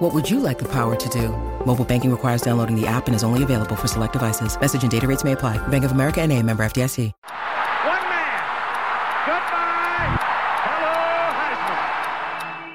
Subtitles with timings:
[0.00, 1.28] What would you like the power to do?
[1.66, 4.58] Mobile banking requires downloading the app and is only available for select devices.
[4.58, 5.58] Message and data rates may apply.
[5.68, 7.12] Bank of America and a member FDIC.
[7.84, 8.40] One man.
[9.28, 10.16] Goodbye.
[10.64, 10.96] Hello,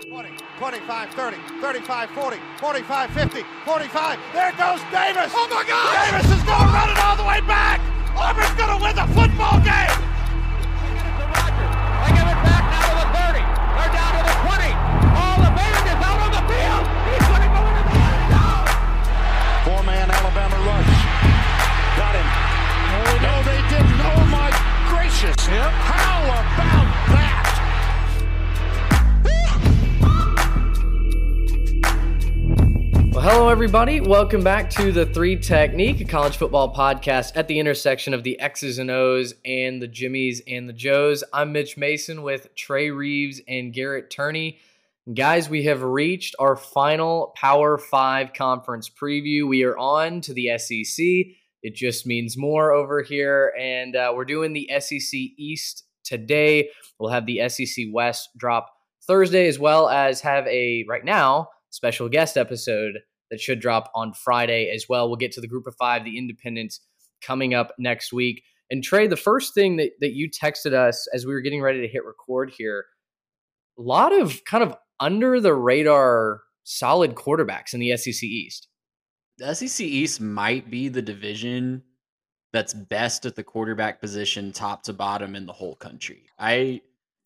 [0.05, 0.07] Heisman.
[0.07, 4.19] 20, 25, 30, 35, 40, 45, 50, 45.
[4.31, 5.31] There goes Davis.
[5.33, 6.11] Oh my God!
[6.13, 7.81] Davis is going to run it all the way back.
[8.13, 10.04] Auburn's going to win the football game.
[25.27, 26.45] How about
[27.09, 27.41] that?
[33.11, 34.01] Well, hello, everybody.
[34.01, 38.39] Welcome back to the Three Technique, a college football podcast at the intersection of the
[38.39, 41.23] X's and O's and the Jimmies and the Joes.
[41.33, 44.59] I'm Mitch Mason with Trey Reeves and Garrett Turney.
[45.11, 49.47] Guys, we have reached our final Power Five conference preview.
[49.47, 51.35] We are on to the SEC.
[51.65, 53.51] It just means more over here.
[53.59, 56.69] And uh, we're doing the SEC East today.
[56.99, 58.69] We'll have the SEC West drop
[59.07, 62.99] Thursday, as well as have a, right now, special guest episode
[63.31, 65.07] that should drop on Friday as well.
[65.07, 66.81] We'll get to the group of five, the independents,
[67.23, 68.43] coming up next week.
[68.69, 71.81] And Trey, the first thing that, that you texted us as we were getting ready
[71.81, 72.85] to hit record here,
[73.79, 78.67] a lot of kind of under the radar solid quarterbacks in the SEC East.
[79.37, 81.83] The SEC East might be the division
[82.53, 86.25] that's best at the quarterback position, top to bottom in the whole country.
[86.39, 86.81] I,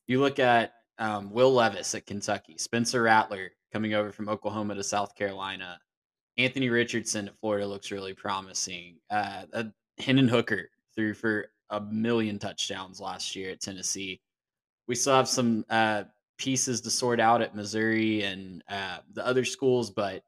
[0.07, 4.83] you look at um, Will Levis at Kentucky, Spencer Rattler coming over from Oklahoma to
[4.83, 5.80] South Carolina,
[6.39, 8.95] Anthony Richardson at Florida looks really promising.
[9.09, 9.64] Uh, uh,
[9.99, 14.21] Hooker threw for a million touchdowns last year at Tennessee.
[14.87, 16.05] We still have some uh,
[16.37, 20.23] pieces to sort out at Missouri and uh, the other schools, but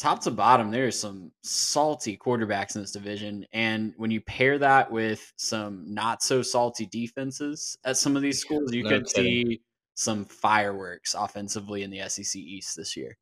[0.00, 3.46] top to bottom, there are some salty quarterbacks in this division.
[3.52, 8.40] And when you pair that with some not so salty defenses at some of these
[8.40, 9.46] schools, you no could kidding.
[9.46, 9.62] see
[9.94, 13.18] some fireworks offensively in the SEC East this year.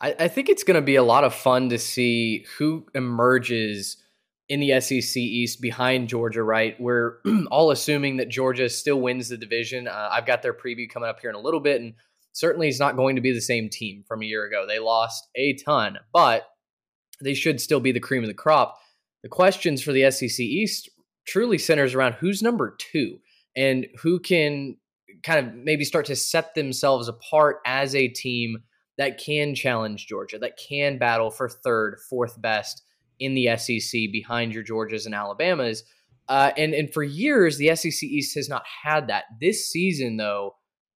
[0.00, 3.96] I, I think it's going to be a lot of fun to see who emerges
[4.48, 6.78] in the SEC East behind Georgia, right?
[6.80, 7.18] We're
[7.52, 9.86] all assuming that Georgia still wins the division.
[9.86, 11.94] Uh, I've got their preview coming up here in a little bit, and
[12.32, 14.66] certainly it's not going to be the same team from a year ago.
[14.66, 16.46] They lost a ton, but
[17.22, 18.78] they should still be the cream of the crop.
[19.22, 20.88] The questions for the SEC East
[21.26, 23.18] truly centers around who's number two
[23.56, 24.76] and who can
[25.22, 28.58] kind of maybe start to set themselves apart as a team
[28.96, 32.82] that can challenge Georgia, that can battle for third, fourth best
[33.18, 35.84] in the SEC behind your Georgias and Alabamas.
[36.28, 39.24] Uh, and and for years, the SEC East has not had that.
[39.40, 40.54] This season, though,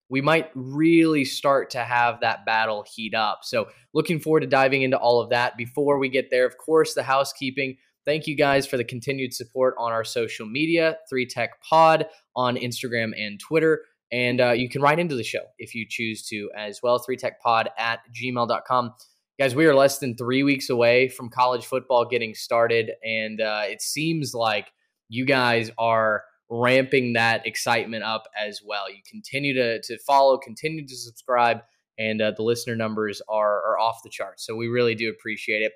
[0.08, 3.40] we might really start to have that battle heat up.
[3.42, 5.56] So, looking forward to diving into all of that.
[5.56, 7.76] Before we get there, of course, the housekeeping.
[8.04, 12.06] Thank you guys for the continued support on our social media, 3 Tech Pod
[12.36, 13.80] on Instagram and Twitter.
[14.12, 17.00] And uh, you can write into the show if you choose to as well.
[17.00, 18.94] 3techpod at gmail.com.
[19.40, 22.92] Guys, we are less than three weeks away from college football getting started.
[23.04, 24.70] And uh, it seems like
[25.08, 28.90] you guys are ramping that excitement up as well.
[28.90, 31.60] You continue to, to follow, continue to subscribe,
[31.98, 34.46] and uh, the listener numbers are, are off the charts.
[34.46, 35.72] So we really do appreciate it.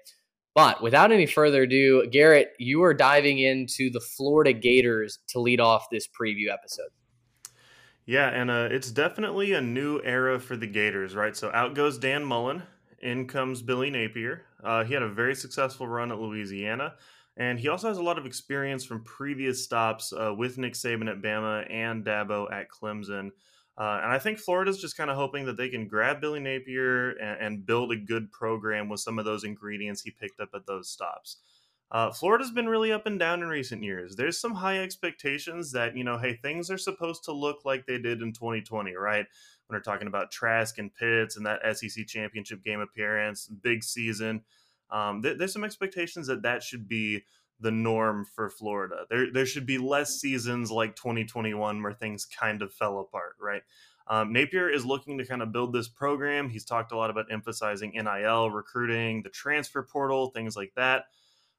[0.55, 5.61] But without any further ado, Garrett, you are diving into the Florida Gators to lead
[5.61, 6.89] off this preview episode.
[8.07, 11.37] Yeah, and uh, it's definitely a new era for the Gators, right?
[11.37, 12.63] So out goes Dan Mullen,
[13.01, 14.47] in comes Billy Napier.
[14.65, 16.95] Uh, he had a very successful run at Louisiana,
[17.39, 21.09] and he also has a lot of experience from previous stops uh, with Nick Saban
[21.09, 23.31] at Bama and Dabo at Clemson.
[23.79, 27.11] Uh, and I think Florida's just kind of hoping that they can grab Billy Napier
[27.11, 30.67] and, and, build a good program with some of those ingredients he picked up at
[30.67, 31.37] those stops.
[31.93, 34.17] Uh, Florida's been really up and down in recent years.
[34.17, 37.99] There's some high expectations that, you know, hey, things are supposed to look like they
[37.99, 39.25] did in 2020, right?
[39.69, 44.43] When we're talking about Trask and Pitts and that SEC championship game appearance, big season.
[44.91, 47.25] Um, th- there's some expectations that that should be
[47.61, 49.05] the norm for Florida.
[49.11, 53.63] There, there should be less seasons like 2021 where things kind of fell apart, right?
[54.07, 56.49] Um, Napier is looking to kind of build this program.
[56.49, 61.05] He's talked a lot about emphasizing NIL, recruiting, the transfer portal, things like that.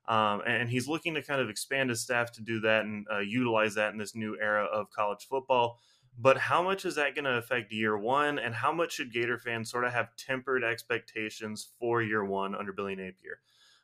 [0.08, 3.20] Um, and he's looking to kind of expand his staff to do that and uh,
[3.20, 5.80] utilize that in this new era of college football.
[6.22, 8.40] But how much is that going to affect year one?
[8.40, 12.74] And how much should Gator fans sort of have tempered expectations for year one under
[12.74, 13.40] Billy Napier?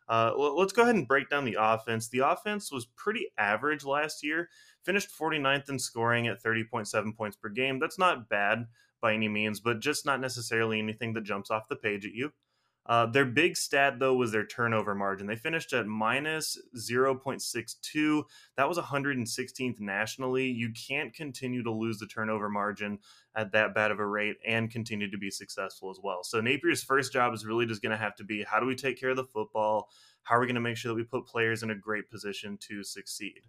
[0.10, 2.10] Uh, let's go ahead and break down the offense.
[2.10, 4.50] The offense was pretty average last year,
[4.84, 7.80] finished 49th in scoring at 30.7 points per game.
[7.80, 8.68] That's not bad
[9.02, 12.34] by any means, but just not necessarily anything that jumps off the page at you.
[12.86, 15.26] Uh, their big stat, though, was their turnover margin.
[15.26, 18.24] They finished at minus 0.62.
[18.58, 20.46] That was 116th nationally.
[20.46, 23.00] You can't continue to lose the turnover margin
[23.36, 26.24] at that bad of a rate and continue to be successful as well.
[26.24, 28.76] So Napier's first job is really just going to have to be how do we
[28.76, 29.90] take care of the football?
[30.24, 32.58] How are we going to make sure that we put players in a great position
[32.68, 33.42] to succeed?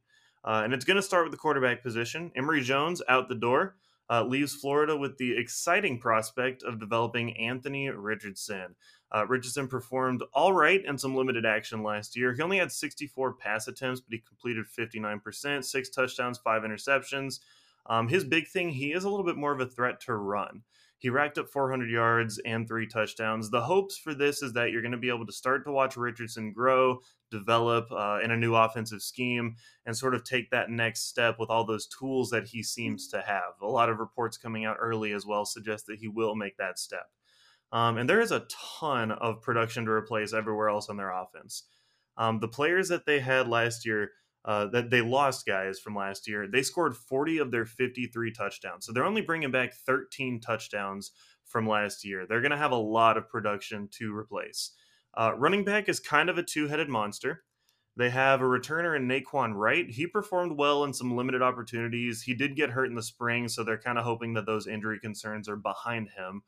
[0.44, 2.30] Uh, and it's going to start with the quarterback position.
[2.36, 3.76] Emory Jones out the door.
[4.08, 8.76] Uh, leaves Florida with the exciting prospect of developing Anthony Richardson.
[9.14, 12.34] Uh, Richardson performed all right in some limited action last year.
[12.34, 17.40] He only had 64 pass attempts, but he completed 59%, six touchdowns, five interceptions.
[17.88, 20.62] Um, his big thing, he is a little bit more of a threat to run.
[20.98, 23.50] He racked up 400 yards and three touchdowns.
[23.50, 25.96] The hopes for this is that you're going to be able to start to watch
[25.96, 27.00] Richardson grow,
[27.30, 31.50] develop uh, in a new offensive scheme, and sort of take that next step with
[31.50, 33.60] all those tools that he seems to have.
[33.60, 36.78] A lot of reports coming out early as well suggest that he will make that
[36.78, 37.10] step.
[37.72, 38.46] Um, and there is a
[38.80, 41.64] ton of production to replace everywhere else on their offense.
[42.16, 44.10] Um, the players that they had last year,
[44.44, 48.86] uh, that they lost guys from last year, they scored 40 of their 53 touchdowns.
[48.86, 51.10] So they're only bringing back 13 touchdowns
[51.44, 52.26] from last year.
[52.26, 54.72] They're going to have a lot of production to replace.
[55.14, 57.42] Uh, running back is kind of a two headed monster.
[57.96, 59.88] They have a returner in Nay'Quan Wright.
[59.88, 62.22] He performed well in some limited opportunities.
[62.22, 64.98] He did get hurt in the spring, so they're kind of hoping that those injury
[65.00, 66.42] concerns are behind him.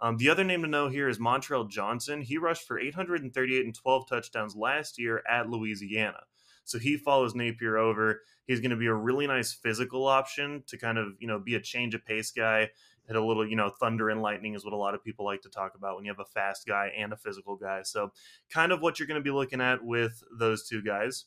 [0.00, 2.20] Um, the other name to know here is Montrell Johnson.
[2.20, 6.20] He rushed for 838 and 12 touchdowns last year at Louisiana.
[6.64, 8.22] So he follows Napier over.
[8.46, 11.54] He's going to be a really nice physical option to kind of, you know, be
[11.54, 12.70] a change of pace guy,
[13.06, 15.42] hit a little, you know, thunder and lightning is what a lot of people like
[15.42, 17.82] to talk about when you have a fast guy and a physical guy.
[17.82, 18.12] So
[18.50, 21.26] kind of what you're going to be looking at with those two guys.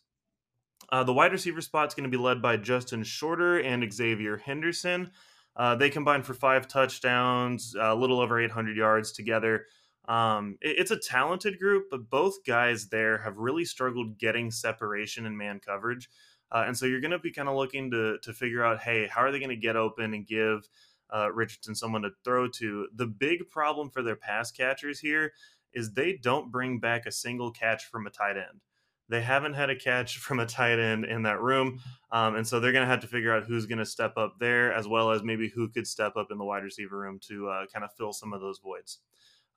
[0.90, 4.38] Uh, the wide receiver spot is going to be led by Justin Shorter and Xavier
[4.38, 5.12] Henderson.
[5.58, 9.66] Uh, they combined for five touchdowns, a little over 800 yards together.
[10.08, 15.26] Um, it, it's a talented group, but both guys there have really struggled getting separation
[15.26, 16.10] in man coverage.
[16.52, 19.08] Uh, and so you're going to be kind of looking to to figure out, hey,
[19.08, 20.70] how are they going to get open and give
[21.14, 22.88] uh, Richardson someone to throw to?
[22.96, 25.34] The big problem for their pass catchers here
[25.74, 28.62] is they don't bring back a single catch from a tight end.
[29.10, 31.80] They haven't had a catch from a tight end in that room.
[32.12, 34.36] Um, and so they're going to have to figure out who's going to step up
[34.40, 37.50] there, as well as maybe who could step up in the wide receiver room to
[37.50, 39.00] uh, kind of fill some of those voids.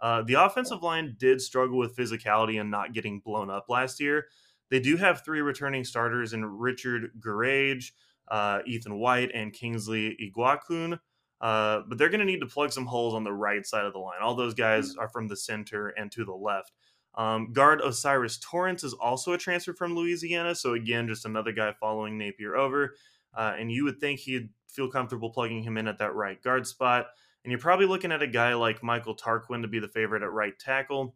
[0.01, 4.27] Uh, the offensive line did struggle with physicality and not getting blown up last year.
[4.71, 7.93] They do have three returning starters in Richard Gouraige,
[8.29, 10.99] uh, Ethan White, and Kingsley Eguakun.
[11.41, 13.93] Uh, but they're going to need to plug some holes on the right side of
[13.93, 14.21] the line.
[14.23, 16.73] All those guys are from the center and to the left.
[17.15, 20.55] Um, guard O'Cyrus Torrence is also a transfer from Louisiana.
[20.55, 22.95] So, again, just another guy following Napier over.
[23.35, 26.67] Uh, and you would think he'd feel comfortable plugging him in at that right guard
[26.67, 27.07] spot.
[27.45, 30.33] And you're probably looking at a guy like Michael Tarquin to be the favorite at
[30.33, 31.15] right tackle.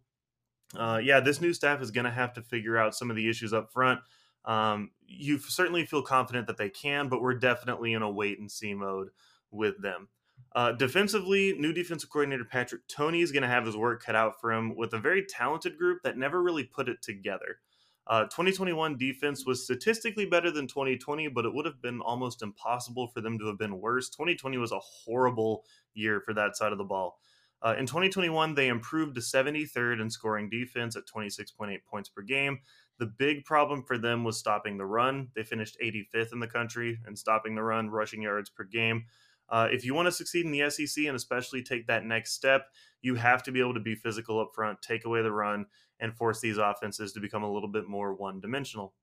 [0.76, 3.28] Uh, yeah, this new staff is going to have to figure out some of the
[3.28, 4.00] issues up front.
[4.44, 8.50] Um, you certainly feel confident that they can, but we're definitely in a wait and
[8.50, 9.08] see mode
[9.50, 10.08] with them.
[10.54, 14.40] Uh, defensively, new defensive coordinator Patrick Toney is going to have his work cut out
[14.40, 17.58] for him with a very talented group that never really put it together.
[18.06, 23.08] Uh, 2021 defense was statistically better than 2020, but it would have been almost impossible
[23.08, 24.10] for them to have been worse.
[24.10, 27.18] 2020 was a horrible year for that side of the ball.
[27.62, 32.60] Uh, in 2021, they improved to 73rd in scoring defense at 26.8 points per game.
[32.98, 35.28] The big problem for them was stopping the run.
[35.34, 39.06] They finished 85th in the country in stopping the run, rushing yards per game.
[39.54, 42.66] Uh, if you want to succeed in the SEC and especially take that next step,
[43.02, 45.64] you have to be able to be physical up front, take away the run,
[46.00, 48.94] and force these offenses to become a little bit more one dimensional.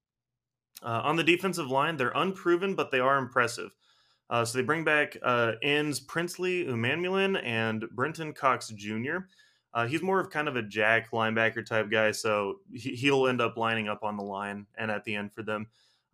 [0.83, 3.71] Uh, on the defensive line, they're unproven, but they are impressive.
[4.29, 9.19] Uh, so they bring back uh, ends Princely Umanmielen and Brenton Cox Jr.
[9.73, 13.39] Uh, he's more of kind of a jack linebacker type guy, so he, will end
[13.39, 15.67] up lining up on the line and at the end for them.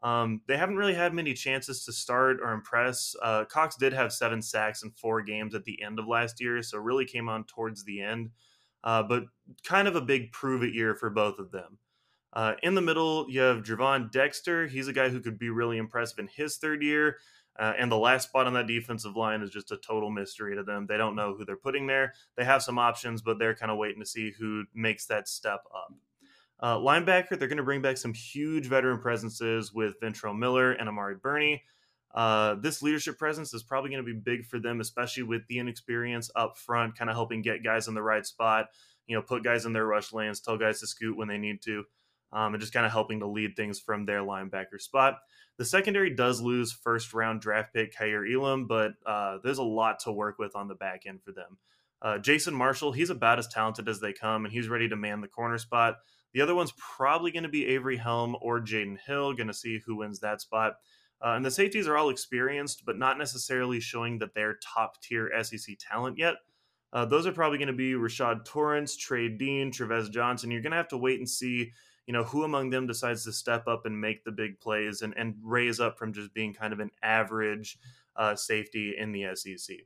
[0.04, 3.16] Um, they haven't really had many chances to start or impress.
[3.22, 6.62] Uh, Cox did have seven sacks in four games at the end of last year,
[6.62, 8.30] so really came on towards the end.
[8.84, 9.24] Uh, but
[9.64, 11.80] kind of a big prove it year for both of them.
[12.34, 14.68] Uh, in the middle, you have Gervon Dexter.
[14.68, 17.18] He's a guy who could be really impressive in his third year.
[17.58, 20.64] Uh, and the last spot on that defensive line is just a total mystery to
[20.64, 20.86] them.
[20.86, 22.14] They don't know who they're putting there.
[22.36, 25.62] They have some options, but they're kind of waiting to see who makes that step
[25.76, 25.92] up.
[26.60, 30.90] Uh, linebacker, they're going to bring back some huge veteran presences with Ventrell Miller and
[30.90, 31.64] Amari Burney.
[32.14, 35.60] Uh, this leadership presence is probably going to be big for them, especially with the
[35.60, 38.68] inexperience up front, kind of helping get guys in the right spot,
[39.06, 41.62] you know, put guys in their rush lanes, tell guys to scoot when they need
[41.62, 41.84] to,
[42.34, 45.20] um, and just kind of helping to lead things from their linebacker spot.
[45.58, 50.00] The secondary does lose first round draft pick Kaiir Elam, but uh, there's a lot
[50.02, 51.58] to work with on the back end for them.
[52.02, 55.22] Uh, Jason Marshall, he's about as talented as they come, and he's ready to man
[55.22, 55.98] the corner spot.
[56.34, 59.34] The other one's probably going to be Avery Helm or Jaden Hill.
[59.34, 60.74] Going to see who wins that spot.
[61.20, 65.32] Uh, and the safeties are all experienced, but not necessarily showing that they're top tier
[65.44, 66.36] SEC talent yet.
[66.94, 70.52] Uh, those are probably going to be Rashad Torrence, Trey Dean, Trevez Johnson.
[70.52, 71.72] You're going to have to wait and see,
[72.06, 75.14] you know, who among them decides to step up and make the big plays and,
[75.18, 77.78] and raise up from just being kind of an average
[78.16, 79.78] uh, safety in the SEC.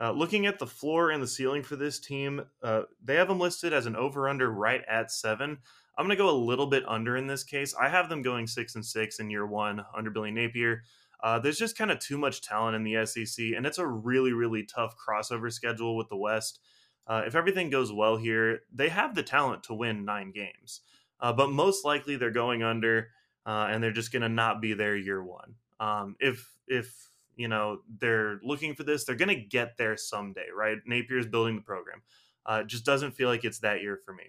[0.00, 3.40] Uh, looking at the floor and the ceiling for this team, uh, they have them
[3.40, 5.58] listed as an over/under right at seven.
[5.96, 7.74] I'm going to go a little bit under in this case.
[7.74, 10.82] I have them going six and six in year one under Billy Napier.
[11.20, 14.32] Uh, there's just kind of too much talent in the SEC, and it's a really,
[14.32, 16.60] really tough crossover schedule with the West.
[17.08, 20.82] Uh, if everything goes well here, they have the talent to win nine games,
[21.20, 23.08] uh, but most likely they're going under,
[23.46, 25.54] uh, and they're just going to not be there year one.
[25.80, 30.46] Um, if if you know they're looking for this, they're going to get there someday,
[30.54, 30.78] right?
[30.86, 32.02] Napier's building the program.
[32.44, 34.24] Uh, just doesn't feel like it's that year for me.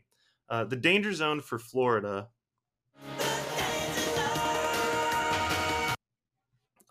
[0.49, 2.29] Uh, the danger zone for Florida.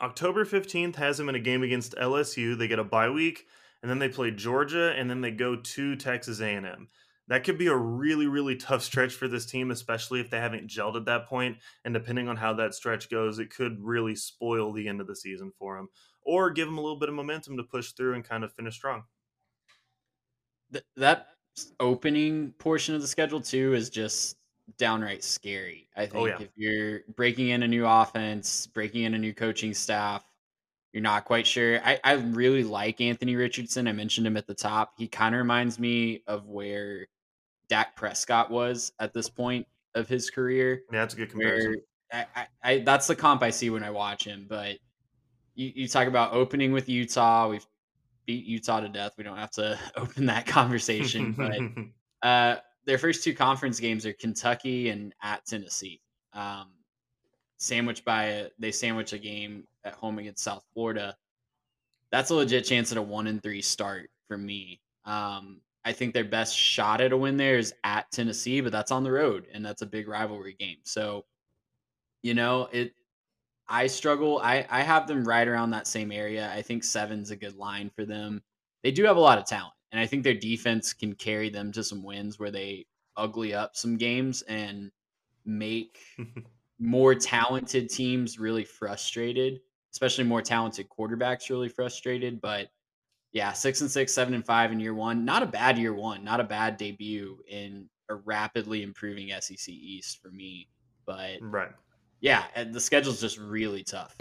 [0.01, 2.57] October 15th has them in a game against LSU.
[2.57, 3.47] They get a bye week,
[3.83, 6.89] and then they play Georgia, and then they go to Texas A&M.
[7.29, 10.69] That could be a really, really tough stretch for this team, especially if they haven't
[10.69, 11.59] gelled at that point.
[11.85, 15.17] And depending on how that stretch goes, it could really spoil the end of the
[15.17, 15.89] season for them,
[16.29, 18.75] or give them a little bit of momentum to push through and kind of finish
[18.75, 19.05] strong.
[20.97, 21.29] that
[21.81, 24.37] opening portion of the schedule too is just
[24.77, 25.89] downright scary.
[25.97, 26.37] I oh, think oh, yeah.
[26.41, 30.23] if you're breaking in a new offense, breaking in a new coaching staff,
[30.93, 31.81] you're not quite sure.
[31.83, 33.89] I, I really like Anthony Richardson.
[33.89, 34.93] I mentioned him at the top.
[34.99, 37.07] He kind of reminds me of where
[37.71, 40.83] Dak Prescott was at this point of his career.
[40.93, 41.77] Yeah, that's a good comparison.
[42.13, 44.47] I, I, I, that's the comp I see when I watch him.
[44.47, 44.79] But
[45.59, 47.49] you, you talk about opening with Utah.
[47.49, 47.67] We've
[48.27, 49.15] beat Utah to death.
[49.19, 51.59] We don't have to open that conversation, but
[52.27, 56.01] uh, their first two conference games are Kentucky and at Tennessee.
[56.33, 56.69] Um,
[57.59, 61.17] sandwiched by a, they sandwich a game at home against South Florida.
[62.13, 64.81] That's a legit chance at a one and three start for me.
[65.05, 68.93] Um, I think their best shot at a win there is at Tennessee, but that's
[68.93, 70.77] on the road and that's a big rivalry game.
[70.85, 71.25] So,
[72.23, 72.93] you know, it
[73.69, 74.41] I struggle.
[74.43, 76.51] I, I have them right around that same area.
[76.55, 78.43] I think seven's a good line for them.
[78.83, 81.73] They do have a lot of talent, and I think their defense can carry them
[81.73, 84.91] to some wins where they ugly up some games and
[85.45, 85.99] make
[86.79, 89.61] more talented teams really frustrated,
[89.93, 92.41] especially more talented quarterbacks really frustrated.
[92.41, 92.69] But
[93.33, 95.25] yeah, six and six, seven and five in year one.
[95.25, 100.23] Not a bad year one, not a bad debut in a rapidly improving SEC East
[100.23, 100.69] for me.
[101.05, 101.73] But right
[102.21, 104.17] yeah, the schedule's just really tough.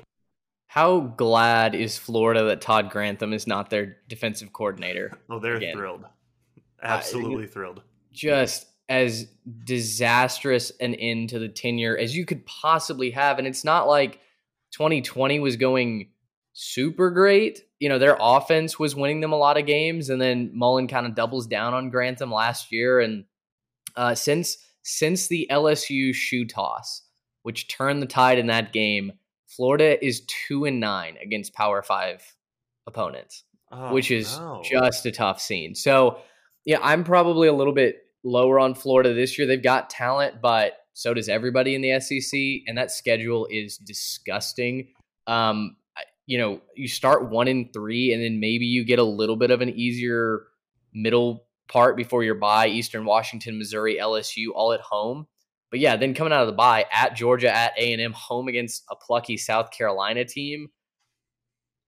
[0.67, 5.17] How glad is Florida that Todd Grantham is not their defensive coordinator?
[5.29, 5.75] Oh, they're again?
[5.75, 6.05] thrilled.
[6.81, 7.81] Absolutely uh, thrilled.
[8.11, 9.27] Just as
[9.65, 13.37] disastrous an end to the tenure as you could possibly have.
[13.37, 14.19] And it's not like
[14.71, 16.09] 2020 was going
[16.53, 17.61] super great.
[17.79, 21.05] You know, their offense was winning them a lot of games, and then Mullen kind
[21.05, 22.99] of doubles down on Grantham last year.
[22.99, 23.25] And
[23.95, 27.03] uh, since since the LSU shoe toss,
[27.47, 29.13] which turned the tide in that game.
[29.45, 32.21] Florida is two and nine against Power Five
[32.85, 34.61] opponents, oh, which is no.
[34.69, 35.73] just a tough scene.
[35.73, 36.17] So,
[36.65, 39.47] yeah, I'm probably a little bit lower on Florida this year.
[39.47, 42.37] They've got talent, but so does everybody in the SEC,
[42.67, 44.89] and that schedule is disgusting.
[45.25, 45.77] Um,
[46.25, 49.51] you know, you start one in three, and then maybe you get a little bit
[49.51, 50.47] of an easier
[50.93, 52.67] middle part before your bye.
[52.67, 55.27] Eastern Washington, Missouri, LSU, all at home.
[55.69, 58.47] But yeah, then coming out of the bye at Georgia, at A and M, home
[58.47, 60.69] against a plucky South Carolina team,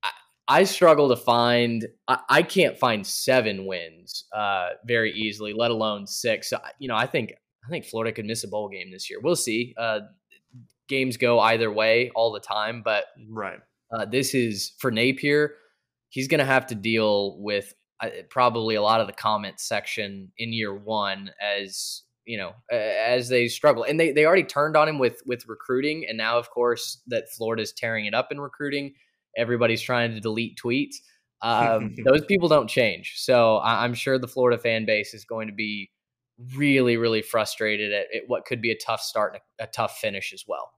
[0.04, 0.12] I,
[0.48, 1.88] I struggle to find.
[2.08, 6.50] I, I, can't find seven wins uh, very easily, let alone six.
[6.50, 7.34] So, you know, I think
[7.66, 9.20] I think Florida could miss a bowl game this year.
[9.22, 9.74] We'll see.
[9.78, 10.02] Uh,
[10.88, 13.60] games go either way all the time, but right.
[13.92, 15.56] Uh, this is for Napier.
[16.10, 20.32] He's going to have to deal with uh, probably a lot of the comment section
[20.38, 23.84] in year one as you know, as they struggle.
[23.84, 27.28] And they, they already turned on him with with recruiting, and now of course that
[27.36, 28.94] Florida's tearing it up in recruiting.
[29.36, 30.98] Everybody's trying to delete tweets.
[31.42, 33.16] Um, those people don't change.
[33.18, 35.90] So I, am sure the Florida fan base is going to be
[36.56, 39.98] really, really frustrated at, at what could be a tough start and a, a tough
[39.98, 40.72] finish as well.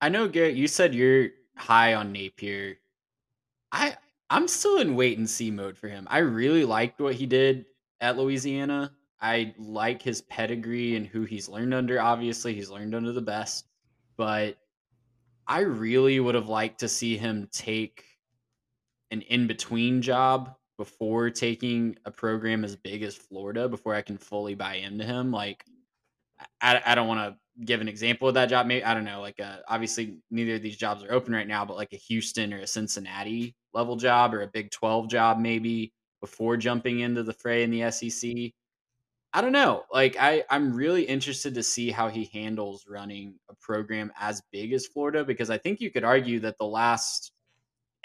[0.00, 0.56] I know, Garrett.
[0.56, 2.74] You said you're high on Napier.
[3.70, 3.96] I
[4.30, 6.08] I'm still in wait and see mode for him.
[6.10, 7.66] I really liked what he did
[8.00, 8.90] at Louisiana.
[9.20, 12.00] I like his pedigree and who he's learned under.
[12.00, 13.66] Obviously, he's learned under the best,
[14.16, 14.56] but
[15.46, 18.04] I really would have liked to see him take
[19.10, 24.18] an in between job before taking a program as big as Florida before I can
[24.18, 25.32] fully buy into him.
[25.32, 25.64] Like,
[26.60, 28.66] I, I don't want to give an example of that job.
[28.66, 29.20] Maybe I don't know.
[29.20, 32.52] Like, uh, obviously, neither of these jobs are open right now, but like a Houston
[32.52, 37.32] or a Cincinnati level job or a Big Twelve job, maybe before jumping into the
[37.32, 38.52] fray in the SEC.
[39.32, 39.84] I don't know.
[39.92, 44.72] Like I, I'm really interested to see how he handles running a program as big
[44.72, 47.32] as Florida because I think you could argue that the last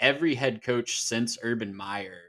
[0.00, 2.20] every head coach since Urban Meyer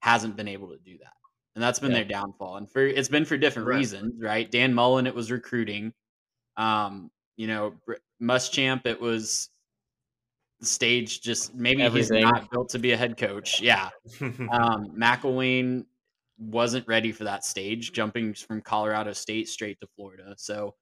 [0.00, 1.12] hasn't been able to do that.
[1.54, 1.98] And that's been yeah.
[1.98, 2.56] their downfall.
[2.56, 3.78] And for it's been for different right.
[3.78, 4.48] reasons, right?
[4.50, 5.92] Dan Mullen, it was recruiting.
[6.56, 7.74] Um, you know,
[8.22, 9.50] Muschamp, it was
[10.62, 12.18] stage just maybe Everything.
[12.18, 13.60] he's not built to be a head coach.
[13.60, 13.88] Yeah.
[14.20, 15.86] um, McElwain
[16.40, 20.34] wasn't ready for that stage, jumping from Colorado State straight to Florida.
[20.38, 20.74] So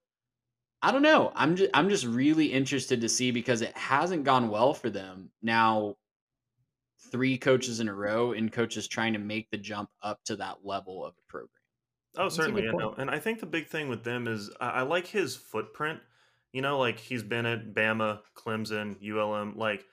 [0.81, 1.33] I don't know.
[1.35, 5.31] I'm just I'm just really interested to see because it hasn't gone well for them.
[5.43, 5.97] Now
[7.11, 10.59] three coaches in a row and coaches trying to make the jump up to that
[10.65, 11.51] level of a program.
[12.17, 12.65] Oh, That's certainly.
[12.65, 12.95] Yeah, no.
[12.97, 16.01] And I think the big thing with them is I, I like his footprint.
[16.53, 19.57] You know, like he's been at Bama, Clemson, ULM.
[19.57, 19.85] Like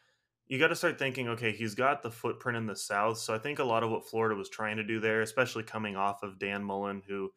[0.48, 3.18] you got to start thinking, okay, he's got the footprint in the South.
[3.18, 5.96] So I think a lot of what Florida was trying to do there, especially coming
[5.96, 7.32] off of Dan Mullen, who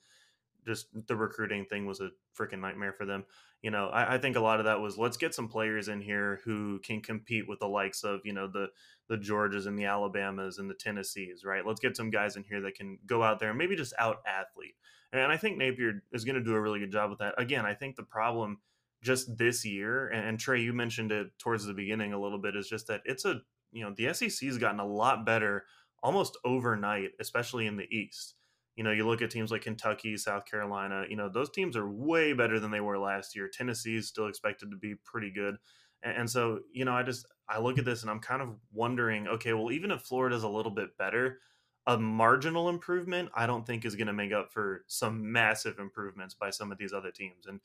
[0.66, 3.24] just the recruiting thing was a freaking nightmare for them.
[3.62, 6.00] You know, I, I, think a lot of that was let's get some players in
[6.00, 8.68] here who can compete with the likes of you know the
[9.08, 11.66] the Georgias and the Alabamas and the Tennessees, right?
[11.66, 14.18] Let's get some guys in here that can go out there and maybe just out
[14.26, 14.74] athlete.
[15.12, 17.34] And I think Napier is going to do a really good job with that.
[17.38, 18.58] Again, I think the problem
[19.02, 22.56] just this year, and, and Trey, you mentioned it towards the beginning a little bit,
[22.56, 23.40] is just that it's a
[23.72, 25.64] you know the SEC has gotten a lot better
[26.02, 28.34] almost overnight, especially in the East.
[28.76, 31.04] You know, you look at teams like Kentucky, South Carolina.
[31.08, 33.50] You know, those teams are way better than they were last year.
[33.52, 35.56] Tennessee is still expected to be pretty good,
[36.02, 38.56] and, and so you know, I just I look at this and I'm kind of
[38.72, 41.38] wondering, okay, well, even if Florida's a little bit better,
[41.86, 46.34] a marginal improvement, I don't think is going to make up for some massive improvements
[46.34, 47.46] by some of these other teams.
[47.46, 47.60] And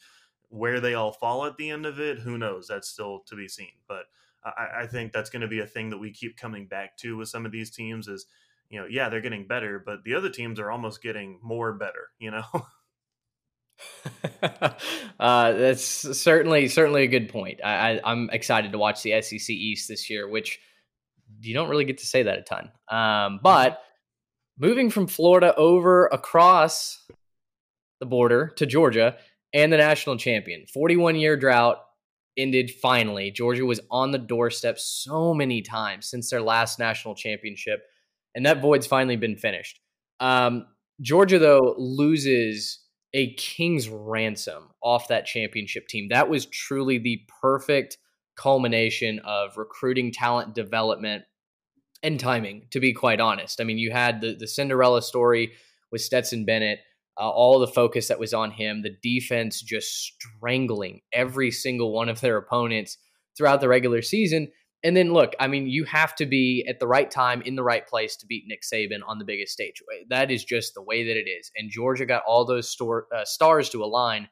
[0.50, 2.68] where they all fall at the end of it, who knows?
[2.68, 3.72] That's still to be seen.
[3.88, 4.06] But
[4.44, 7.18] I, I think that's going to be a thing that we keep coming back to
[7.18, 8.26] with some of these teams is,
[8.70, 12.10] you know, yeah, they're getting better, but the other teams are almost getting more better,
[12.20, 12.46] you know?
[15.20, 17.60] uh, that's certainly certainly a good point.
[17.64, 20.60] I, I, am excited to watch the SEC East this year, which
[21.42, 22.72] you don't really get to say that a ton.
[22.90, 23.82] Um, but
[24.58, 27.06] moving from Florida over across
[28.00, 29.18] the border to Georgia,
[29.54, 30.66] and the national champion.
[30.74, 31.78] 41 year drought
[32.38, 33.32] ended finally.
[33.32, 37.84] Georgia was on the doorstep so many times since their last national championship,
[38.36, 39.80] and that void's finally been finished.
[40.20, 40.68] Um,
[41.02, 42.80] Georgia, though, loses
[43.14, 46.10] a king's ransom off that championship team.
[46.10, 47.98] That was truly the perfect
[48.36, 51.24] culmination of recruiting, talent development,
[52.02, 53.62] and timing, to be quite honest.
[53.62, 55.54] I mean, you had the, the Cinderella story
[55.92, 56.80] with Stetson Bennett
[57.20, 62.10] uh, all the focus that was on him, the defense just strangling every single one
[62.10, 62.98] of their opponents
[63.38, 64.52] throughout the regular season.
[64.84, 67.64] And then look, I mean, you have to be at the right time in the
[67.64, 69.82] right place to beat Nick Saban on the biggest stage.
[70.10, 71.52] That is just the way that it is.
[71.56, 74.28] And Georgia got all those store, uh, stars to align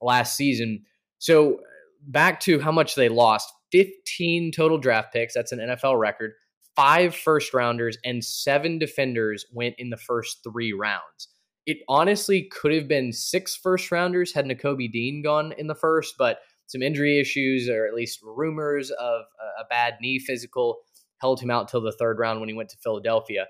[0.00, 0.84] last season.
[1.18, 1.60] So
[2.00, 5.34] back to how much they lost 15 total draft picks.
[5.34, 6.32] That's an NFL record.
[6.74, 11.28] Five first rounders and seven defenders went in the first three rounds
[11.66, 16.16] it honestly could have been six first rounders had Nakobe Dean gone in the first,
[16.18, 19.22] but some injury issues or at least rumors of
[19.60, 20.78] a bad knee physical
[21.20, 23.46] held him out till the third round when he went to Philadelphia.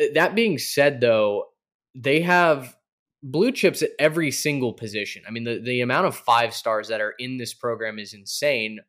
[0.00, 1.46] Uh, that being said, though,
[1.94, 2.76] they have
[3.22, 5.22] blue chips at every single position.
[5.26, 8.80] I mean, the, the amount of five stars that are in this program is insane,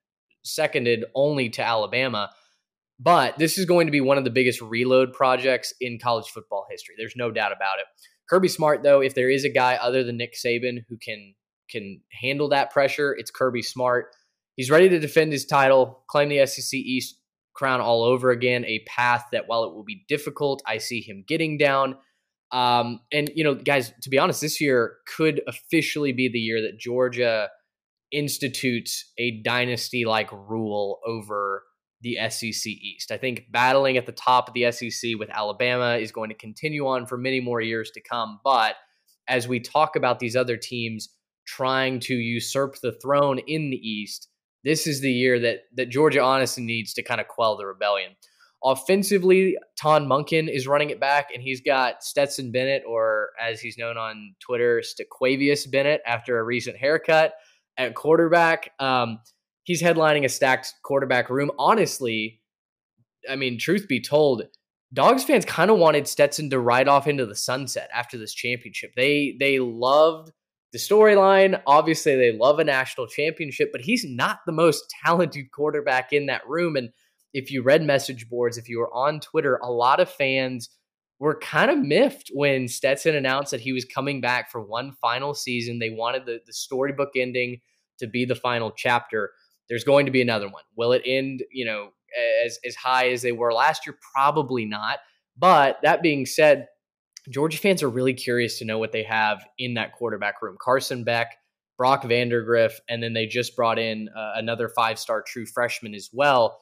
[0.44, 2.32] seconded only to Alabama.
[3.00, 6.68] But this is going to be one of the biggest reload projects in college football
[6.70, 6.96] history.
[6.98, 7.86] There's no doubt about it.
[8.32, 11.36] Kirby Smart, though, if there is a guy other than Nick Saban who can
[11.70, 14.16] can handle that pressure, it's Kirby Smart.
[14.56, 17.18] He's ready to defend his title, claim the SEC East
[17.54, 18.64] crown all over again.
[18.66, 21.98] A path that, while it will be difficult, I see him getting down.
[22.54, 26.62] Um, and you know, guys, to be honest, this year could officially be the year
[26.62, 27.50] that Georgia
[28.14, 31.64] institutes a dynasty-like rule over
[32.02, 33.12] the SEC East.
[33.12, 36.88] I think battling at the top of the SEC with Alabama is going to continue
[36.88, 38.40] on for many more years to come.
[38.44, 38.76] But
[39.28, 41.10] as we talk about these other teams
[41.46, 44.28] trying to usurp the throne in the East,
[44.64, 48.12] this is the year that that Georgia honestly needs to kind of quell the rebellion.
[48.64, 53.76] Offensively, Todd Monken is running it back, and he's got Stetson Bennett, or as he's
[53.76, 57.34] known on Twitter, Stequavius Bennett, after a recent haircut
[57.78, 58.72] at quarterback.
[58.80, 59.20] Um,
[59.64, 61.52] he's headlining a stacked quarterback room.
[61.58, 62.42] Honestly,
[63.30, 64.44] I mean, truth be told,
[64.94, 68.92] Dogs fans kind of wanted Stetson to ride off into the sunset after this championship.
[68.96, 70.32] They they loved
[70.74, 71.62] the storyline.
[71.66, 76.48] Obviously, they love a national championship, but he's not the most talented quarterback in that
[76.48, 76.76] room.
[76.76, 76.90] And
[77.34, 80.70] if you read message boards, if you were on Twitter, a lot of fans
[81.20, 85.34] were kind of miffed when Stetson announced that he was coming back for one final
[85.34, 85.80] season.
[85.80, 87.62] They wanted the, the storybook ending
[88.00, 89.32] to be the final chapter.
[89.72, 90.64] There's going to be another one.
[90.76, 91.92] Will it end, you know,
[92.46, 93.96] as as high as they were last year?
[94.14, 95.00] Probably not.
[95.38, 96.68] But that being said,
[97.30, 100.58] Georgia fans are really curious to know what they have in that quarterback room.
[100.62, 101.38] Carson Beck,
[101.78, 106.10] Brock Vandagriff, and then they just brought in uh, another five star true freshman as
[106.12, 106.60] well.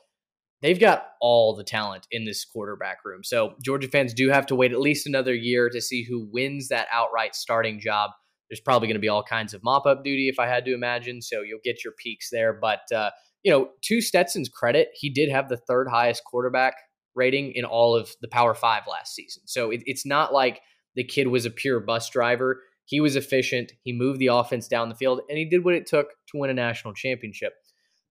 [0.62, 3.24] They've got all the talent in this quarterback room.
[3.24, 6.67] So Georgia fans do have to wait at least another year to see who wins
[6.67, 8.12] that outright starting job.
[8.50, 10.74] There's probably going to be all kinds of mop up duty if I had to
[10.74, 11.22] imagine.
[11.22, 12.54] So you'll get your peaks there.
[12.54, 13.12] But uh,
[13.44, 16.76] you know, to Stetson's credit, he did have the third highest quarterback
[17.16, 19.44] rating in all of the Power Five last season.
[19.46, 20.62] So it, it's not like
[20.96, 22.62] the kid was a pure bus driver.
[22.86, 23.72] He was efficient.
[23.84, 26.50] He moved the offense down the field, and he did what it took to win
[26.50, 27.54] a national championship.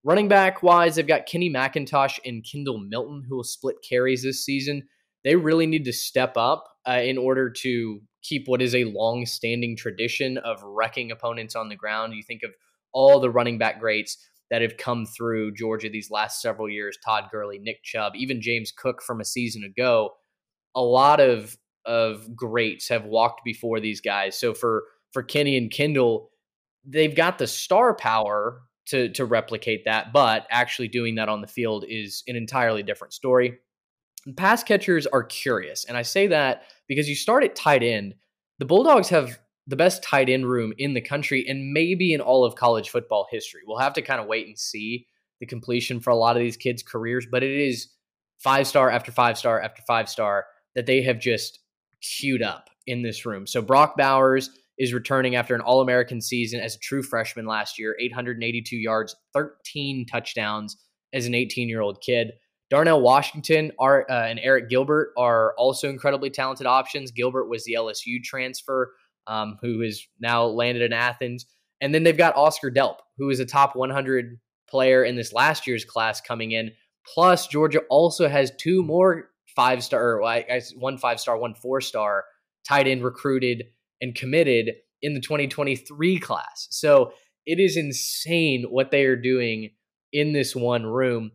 [0.04, 4.44] Running back wise, they've got Kenny McIntosh and Kendall Milton, who will split carries this
[4.44, 4.84] season.
[5.24, 9.26] They really need to step up uh, in order to keep what is a long
[9.26, 12.14] standing tradition of wrecking opponents on the ground.
[12.14, 12.50] You think of
[12.92, 14.18] all the running back greats
[14.50, 18.72] that have come through Georgia these last several years Todd Gurley, Nick Chubb, even James
[18.72, 20.10] Cook from a season ago.
[20.74, 24.38] A lot of of greats have walked before these guys.
[24.38, 26.30] So for for Kenny and Kendall,
[26.84, 31.46] they've got the star power to to replicate that, but actually doing that on the
[31.46, 33.58] field is an entirely different story.
[34.36, 38.14] Pass catchers are curious, and I say that because you start at tight end.
[38.58, 42.44] The Bulldogs have the best tight end room in the country and maybe in all
[42.44, 43.60] of college football history.
[43.66, 45.06] We'll have to kind of wait and see
[45.40, 47.88] the completion for a lot of these kids' careers, but it is
[48.38, 51.60] five star after five star after five star that they have just
[52.00, 53.46] queued up in this room.
[53.46, 57.78] So Brock Bowers is returning after an All American season as a true freshman last
[57.78, 60.76] year, 882 yards, 13 touchdowns
[61.12, 62.32] as an 18 year old kid.
[62.70, 67.10] Darnell Washington are, uh, and Arik Gilbert are also incredibly talented options.
[67.10, 68.92] Gilbert was the LSU transfer
[69.26, 71.46] um, who is now landed in Athens.
[71.80, 75.66] And then they've got Oscar Delp, who is a top 100 player in this last
[75.66, 76.72] year's class coming in.
[77.14, 80.20] Plus, Georgia also has two more five star,
[80.76, 82.24] one five star, one four star
[82.68, 83.64] tight end recruited
[84.00, 86.66] and committed in the 2023 class.
[86.70, 87.12] So
[87.46, 89.70] it is insane what they are doing
[90.12, 91.32] in this one room.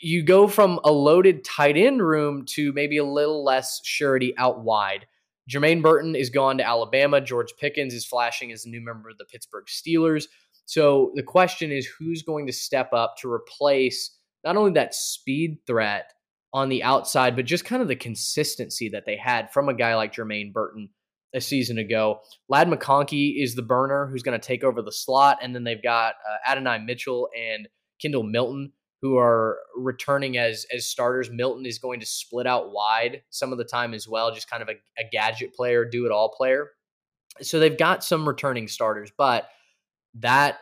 [0.00, 4.62] You go from a loaded tight end room to maybe a little less surety out
[4.62, 5.06] wide.
[5.50, 7.20] Jermaine Burton is gone to Alabama.
[7.20, 10.24] George Pickens is flashing as a new member of the Pittsburgh Steelers.
[10.64, 15.58] So the question is who's going to step up to replace not only that speed
[15.66, 16.12] threat
[16.52, 19.94] on the outside, but just kind of the consistency that they had from a guy
[19.96, 20.88] like Jermaine Burton
[21.34, 22.20] a season ago.
[22.48, 25.38] Ladd McConkey is the burner who's going to take over the slot.
[25.42, 27.68] And then they've got uh, Adonai Mitchell and
[28.00, 28.72] Kendall Milton
[29.04, 31.28] who are returning as as starters.
[31.30, 34.62] Milton is going to split out wide some of the time as well, just kind
[34.62, 36.70] of a, a gadget player, do it all player.
[37.42, 39.46] So they've got some returning starters, but
[40.20, 40.56] that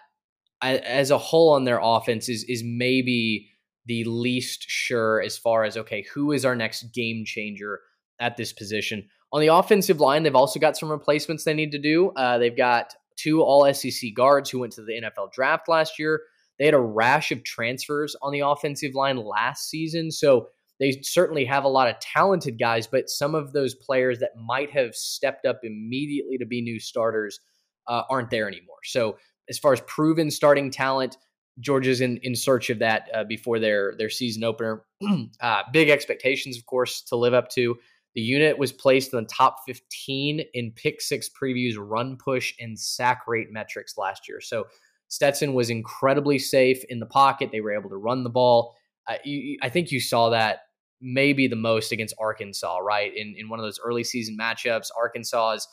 [0.61, 3.49] as a whole on their offense is is maybe
[3.87, 7.79] the least sure as far as okay, who is our next game changer
[8.19, 9.09] at this position.
[9.33, 12.11] On the offensive line, they've also got some replacements they need to do.
[12.17, 16.23] Uh, they've got two All SEC guards who went to the NFL draft last year.
[16.63, 20.13] They had a rash of transfers on the offensive line last season.
[20.13, 20.47] So
[20.79, 24.71] they certainly have a lot of talented guys, but some of those players that might
[24.71, 27.41] have stepped up immediately to be new starters
[27.89, 28.77] uh, aren't there anymore.
[28.85, 29.17] So
[29.49, 31.17] as far as proven starting talent,
[31.59, 34.85] Georgia's in, in search of that uh, before their their season opener.
[35.41, 37.77] uh, big expectations, of course, to live up to.
[38.15, 42.79] The unit was placed in the top 15 in pick six previews, run push, and
[42.79, 44.41] sack rate metrics last year.
[44.41, 44.67] So
[45.13, 47.51] Stetson was incredibly safe in the pocket.
[47.53, 48.75] They were able to run the ball.
[49.07, 50.61] Uh, you, I think you saw that
[51.03, 53.15] maybe the most against Arkansas, right?
[53.15, 55.69] In in one of those early season matchups, Arkansas is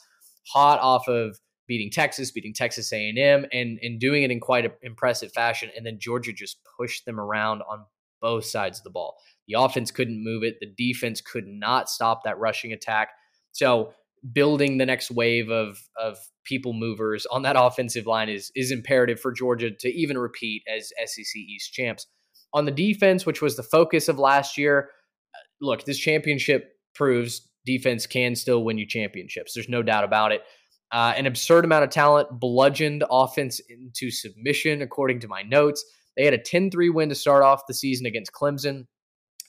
[0.46, 4.72] hot off of beating Texas, beating Texas A&M, and and doing it in quite an
[4.82, 5.70] impressive fashion.
[5.74, 7.86] And then Georgia just pushed them around on
[8.20, 9.16] both sides of the ball.
[9.48, 10.56] The offense couldn't move it.
[10.60, 13.08] The defense could not stop that rushing attack.
[13.52, 13.94] So
[14.32, 19.20] building the next wave of of people movers on that offensive line is is imperative
[19.20, 22.06] for Georgia to even repeat as SEC East champs.
[22.52, 24.90] On the defense, which was the focus of last year,
[25.34, 29.54] uh, look, this championship proves defense can still win you championships.
[29.54, 30.42] There's no doubt about it.
[30.92, 35.84] Uh, an absurd amount of talent bludgeoned offense into submission, according to my notes.
[36.16, 38.86] They had a 10 3 win to start off the season against Clemson,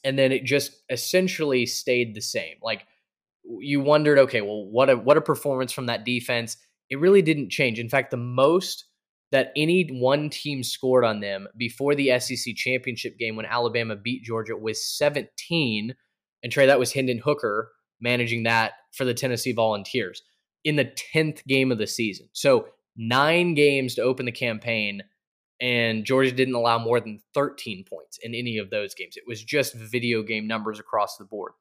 [0.04, 2.58] and then it just essentially stayed the same.
[2.62, 2.86] Like,
[3.44, 6.58] you wondered, okay, well, what a what a performance from that defense.
[6.90, 7.80] It really didn't change.
[7.80, 8.86] In fact, the most
[9.32, 14.24] that any one team scored on them before the SEC championship game when Alabama beat
[14.24, 15.96] Georgia was 17.
[16.44, 20.22] And Trey, that was Hendon Hooker managing that for the Tennessee Volunteers
[20.64, 22.28] in the 10th game of the season.
[22.34, 25.02] So nine games to open the campaign,
[25.62, 29.16] and Georgia didn't allow more than 13 points in any of those games.
[29.16, 31.52] It was just video game numbers across the board.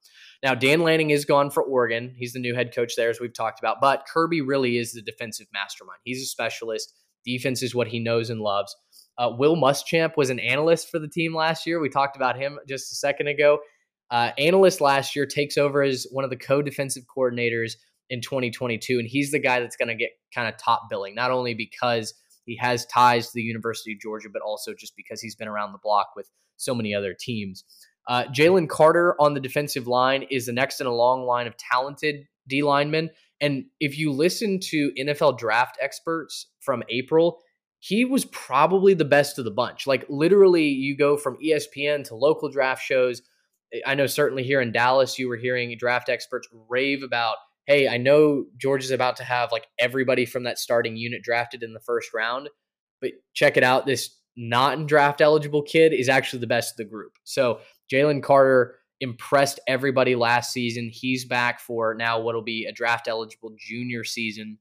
[0.43, 2.15] Now, Dan Lanning is gone for Oregon.
[2.17, 3.77] He's the new head coach there, as we've talked about.
[3.79, 5.99] But Kirby really is the defensive mastermind.
[6.03, 6.95] He's a specialist.
[7.27, 8.75] Defense is what he knows and loves.
[9.19, 11.79] Uh, Will Muschamp was an analyst for the team last year.
[11.79, 13.59] We talked about him just a second ago.
[14.11, 17.75] Uh, analyst last year takes over as one of the co-defensive coordinators
[18.09, 21.31] in 2022, and he's the guy that's going to get kind of top billing, not
[21.31, 22.15] only because
[22.51, 25.71] he has ties to the University of Georgia, but also just because he's been around
[25.71, 27.65] the block with so many other teams.
[28.09, 31.57] Uh, Jalen Carter on the defensive line is the next in a long line of
[31.57, 33.11] talented D linemen.
[33.41, 37.39] And if you listen to NFL draft experts from April,
[37.79, 39.87] he was probably the best of the bunch.
[39.87, 43.23] Like literally, you go from ESPN to local draft shows.
[43.87, 47.97] I know certainly here in Dallas, you were hearing draft experts rave about, hey, I
[47.97, 51.81] know George is about to have like everybody from that starting unit drafted in the
[51.81, 52.49] first round,
[53.01, 53.87] but check it out.
[53.87, 57.13] This not in draft eligible kid is actually the best of the group.
[57.25, 57.61] So
[57.93, 60.91] Jalen Carter impressed everybody last season.
[60.93, 64.59] He's back for now what'll be a draft eligible junior season,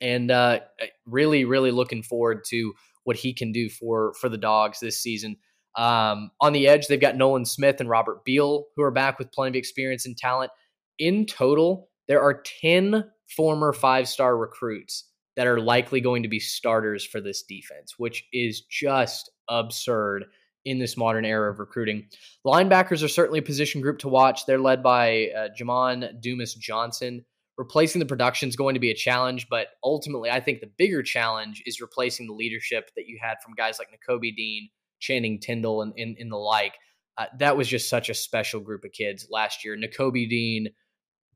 [0.00, 0.60] and uh,
[1.06, 2.74] really, really looking forward to
[3.04, 5.36] what he can do for for the Dogs this season.
[5.76, 9.32] Um, on the edge, they've got Nolan Smith and Robert Beal, who are back with
[9.32, 10.50] plenty of experience and talent.
[10.98, 13.04] In total, there are 10
[13.36, 15.04] former five star recruits
[15.36, 20.24] that are likely going to be starters for this defense, which is just absurd
[20.64, 22.06] in this modern era of recruiting.
[22.44, 24.46] Linebackers are certainly a position group to watch.
[24.46, 27.24] They're led by uh, Jamon Dumas Johnson.
[27.56, 31.02] Replacing the production is going to be a challenge, but ultimately, I think the bigger
[31.02, 34.68] challenge is replacing the leadership that you had from guys like Nakobe Dean,
[35.00, 36.74] Channing Tindall, and, and, and the like.
[37.16, 39.76] Uh, that was just such a special group of kids last year.
[39.76, 40.68] Nakobe Dean,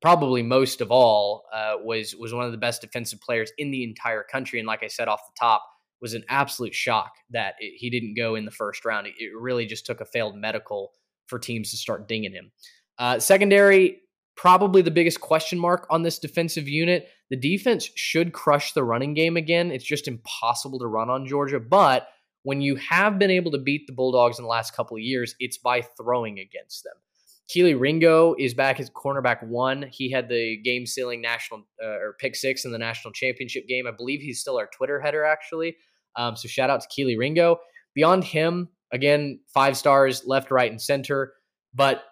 [0.03, 3.85] probably most of all, uh, was was one of the best defensive players in the
[3.85, 4.59] entire country.
[4.59, 5.65] And like I said off the top,
[6.03, 9.07] was an absolute shock that it, he didn't go in the first round.
[9.07, 10.93] It, it, really just took a failed medical
[11.27, 12.51] for teams to start dinging him.
[12.99, 14.01] Uh, secondary,
[14.37, 17.09] probably the biggest question mark on this defensive unit.
[17.31, 19.71] The defense should crush the running game again.
[19.71, 21.61] It's just impossible to run on Georgia.
[21.61, 22.09] But
[22.43, 25.37] when you have been able to beat the Bulldogs in the last couple of years,
[25.39, 26.95] it's by throwing against them.
[27.51, 29.87] Kelee Ringo is back as cornerback one.
[29.91, 33.87] He had the game sealing national uh, or pick six in the national championship game.
[33.87, 35.77] I believe he's still our Twitter header, actually.
[36.17, 37.59] Um, so shout out to Kelee Ringo.
[37.95, 41.35] Beyond him, again, five stars left, right, and center,
[41.75, 42.05] but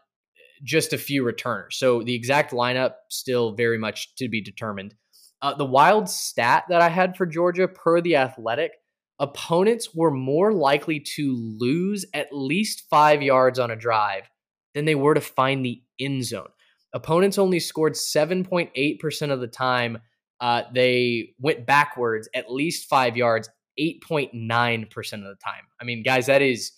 [0.62, 1.76] just a few returners.
[1.78, 4.94] So the exact lineup still very much to be determined.
[5.42, 8.72] Uh, the wild stat that I had for Georgia per the athletic,
[9.18, 14.28] opponents were more likely to lose at least five yards on a drive
[14.74, 16.48] than they were to find the end zone.
[16.92, 19.98] Opponents only scored 7.8% of the time.
[20.40, 25.62] Uh, they went backwards at least five yards 8.9% of the time.
[25.80, 26.72] I mean, guys, that is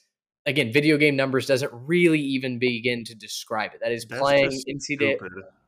[0.47, 3.81] again, video game numbers doesn't really even begin to describe it.
[3.83, 5.19] That is That's playing NCAA.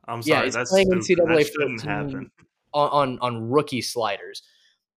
[0.07, 1.25] I'm sorry, yeah, it's that's playing stupid.
[1.25, 2.31] NCAA that shouldn't 14 happen.
[2.73, 4.43] on, on on rookie sliders.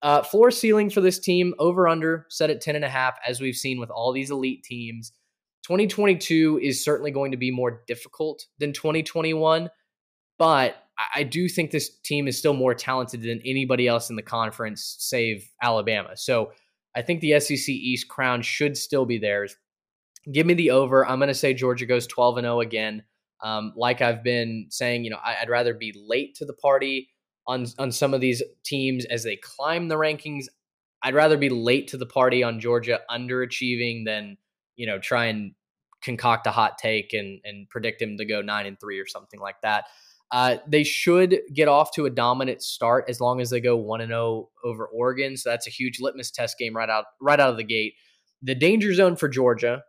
[0.01, 3.41] Uh, floor ceiling for this team over under set at 10 and a half as
[3.41, 5.13] we've seen with all these elite teams
[5.65, 9.71] 2022 is certainly going to be more difficult than 2021
[10.39, 10.77] but
[11.15, 14.97] I do think this team is still more talented than anybody else in the conference,
[14.99, 16.17] save Alabama.
[16.17, 16.53] So
[16.97, 19.57] I think the SEC East crown should still be theirs.
[20.33, 21.07] Give me the over.
[21.07, 23.05] I'm going to say Georgia goes 12 and 0 again.
[23.43, 27.09] Um, like I've been saying, you know, I, would rather be late to the party
[27.47, 30.47] on on some of these teams as they climb the rankings.
[31.03, 34.37] I'd rather be late to the party on Georgia underachieving than
[34.79, 35.53] you know try and
[36.03, 39.41] concoct a hot take and and predict him to go nine and three or something
[39.41, 39.85] like that.
[40.31, 44.01] Uh, they should get off to a dominant start as long as they go one
[44.01, 45.37] and zero oh over Oregon.
[45.37, 47.95] So that's a huge litmus test game right out right out of the gate.
[48.43, 49.83] The danger zone for Georgia.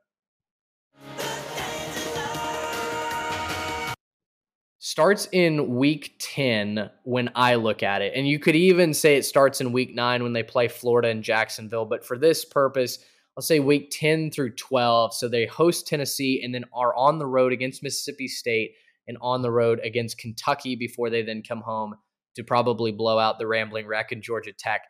[4.82, 8.14] starts in week 10 when I look at it.
[8.16, 11.24] And you could even say it starts in week 9 when they play Florida and
[11.24, 12.98] Jacksonville, but for this purpose,
[13.40, 15.14] I'll say week 10 through 12.
[15.14, 18.72] So they host Tennessee and then are on the road against Mississippi State
[19.08, 21.96] and on the road against Kentucky before they then come home
[22.36, 24.82] to probably blow out the Rambling Wreck and Georgia Tech.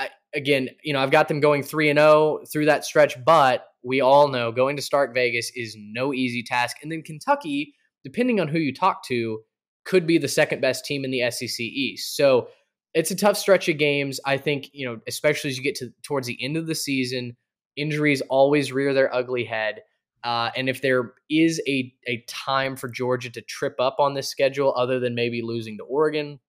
[0.00, 3.64] I, again, you know, I've got them going 3 and 0 through that stretch, but
[3.84, 6.78] we all know going to Stark Vegas is no easy task.
[6.82, 7.72] And then Kentucky,
[8.02, 9.42] depending on who you talk to,
[9.84, 12.16] could be the second best team in the SEC East.
[12.16, 12.48] So
[12.94, 14.18] it's a tough stretch of games.
[14.26, 17.36] I think, you know, especially as you get to towards the end of the season,
[17.76, 19.82] Injuries always rear their ugly head.
[20.24, 24.28] Uh, and if there is a, a time for Georgia to trip up on this
[24.28, 26.40] schedule, other than maybe losing to Oregon,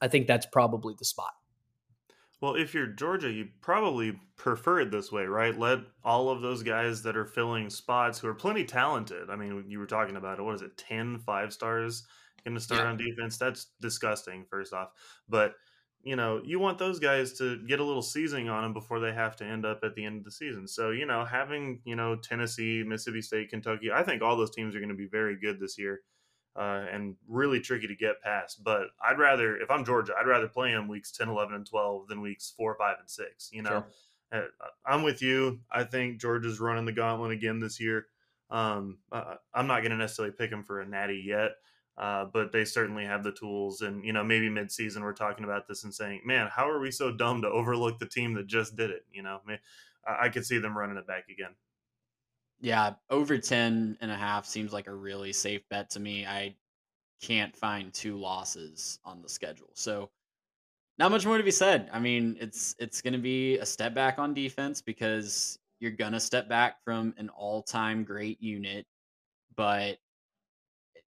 [0.00, 1.32] I think that's probably the spot.
[2.40, 5.58] Well, if you're Georgia, you probably prefer it this way, right?
[5.58, 9.28] Let all of those guys that are filling spots who are plenty talented.
[9.28, 10.42] I mean, you were talking about it.
[10.42, 10.76] What is it?
[10.76, 12.04] 10 five stars
[12.44, 12.90] going to start yeah.
[12.90, 13.38] on defense?
[13.38, 14.90] That's disgusting, first off.
[15.28, 15.54] But
[16.02, 19.12] you know, you want those guys to get a little seasoning on them before they
[19.12, 20.66] have to end up at the end of the season.
[20.68, 24.74] So, you know, having, you know, Tennessee, Mississippi State, Kentucky, I think all those teams
[24.74, 26.00] are going to be very good this year
[26.56, 28.62] uh, and really tricky to get past.
[28.62, 32.08] But I'd rather, if I'm Georgia, I'd rather play them weeks 10, 11, and 12
[32.08, 33.50] than weeks 4, 5, and 6.
[33.52, 33.84] You know,
[34.32, 34.40] sure.
[34.40, 35.60] Uh, I'm with you.
[35.70, 38.06] I think Georgia's running the gauntlet again this year.
[38.50, 41.52] Um, uh, I'm not going to necessarily pick them for a natty yet.
[41.98, 43.80] Uh, but they certainly have the tools.
[43.80, 46.92] And, you know, maybe midseason we're talking about this and saying, man, how are we
[46.92, 49.04] so dumb to overlook the team that just did it?
[49.12, 49.40] You know,
[50.06, 51.56] I, I could see them running it back again.
[52.60, 56.24] Yeah, over 10 and a half seems like a really safe bet to me.
[56.24, 56.56] I
[57.20, 59.70] can't find two losses on the schedule.
[59.74, 60.10] So,
[60.98, 61.88] not much more to be said.
[61.92, 66.12] I mean, it's it's going to be a step back on defense because you're going
[66.12, 68.84] to step back from an all-time great unit,
[69.54, 69.98] but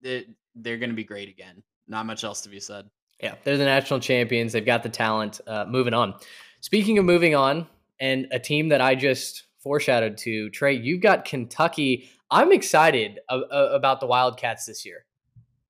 [0.02, 1.64] it, they're going to be great again.
[1.88, 2.90] Not much else to be said.
[3.22, 4.54] Yeah, they're the national champions.
[4.54, 5.42] They've got the talent.
[5.48, 6.16] Uh, moving on.
[6.62, 7.68] Speaking of moving on,
[8.00, 12.10] and a team that I just foreshadowed to Trey, you've got Kentucky.
[12.30, 15.06] I'm excited about the Wildcats this year.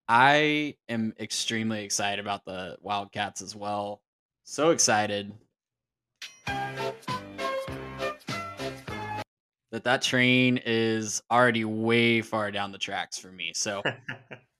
[0.08, 4.02] I am extremely excited about the Wildcats as well.
[4.44, 5.32] So excited
[9.72, 13.52] that that train is already way far down the tracks for me.
[13.56, 13.82] So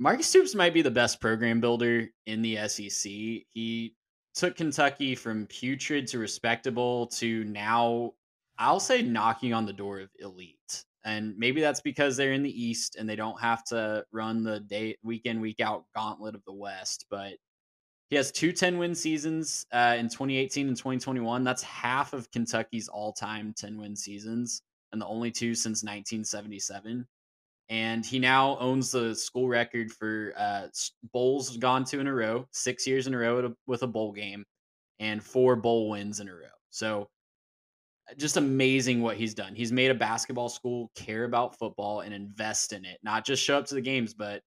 [0.00, 3.10] Mark Stoops might be the best program builder in the SEC.
[3.10, 3.94] He
[4.34, 8.12] took Kentucky from putrid to respectable to now,
[8.58, 10.84] I'll say, knocking on the door of elite.
[11.04, 14.60] And maybe that's because they're in the East and they don't have to run the
[14.60, 17.06] day week in week out gauntlet of the West.
[17.10, 17.32] But
[18.08, 21.42] he has two 10 win seasons uh, in 2018 and 2021.
[21.42, 27.06] That's half of Kentucky's all time 10 win seasons and the only two since 1977
[27.70, 30.68] and he now owns the school record for uh,
[31.12, 34.44] bowls gone to in a row, six years in a row with a bowl game,
[35.00, 36.46] and four bowl wins in a row.
[36.70, 37.08] So,
[38.10, 39.54] uh, just amazing what he's done.
[39.54, 43.58] He's made a basketball school care about football and invest in it, not just show
[43.58, 44.42] up to the games, but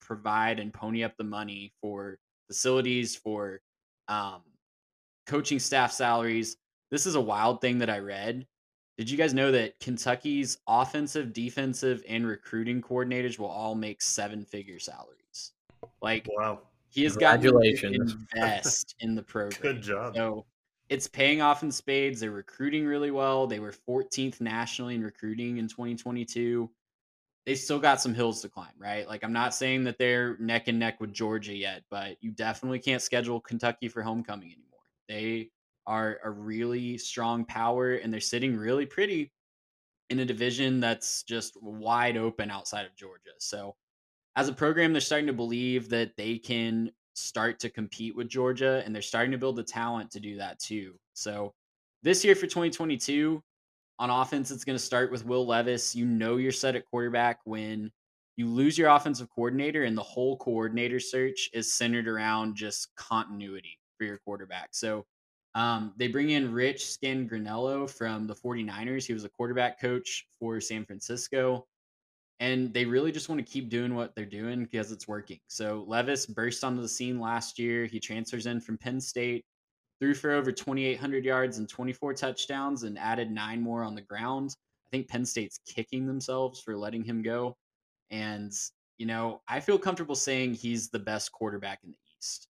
[0.00, 3.60] provide and pony up the money for facilities, for
[4.08, 4.42] um,
[5.26, 6.56] coaching staff salaries.
[6.90, 8.46] This is a wild thing that I read
[8.96, 14.44] did you guys know that Kentucky's offensive, defensive, and recruiting coordinators will all make seven
[14.44, 15.52] figure salaries?
[16.00, 16.60] Like, wow.
[16.90, 17.58] He has got to
[18.36, 19.60] invest in the program.
[19.60, 20.14] Good job.
[20.14, 20.46] So
[20.88, 22.20] it's paying off in spades.
[22.20, 23.48] They're recruiting really well.
[23.48, 26.70] They were 14th nationally in recruiting in 2022.
[27.46, 29.08] They still got some hills to climb, right?
[29.08, 32.78] Like, I'm not saying that they're neck and neck with Georgia yet, but you definitely
[32.78, 34.80] can't schedule Kentucky for homecoming anymore.
[35.08, 35.50] They
[35.86, 39.32] are a really strong power and they're sitting really pretty
[40.10, 43.32] in a division that's just wide open outside of Georgia.
[43.38, 43.74] So,
[44.36, 48.82] as a program, they're starting to believe that they can start to compete with Georgia
[48.84, 50.94] and they're starting to build the talent to do that too.
[51.14, 51.52] So,
[52.02, 53.42] this year for 2022,
[53.98, 55.94] on offense, it's going to start with Will Levis.
[55.94, 57.90] You know you're set at quarterback when
[58.36, 63.78] you lose your offensive coordinator, and the whole coordinator search is centered around just continuity
[63.96, 64.70] for your quarterback.
[64.72, 65.06] So,
[65.54, 69.06] um, they bring in Rich Scangarello from the 49ers.
[69.06, 71.66] He was a quarterback coach for San Francisco.
[72.40, 75.38] And they really just want to keep doing what they're doing because it's working.
[75.46, 77.86] So Levis burst onto the scene last year.
[77.86, 79.44] He transfers in from Penn State,
[80.00, 84.56] threw for over 2,800 yards and 24 touchdowns, and added nine more on the ground.
[84.86, 87.56] I think Penn State's kicking themselves for letting him go.
[88.10, 88.52] And,
[88.98, 92.48] you know, I feel comfortable saying he's the best quarterback in the East.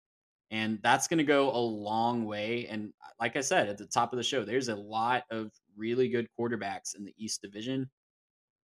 [0.53, 2.67] And that's going to go a long way.
[2.69, 5.51] And uh, like I said at the top of the show, there's a lot of
[5.77, 7.91] really good quarterbacks in the East Division.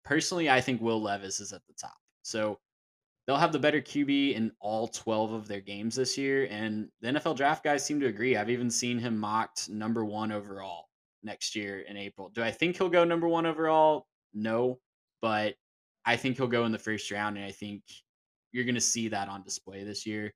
[0.04, 1.96] Personally, I think Will Levis is at the top.
[2.24, 2.58] So
[3.26, 6.48] they'll have the better QB in all 12 of their games this year.
[6.50, 8.36] And the NFL draft guys seem to agree.
[8.36, 10.88] I've even seen him mocked number one overall
[11.22, 12.30] next year in April.
[12.34, 14.08] Do I think he'll go number one overall?
[14.34, 14.80] No,
[15.22, 15.54] but
[16.04, 17.38] I think he'll go in the first round.
[17.38, 17.84] And I think
[18.52, 20.34] you're going to see that on display this year.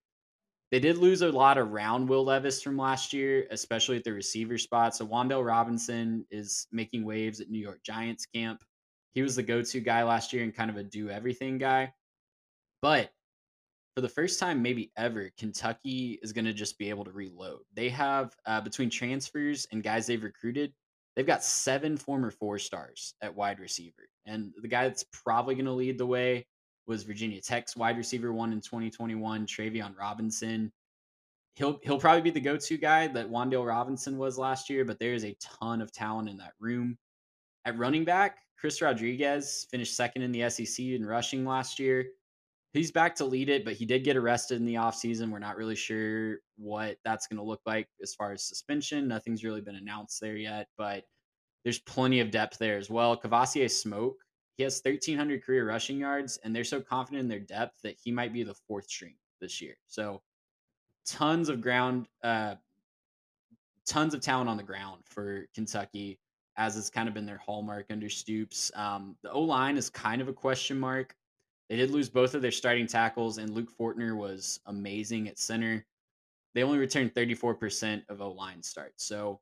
[0.72, 4.58] They did lose a lot around Will Levis from last year, especially at the receiver
[4.58, 4.96] spot.
[4.96, 8.64] So Wan'Dale Robinson is making waves at New York Giants camp.
[9.14, 11.92] He was the go to guy last year and kind of a do everything guy.
[12.84, 13.10] But
[13.96, 17.62] for the first time, maybe ever, Kentucky is going to just be able to reload.
[17.74, 20.72] They have, uh, between transfers and guys they've recruited,
[21.16, 24.08] they've got seven former four stars at wide receiver.
[24.28, 26.46] And the guy that's probably going to lead the way
[26.90, 30.72] was Virginia Tech's wide receiver one in 2021, Tayvion Robinson.
[31.54, 35.14] He'll he'll probably be the go-to guy that Wan'Dale Robinson was last year, but there
[35.14, 36.98] is a ton of talent in that room.
[37.66, 42.08] At running back, Chris Rodriguez finished second in the SEC in rushing last year.
[42.74, 45.32] He's back to lead it, but he did get arrested in the offseason.
[45.32, 49.08] We're not really sure what that's going to look like as far as suspension.
[49.08, 51.04] Nothing's really been announced there yet, but
[51.64, 53.20] there's plenty of depth there as well.
[53.20, 54.18] Kavosiey Smoke
[54.60, 58.12] he has 1,300 career rushing yards, and they're so confident in their depth that he
[58.12, 59.78] might be the fourth string this year.
[59.88, 60.22] So,
[61.06, 62.56] tons of ground, uh,
[63.88, 66.20] tons of talent on the ground for Kentucky,
[66.58, 68.70] as has kind of been their hallmark under Stoops.
[68.76, 71.16] Um, the O line is kind of a question mark.
[71.70, 75.86] They did lose both of their starting tackles, and Luke Fortner was amazing at center.
[76.54, 79.06] They only returned 34% of O line starts.
[79.06, 79.40] So,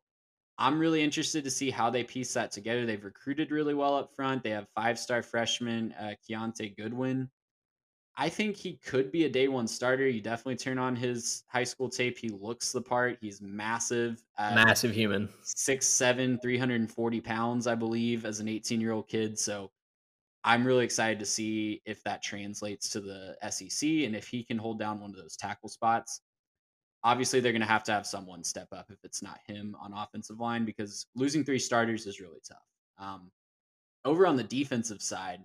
[0.59, 2.85] I'm really interested to see how they piece that together.
[2.85, 4.43] They've recruited really well up front.
[4.43, 7.29] They have five star freshman uh, Kiyaunta Goodwin.
[8.19, 10.07] I think he could be a day one starter.
[10.07, 12.17] You definitely turn on his high school tape.
[12.17, 13.19] He looks the part.
[13.21, 14.23] He's massive.
[14.39, 15.29] Uh, massive human.
[15.43, 19.37] Six, seven, 340 pounds, I believe, as an 18 year old kid.
[19.37, 19.69] So
[20.43, 24.57] I'm really excited to see if that translates to the SEC and if he can
[24.57, 26.21] hold down one of those tackle spots
[27.03, 29.93] obviously they're going to have to have someone step up if it's not him on
[29.93, 32.57] offensive line because losing three starters is really tough.
[32.97, 33.31] Um,
[34.05, 35.41] over on the defensive side,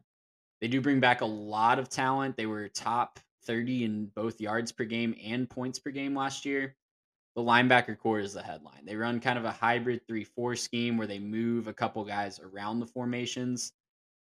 [0.60, 2.36] they do bring back a lot of talent.
[2.36, 6.76] They were top 30 in both yards per game and points per game last year.
[7.34, 8.84] The linebacker core is the headline.
[8.84, 12.40] They run kind of a hybrid 3 4 scheme where they move a couple guys
[12.40, 13.72] around the formations.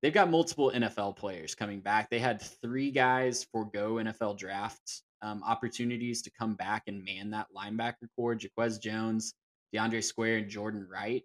[0.01, 2.09] They've got multiple NFL players coming back.
[2.09, 7.47] They had three guys forego NFL drafts um, opportunities to come back and man that
[7.55, 8.35] linebacker core.
[8.35, 9.33] Jacquez Jones,
[9.73, 11.23] DeAndre Square, and Jordan Wright.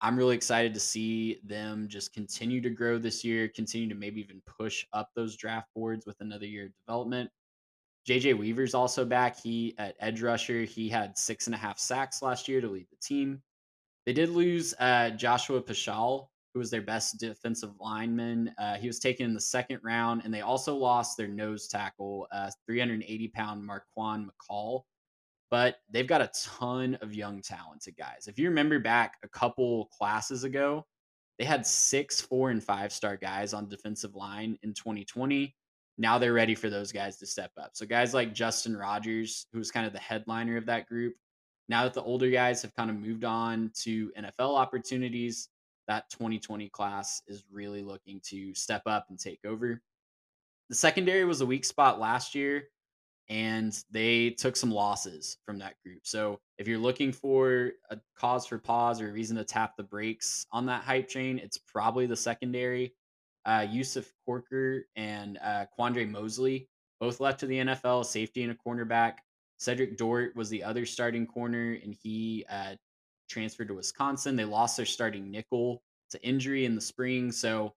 [0.00, 4.20] I'm really excited to see them just continue to grow this year, continue to maybe
[4.20, 7.30] even push up those draft boards with another year of development.
[8.08, 9.40] JJ Weaver's also back.
[9.40, 12.88] He at edge rusher, he had six and a half sacks last year to lead
[12.90, 13.40] the team.
[14.04, 18.54] They did lose uh, Joshua Paschal, who was their best defensive lineman.
[18.58, 22.26] Uh, he was taken in the second round, and they also lost their nose tackle,
[22.32, 24.82] uh, 380 pound Marquan McCall.
[25.50, 28.26] But they've got a ton of young, talented guys.
[28.26, 30.86] If you remember back a couple classes ago,
[31.38, 35.54] they had six, four, and five star guys on defensive line in 2020.
[35.98, 37.72] Now they're ready for those guys to step up.
[37.74, 41.14] So, guys like Justin Rogers, who was kind of the headliner of that group,
[41.68, 45.48] now that the older guys have kind of moved on to NFL opportunities,
[45.92, 49.82] that 2020 class is really looking to step up and take over.
[50.70, 52.64] The secondary was a weak spot last year,
[53.28, 56.00] and they took some losses from that group.
[56.04, 59.82] So if you're looking for a cause for pause or a reason to tap the
[59.82, 62.94] brakes on that hype train, it's probably the secondary.
[63.44, 66.70] Uh, Yusuf Corker and uh, Quandre Mosley
[67.00, 69.16] both left to the NFL, safety and a cornerback.
[69.58, 72.76] Cedric Dort was the other starting corner, and he uh,
[73.32, 74.36] transferred to Wisconsin.
[74.36, 77.32] They lost their starting nickel to injury in the spring.
[77.32, 77.72] So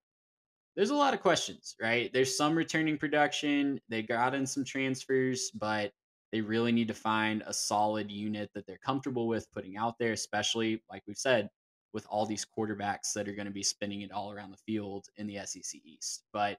[0.75, 2.11] there's a lot of questions, right?
[2.11, 3.79] There's some returning production.
[3.87, 5.91] They got in some transfers, but
[6.31, 10.11] they really need to find a solid unit that they're comfortable with putting out there,
[10.11, 11.49] especially, like we've said,
[11.93, 15.05] with all these quarterbacks that are going to be spinning it all around the field
[15.15, 16.23] in the SEC East.
[16.33, 16.57] But,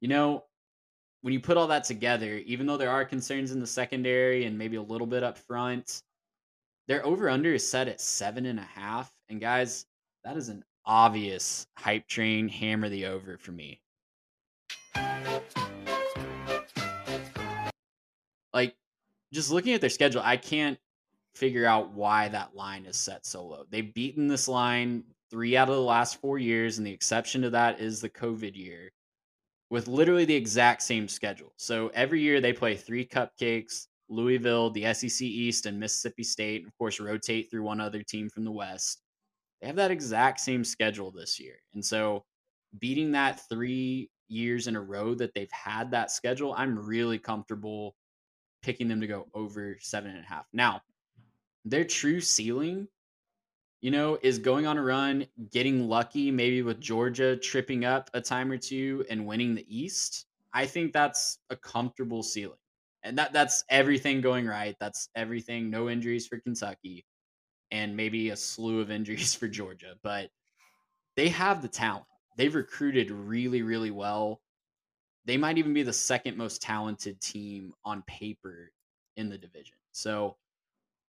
[0.00, 0.44] you know,
[1.22, 4.56] when you put all that together, even though there are concerns in the secondary and
[4.56, 6.02] maybe a little bit up front,
[6.92, 9.10] their over under is set at seven and a half.
[9.30, 9.86] And guys,
[10.24, 13.80] that is an obvious hype train hammer the over for me.
[18.52, 18.76] Like,
[19.32, 20.78] just looking at their schedule, I can't
[21.34, 23.64] figure out why that line is set so low.
[23.70, 27.48] They've beaten this line three out of the last four years, and the exception to
[27.48, 28.92] that is the COVID year
[29.70, 31.54] with literally the exact same schedule.
[31.56, 36.76] So every year they play three cupcakes, Louisville, the SEC East, and Mississippi State, of
[36.78, 39.02] course, rotate through one other team from the West.
[39.60, 41.56] They have that exact same schedule this year.
[41.74, 42.24] And so
[42.78, 47.94] beating that three years in a row that they've had that schedule, I'm really comfortable
[48.62, 50.46] picking them to go over seven and a half.
[50.52, 50.82] Now,
[51.64, 52.88] their true ceiling,
[53.80, 58.20] you know, is going on a run, getting lucky, maybe with Georgia tripping up a
[58.20, 60.26] time or two and winning the East.
[60.52, 62.58] I think that's a comfortable ceiling.
[63.04, 64.76] And that that's everything going right.
[64.80, 65.70] That's everything.
[65.70, 67.04] No injuries for Kentucky
[67.70, 70.28] and maybe a slew of injuries for Georgia, but
[71.16, 72.04] they have the talent.
[72.36, 74.40] They've recruited really, really well.
[75.24, 78.70] They might even be the second most talented team on paper
[79.16, 79.76] in the division.
[79.92, 80.36] So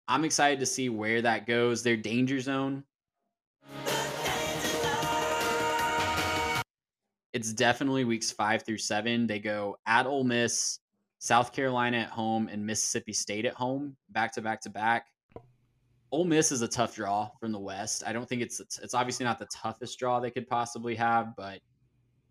[0.07, 1.81] I'm excited to see where that goes.
[1.81, 2.83] Their danger zone.
[7.31, 9.25] It's definitely weeks five through seven.
[9.25, 10.79] They go at Ole Miss,
[11.23, 15.05] South Carolina at home, and Mississippi State at home, back to back to back.
[16.11, 18.03] Ole Miss is a tough draw from the West.
[18.05, 21.61] I don't think it's it's obviously not the toughest draw they could possibly have, but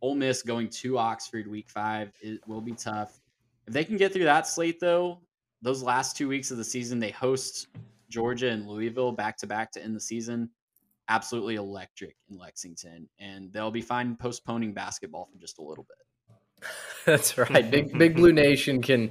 [0.03, 3.19] Ole Miss going to Oxford week five it will be tough.
[3.67, 5.23] If they can get through that slate, though,
[5.63, 7.69] those last two weeks of the season, they host
[8.11, 10.51] Georgia and Louisville back to back to end the season.
[11.09, 15.97] Absolutely electric in Lexington, and they'll be fine postponing basketball for just a little bit.
[17.07, 17.71] That's right.
[17.71, 19.11] Big Big Blue Nation can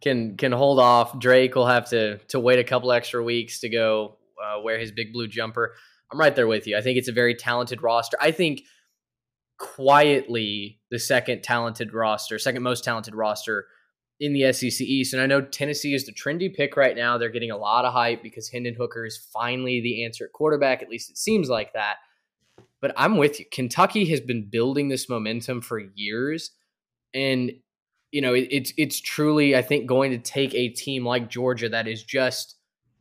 [0.00, 1.18] can can hold off.
[1.18, 4.92] Drake will have to to wait a couple extra weeks to go uh, wear his
[4.92, 5.74] big blue jumper.
[6.12, 6.76] I'm right there with you.
[6.76, 8.16] I think it's a very talented roster.
[8.20, 8.62] I think
[9.58, 13.66] quietly the second talented roster, second most talented roster
[14.20, 15.12] in the SEC East.
[15.12, 17.18] And I know Tennessee is the trendy pick right now.
[17.18, 20.82] They're getting a lot of hype because Hendon Hooker is finally the answer at quarterback.
[20.82, 21.96] At least it seems like that.
[22.80, 23.46] But I'm with you.
[23.50, 26.52] Kentucky has been building this momentum for years.
[27.14, 27.52] And
[28.12, 31.68] you know, it, it's it's truly, I think, going to take a team like Georgia
[31.68, 32.56] that is just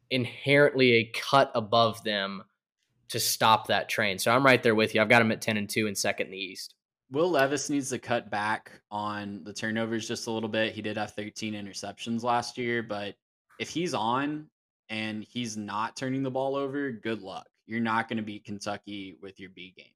[0.10, 2.44] inherently a cut above them
[3.10, 4.20] to stop that train.
[4.20, 5.02] So I'm right there with you.
[5.02, 6.76] I've got them at ten and two and second in the East.
[7.12, 10.74] Will Levis needs to cut back on the turnovers just a little bit.
[10.74, 13.16] He did have 13 interceptions last year, but
[13.60, 14.48] if he's on
[14.90, 17.48] and he's not turning the ball over, good luck.
[17.68, 19.95] You're not going to beat Kentucky with your B game.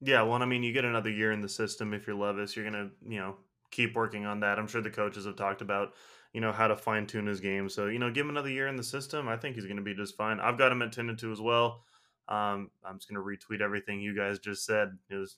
[0.00, 2.56] Yeah, well, I mean, you get another year in the system if you're Levis.
[2.56, 3.36] You're to, you know,
[3.70, 4.58] keep working on that.
[4.58, 5.94] I'm sure the coaches have talked about,
[6.32, 7.68] you know, how to fine tune his game.
[7.68, 9.28] So, you know, give him another year in the system.
[9.28, 10.40] I think he's to be just fine.
[10.40, 11.84] I've got him at 10 and 2 as well.
[12.28, 14.96] Um, I'm just to retweet everything you guys just said.
[15.10, 15.36] It was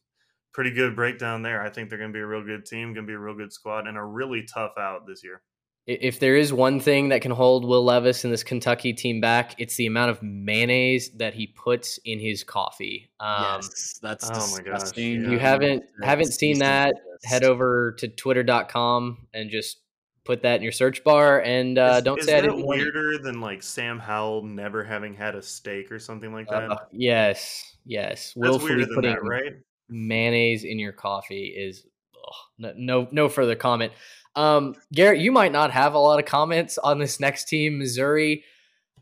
[0.53, 1.63] pretty good breakdown there.
[1.63, 3.89] I think they're to be a real good team, to be a real good squad,
[3.89, 5.43] and a really tough out this year.
[5.87, 9.57] If there is one thing that can hold Will Levis and this Kentucky team back,
[9.59, 13.11] it's the amount of mayonnaise that he puts in his coffee.
[13.19, 14.65] Um, yes, that's oh disgusting.
[14.65, 15.31] My gosh, yeah.
[15.33, 16.95] You haven't haven't seen that?
[17.25, 19.79] Head over to twitter.com and just
[20.25, 22.67] put that in your search bar and uh, is, don't is say that I didn't
[22.67, 26.71] weirder than like Sam Howell never having had a steak or something like that.
[26.71, 28.35] Uh, yes, yes.
[28.37, 29.55] That's weirder than that, right?
[29.93, 31.85] mayonnaise in your coffee is
[32.17, 33.93] ugh, no no further comment.
[34.35, 38.45] Um, Garrett, you might not have a lot of comments on this next team, Missouri.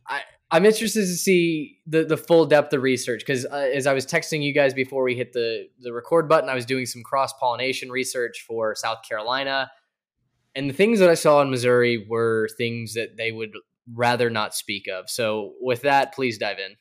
[0.06, 0.22] I
[0.52, 4.04] I'm interested to see the the full depth of research because uh, as I was
[4.04, 7.32] texting you guys before we hit the the record button, I was doing some cross
[7.34, 9.70] pollination research for South Carolina,
[10.54, 13.52] and the things that I saw in Missouri were things that they would
[13.92, 15.08] rather not speak of.
[15.08, 16.76] So with that, please dive in.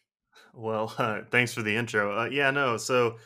[0.53, 2.21] Well, uh, thanks for the intro.
[2.21, 3.17] Uh, yeah, no, so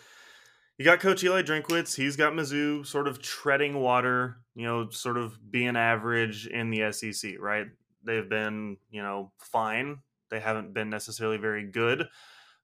[0.78, 1.96] you got Coach Eli Drinkwitz.
[1.96, 6.92] He's got Mizzou sort of treading water, you know, sort of being average in the
[6.92, 7.68] SEC, right?
[8.04, 10.00] They've been, you know, fine.
[10.30, 12.08] They haven't been necessarily very good,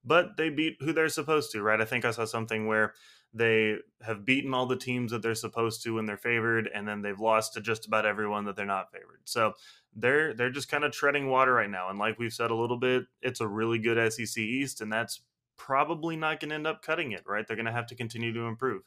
[0.03, 1.79] but they beat who they're supposed to, right?
[1.79, 2.93] I think I saw something where
[3.31, 7.03] they have beaten all the teams that they're supposed to when they're favored, and then
[7.03, 9.21] they've lost to just about everyone that they're not favored.
[9.25, 9.53] So
[9.95, 11.89] they're they're just kind of treading water right now.
[11.89, 15.21] And like we've said a little bit, it's a really good SEC East, and that's
[15.59, 17.45] probably not going to end up cutting it, right?
[17.47, 18.81] They're going to have to continue to improve.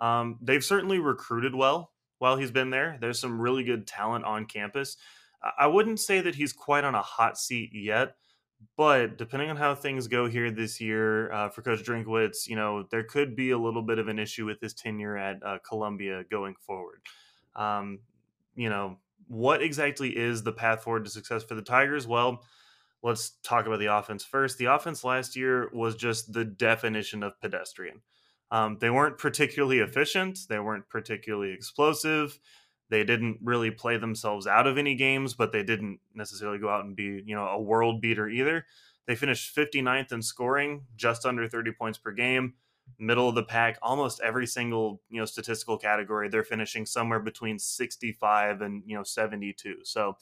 [0.00, 2.98] Um, they've certainly recruited well while he's been there.
[3.00, 4.96] There's some really good talent on campus.
[5.58, 8.16] I wouldn't say that he's quite on a hot seat yet,
[8.76, 12.86] but depending on how things go here this year uh, for Coach Drinkwitz, you know,
[12.90, 16.24] there could be a little bit of an issue with his tenure at uh, Columbia
[16.30, 17.00] going forward.
[17.54, 18.00] Um,
[18.56, 18.98] you know,
[19.28, 22.06] what exactly is the path forward to success for the Tigers?
[22.06, 22.42] Well,
[23.02, 24.58] let's talk about the offense first.
[24.58, 28.00] The offense last year was just the definition of pedestrian.
[28.50, 30.40] Um, they weren't particularly efficient.
[30.48, 32.38] They weren't particularly explosive.
[32.88, 36.84] They didn't really play themselves out of any games, but they didn't necessarily go out
[36.84, 38.64] and be, you know, a world beater either.
[39.06, 42.54] They finished 59th in scoring, just under 30 points per game,
[42.98, 46.28] middle of the pack, almost every single, you know, statistical category.
[46.28, 49.78] They're finishing somewhere between 65 and, you know, 72.
[49.82, 50.16] So,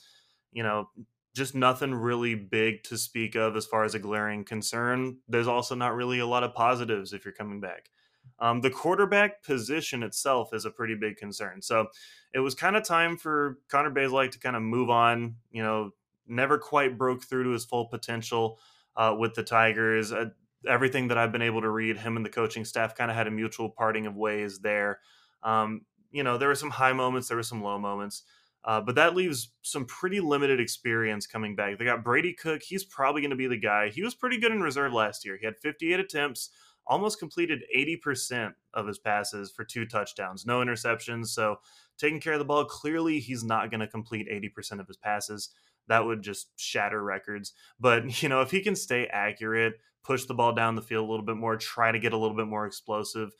[0.52, 0.88] you know,
[1.34, 5.18] just nothing really big to speak of as far as a glaring concern.
[5.28, 7.90] There's also not really a lot of positives if you're coming back.
[8.38, 11.60] Um, the quarterback position itself is a pretty big concern.
[11.60, 11.88] So
[12.32, 15.36] it was kind of time for Connor Bazelak to kind of move on.
[15.50, 15.90] You know,
[16.26, 18.58] never quite broke through to his full potential
[18.96, 20.12] uh, with the Tigers.
[20.12, 20.30] Uh,
[20.68, 23.26] everything that I've been able to read, him and the coaching staff kind of had
[23.26, 25.00] a mutual parting of ways there.
[25.42, 28.22] Um, you know, there were some high moments, there were some low moments.
[28.64, 31.78] Uh, but that leaves some pretty limited experience coming back.
[31.78, 32.62] They got Brady Cook.
[32.62, 33.90] He's probably going to be the guy.
[33.90, 35.36] He was pretty good in reserve last year.
[35.38, 36.48] He had 58 attempts,
[36.86, 41.26] almost completed 80% of his passes for two touchdowns, no interceptions.
[41.28, 41.56] So
[41.98, 45.50] taking care of the ball, clearly he's not going to complete 80% of his passes.
[45.88, 47.52] That would just shatter records.
[47.78, 51.10] But, you know, if he can stay accurate, push the ball down the field a
[51.10, 53.32] little bit more, try to get a little bit more explosive,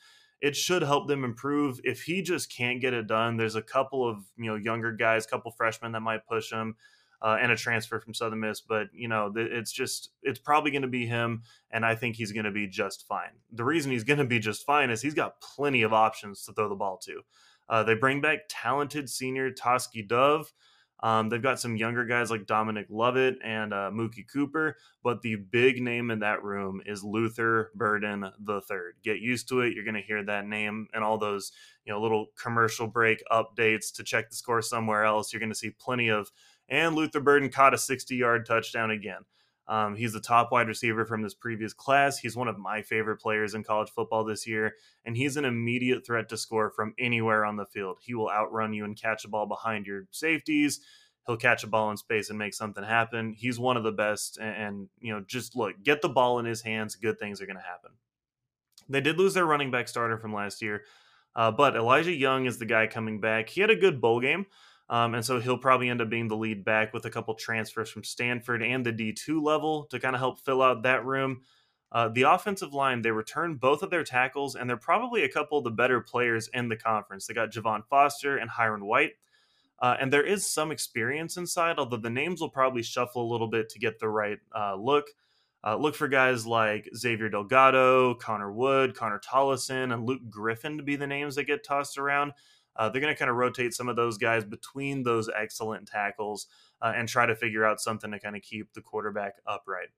[0.45, 1.81] it should help them improve.
[1.83, 5.25] If he just can't get it done, there's a couple of, you know, younger guys,
[5.25, 6.75] couple freshmen that might push him.
[7.21, 8.61] Uh, and a transfer from Southern Miss.
[8.61, 11.41] But you know, it's just it's probably going to be him,
[11.71, 13.31] and I think he's going to be just fine.
[13.53, 16.53] The reason he's going to be just fine is he's got plenty of options to
[16.53, 17.21] throw the ball to.
[17.67, 20.51] Uh, they bring back talented senior Tauskie Dove.
[21.01, 25.35] Um, they've got some younger guys like Dominic Lovett and uh, Mookie Cooper, but the
[25.35, 28.95] big name in that room is Luther Burden the third.
[29.03, 29.73] Get used to it.
[29.73, 31.51] You're going to hear that name and all those
[31.85, 35.33] you know little commercial break updates to check the score somewhere else.
[35.33, 36.31] You're going to see plenty of.
[36.67, 39.21] And Luther Burden caught a 60 yard touchdown again.
[39.67, 42.19] Um, he's the top wide receiver from this previous class.
[42.19, 46.05] He's one of my favorite players in college football this year, and he's an immediate
[46.05, 47.97] threat to score from anywhere on the field.
[48.01, 50.81] He will outrun you and catch a ball behind your safeties.
[51.25, 53.33] He'll catch a ball in space and make something happen.
[53.33, 56.45] He's one of the best, and, and you know, just look, get the ball in
[56.45, 56.95] his hands.
[56.95, 57.91] Good things are going to happen.
[58.87, 60.83] They did lose their running back starter from last year,
[61.35, 63.49] uh, but Elijah Young is the guy coming back.
[63.49, 64.45] He had a good bowl game.
[64.89, 67.89] Um, and so he'll probably end up being the lead back with a couple transfers
[67.89, 71.41] from Stanford and the D2 level to kind of help fill out that room.
[71.91, 75.57] Uh, the offensive line, they return both of their tackles, and they're probably a couple
[75.57, 77.25] of the better players in the conference.
[77.25, 79.13] They got Javon Foster and Hyrin White.
[79.79, 83.47] Uh, and there is some experience inside, although the names will probably shuffle a little
[83.47, 85.05] bit to get the right uh, look.
[85.65, 90.83] Uh, look for guys like Xavier Delgado, Connor Wood, Connor Tollison, and Luke Griffin to
[90.83, 92.33] be the names that get tossed around.
[92.75, 96.47] Uh, they're going to kind of rotate some of those guys between those excellent tackles
[96.81, 99.89] uh, and try to figure out something to kind of keep the quarterback upright.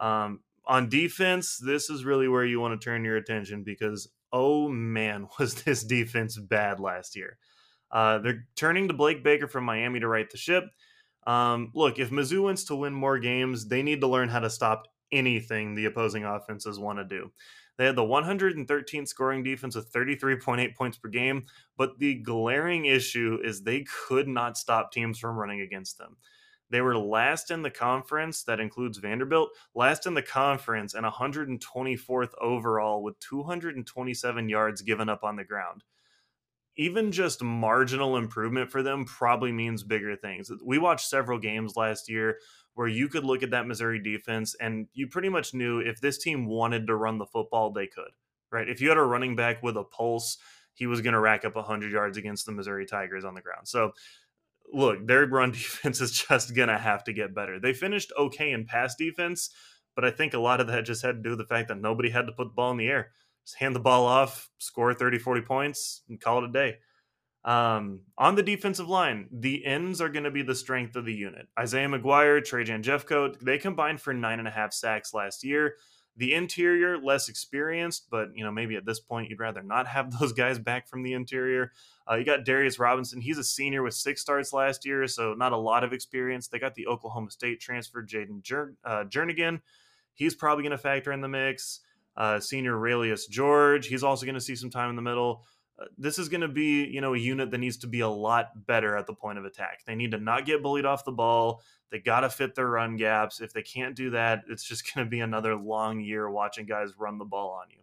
[0.00, 4.68] Um, on defense, this is really where you want to turn your attention because, oh
[4.68, 7.38] man, was this defense bad last year.
[7.90, 10.64] Uh, they're turning to Blake Baker from Miami to right the ship.
[11.26, 14.50] Um, look, if Mizzou wants to win more games, they need to learn how to
[14.50, 17.32] stop anything the opposing offenses want to do.
[17.78, 23.38] They had the 113th scoring defense with 33.8 points per game, but the glaring issue
[23.42, 26.16] is they could not stop teams from running against them.
[26.70, 32.32] They were last in the conference, that includes Vanderbilt, last in the conference and 124th
[32.40, 35.84] overall with 227 yards given up on the ground
[36.78, 40.50] even just marginal improvement for them probably means bigger things.
[40.64, 42.38] We watched several games last year
[42.78, 46.16] where you could look at that Missouri defense and you pretty much knew if this
[46.16, 48.12] team wanted to run the football, they could,
[48.52, 48.68] right?
[48.68, 50.38] If you had a running back with a pulse,
[50.74, 53.66] he was going to rack up 100 yards against the Missouri Tigers on the ground.
[53.66, 53.94] So,
[54.72, 57.58] look, their run defense is just going to have to get better.
[57.58, 59.50] They finished okay in pass defense,
[59.96, 61.80] but I think a lot of that just had to do with the fact that
[61.80, 63.10] nobody had to put the ball in the air.
[63.44, 66.76] Just hand the ball off, score 30, 40 points, and call it a day.
[67.48, 71.14] Um, on the defensive line, the ends are going to be the strength of the
[71.14, 71.48] unit.
[71.58, 75.76] Isaiah McGuire, Trajan Jeffcoat, they combined for nine and a half sacks last year.
[76.18, 80.18] The interior, less experienced, but you know maybe at this point you'd rather not have
[80.18, 81.72] those guys back from the interior.
[82.10, 85.52] Uh, you got Darius Robinson; he's a senior with six starts last year, so not
[85.52, 86.48] a lot of experience.
[86.48, 89.62] They got the Oklahoma State transfer Jaden Jer- uh, Jernigan;
[90.12, 91.80] he's probably going to factor in the mix.
[92.14, 95.44] Uh, senior Realus George, he's also going to see some time in the middle.
[95.78, 98.08] Uh, this is going to be, you know, a unit that needs to be a
[98.08, 99.84] lot better at the point of attack.
[99.86, 101.62] They need to not get bullied off the ball.
[101.90, 103.40] They got to fit their run gaps.
[103.40, 106.98] If they can't do that, it's just going to be another long year watching guys
[106.98, 107.78] run the ball on you.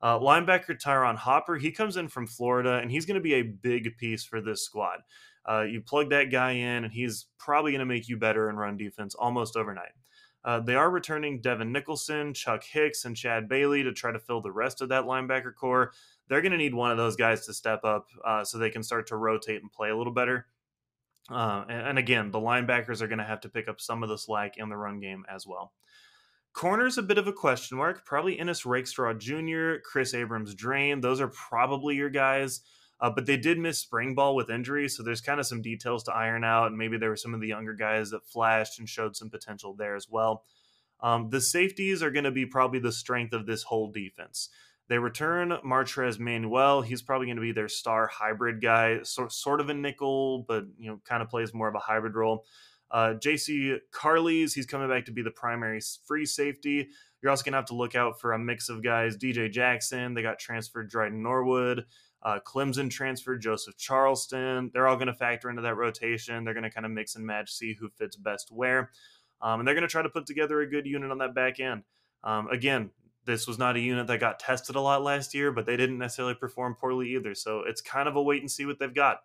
[0.00, 3.42] Uh, linebacker Ty'Ron Hopper, he comes in from Florida, and he's going to be a
[3.42, 5.00] big piece for this squad.
[5.46, 8.56] Uh, you plug that guy in, and he's probably going to make you better in
[8.56, 9.92] run defense almost overnight.
[10.44, 14.42] Uh, they are returning Devin Nicholson, Chuck Hicks, and Chad Bailey to try to fill
[14.42, 15.92] the rest of that linebacker core
[16.28, 18.82] they're going to need one of those guys to step up uh, so they can
[18.82, 20.46] start to rotate and play a little better.
[21.30, 24.08] Uh, and, and, again, the linebackers are going to have to pick up some of
[24.08, 25.72] the slack in the run game as well.
[26.52, 28.04] Corner's a bit of a question mark.
[28.04, 31.00] Probably Ennis Rakestraw Jr., Kris Abrams-Draine.
[31.00, 32.60] Those are probably your guys.
[33.00, 36.04] Uh, but they did miss spring ball with injury, so there's kind of some details
[36.04, 36.68] to iron out.
[36.68, 39.74] And maybe there were some of the younger guys that flashed and showed some potential
[39.74, 40.44] there as well.
[41.00, 44.48] Um, the safeties are going to be probably the strength of this whole defense.
[44.88, 46.82] They return Martrez Manuel.
[46.82, 50.64] He's probably going to be their star hybrid guy, so, sort of a nickel, but
[50.78, 52.44] you know, kind of plays more of a hybrid role.
[52.90, 56.88] Uh, JC Carlies, he's coming back to be the primary free safety.
[57.22, 59.16] You're also going to have to look out for a mix of guys.
[59.16, 61.86] DJ Jackson, they got transferred Dreyden Norwood.
[62.22, 64.70] Uh, Clemson transferred Joseph Charleston.
[64.72, 66.44] They're all going to factor into that rotation.
[66.44, 68.90] They're going to kind of mix and match, see who fits best where.
[69.42, 71.60] Um, and they're going to try to put together a good unit on that back
[71.60, 71.82] end.
[72.22, 72.90] Um, again,
[73.26, 75.98] this was not a unit that got tested a lot last year, but they didn't
[75.98, 77.34] necessarily perform poorly either.
[77.34, 79.18] So it's kind of a wait and see what they've got.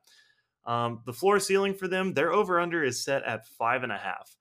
[0.66, 3.98] Um, the floor ceiling for them, their over under is set at five and a
[3.98, 4.36] half.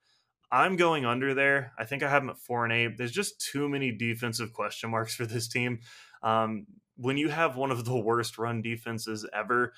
[0.51, 1.73] I'm going under there.
[1.77, 2.97] I think I have them at four and eight.
[2.97, 5.79] There's just too many defensive question marks for this team.
[6.23, 6.65] Um,
[6.97, 9.73] when you have one of the worst run defenses ever,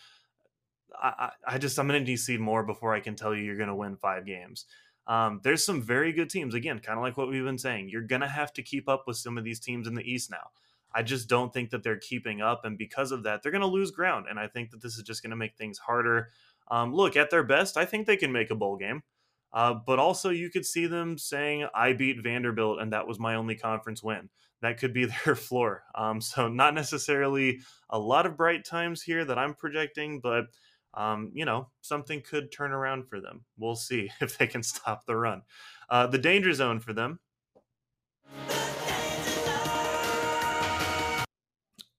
[1.02, 3.70] I, I just I'm going to decede more before I can tell you you're going
[3.70, 4.66] to win five games.
[5.08, 6.54] Um, there's some very good teams.
[6.54, 9.04] Again, kind of like what we've been saying, you're going to have to keep up
[9.08, 10.50] with some of these teams in the East now.
[10.94, 13.68] I just don't think that they're keeping up, and because of that, they're going to
[13.68, 14.26] lose ground.
[14.30, 16.30] And I think that this is just going to make things harder.
[16.70, 19.04] Um, look, at their best, I think they can make a bowl game.
[19.54, 23.36] Uh, but also, you could see them saying, I beat Vanderbilt, and that was my
[23.36, 24.30] only conference win.
[24.62, 25.84] That could be their floor.
[25.96, 30.46] Um, so, not necessarily a lot of bright times here that I'm projecting, but,
[30.94, 33.46] um, you know, something could turn around for them.
[33.58, 35.44] We'll see if they can stop the run.
[35.90, 37.20] Uh, the danger zone for them.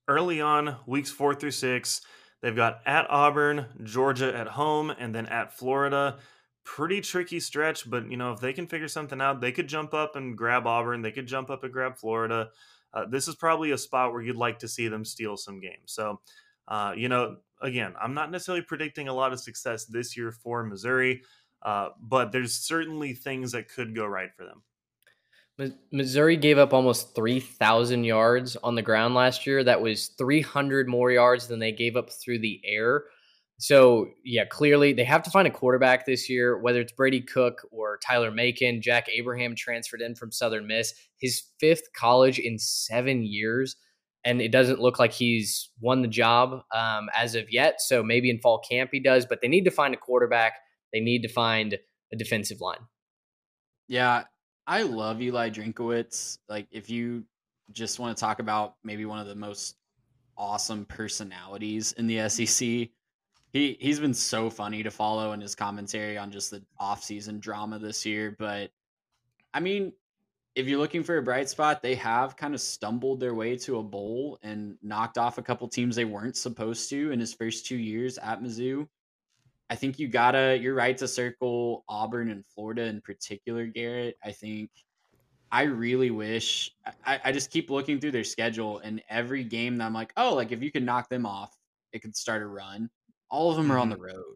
[0.07, 2.01] Early on, weeks four through six,
[2.41, 6.17] they've got at Auburn, Georgia at home, and then at Florida
[6.63, 9.93] pretty tricky stretch, but you know, if they can figure something out, they could jump
[9.93, 12.49] up and grab Auburn, they could jump up and grab Florida.
[12.93, 15.85] Uh, this is probably a spot where you'd like to see them steal some games.
[15.87, 16.21] So,
[16.67, 20.63] uh, you know, again, I'm not necessarily predicting a lot of success this year for
[20.63, 21.23] Missouri,
[21.63, 24.61] uh, but there's certainly things that could go right for them.
[25.91, 29.63] Missouri gave up almost 3,000 yards on the ground last year.
[29.63, 33.03] That was 300 more yards than they gave up through the air.
[33.59, 37.65] So yeah, clearly they have to find a quarterback this year, whether it's Brady Cook
[37.71, 38.81] or Tyler Macon.
[38.81, 43.75] Jack Abraham transferred in from Southern Miss, his fifth college in seven years,
[44.25, 47.81] and it doesn't look like he's won the job um, as of yet.
[47.81, 50.53] So maybe in fall camp he does, but they need to find a quarterback.
[50.91, 51.77] They need to find
[52.11, 52.79] a defensive line.
[53.87, 54.23] Yeah,
[54.65, 56.37] I love Eli Drinkwitz.
[56.47, 57.23] Like if you
[57.71, 59.75] just want to talk about maybe one of the most
[60.37, 62.89] awesome personalities in the SEC
[63.53, 67.79] he he's been so funny to follow in his commentary on just the off-season drama
[67.79, 68.35] this year.
[68.37, 68.71] But
[69.53, 69.93] I mean,
[70.55, 73.79] if you're looking for a bright spot, they have kind of stumbled their way to
[73.79, 77.65] a bowl and knocked off a couple teams they weren't supposed to in his first
[77.65, 78.87] two years at Mizzou.
[79.69, 84.17] I think you gotta you're right to circle Auburn and Florida in particular, Garrett.
[84.23, 84.69] I think
[85.51, 86.71] I really wish
[87.05, 90.35] I, I just keep looking through their schedule and every game that I'm like, oh,
[90.35, 91.55] like if you could knock them off,
[91.91, 92.89] it could start a run
[93.33, 94.05] all of them are on the mm-hmm.
[94.05, 94.35] road.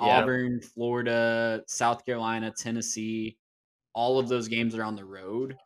[0.00, 0.08] Yep.
[0.08, 3.36] Auburn, Florida, South Carolina, Tennessee,
[3.94, 5.56] all of those games are on the road.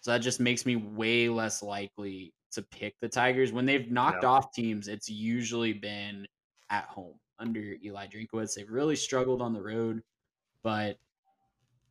[0.00, 3.52] So that just makes me way less likely to pick the Tigers.
[3.52, 4.30] When they've knocked yep.
[4.30, 6.26] off teams, it's usually been
[6.70, 8.54] at home under Eli Drinkwitz.
[8.54, 10.02] They've really struggled on the road.
[10.62, 10.98] But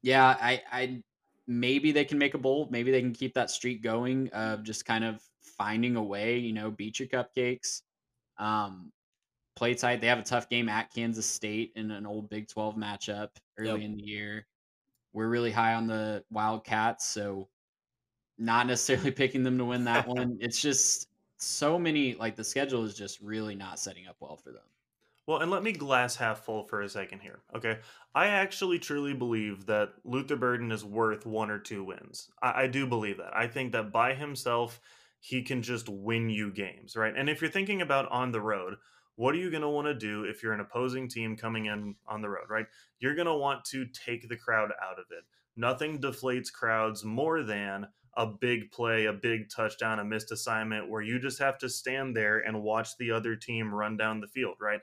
[0.01, 1.03] yeah, I, I
[1.47, 2.67] maybe they can make a bowl.
[2.71, 6.53] Maybe they can keep that streak going of just kind of finding a way, you
[6.53, 7.81] know, beat your cupcakes.
[8.37, 8.91] Um,
[9.55, 9.99] play tight.
[9.99, 13.81] They have a tough game at Kansas State in an old Big 12 matchup early
[13.81, 13.81] yep.
[13.81, 14.47] in the year.
[15.13, 17.47] We're really high on the Wildcats, so
[18.37, 20.37] not necessarily picking them to win that one.
[20.39, 24.51] It's just so many like the schedule is just really not setting up well for
[24.51, 24.63] them.
[25.25, 27.41] Well, and let me glass half full for a second here.
[27.55, 27.77] Okay.
[28.15, 32.29] I actually truly believe that Luther Burden is worth one or two wins.
[32.41, 33.35] I, I do believe that.
[33.35, 34.81] I think that by himself,
[35.19, 37.13] he can just win you games, right?
[37.15, 38.77] And if you're thinking about on the road,
[39.19, 41.93] what are you going to want to do if you're an opposing team coming in
[42.07, 42.67] on the road, right?
[42.99, 45.25] You're going to want to take the crowd out of it.
[45.57, 51.01] Nothing deflates crowds more than a big play, a big touchdown, a missed assignment where
[51.01, 54.55] you just have to stand there and watch the other team run down the field,
[54.61, 54.79] right?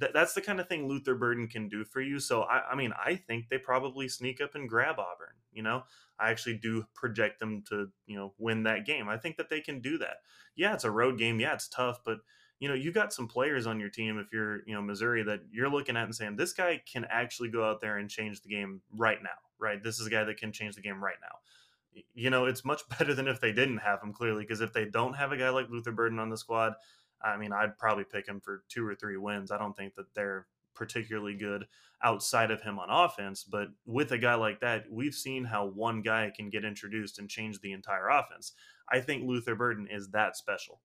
[0.00, 2.18] Th- that's the kind of thing Luther Burden can do for you.
[2.18, 5.36] So, I, I mean, I think they probably sneak up and grab Auburn.
[5.52, 5.84] You know,
[6.18, 9.08] I actually do project them to, you know, win that game.
[9.08, 10.16] I think that they can do that.
[10.56, 11.38] Yeah, it's a road game.
[11.38, 12.18] Yeah, it's tough, but
[12.60, 15.40] you know, you got some players on your team if you're, you know, Missouri that
[15.52, 18.48] you're looking at and saying, this guy can actually go out there and change the
[18.48, 19.82] game right now, right?
[19.82, 22.02] This is a guy that can change the game right now.
[22.14, 24.86] You know, it's much better than if they didn't have him, clearly, because if they
[24.86, 26.74] don't have a guy like Luther Burden on the squad,
[27.22, 29.50] I mean, I'd probably pick him for two or three wins.
[29.50, 31.66] I don't think that they're particularly good
[32.02, 33.42] outside of him on offense.
[33.44, 37.28] But with a guy like that, we've seen how one guy can get introduced and
[37.28, 38.52] change the entire offense.
[38.90, 40.80] I think Luther Burden is that special.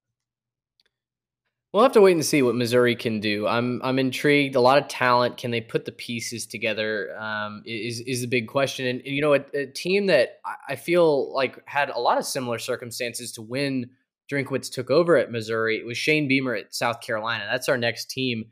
[1.73, 3.47] We'll have to wait and see what Missouri can do.
[3.47, 4.55] I'm I'm intrigued.
[4.55, 5.37] A lot of talent.
[5.37, 7.17] Can they put the pieces together?
[7.19, 8.85] Um, is is the big question.
[8.85, 12.25] And, and you know, a, a, team that I feel like had a lot of
[12.25, 13.89] similar circumstances to when
[14.31, 15.77] Drinkwitz took over at Missouri.
[15.77, 17.47] It was Shane Beamer at South Carolina.
[17.51, 18.45] That's our next team.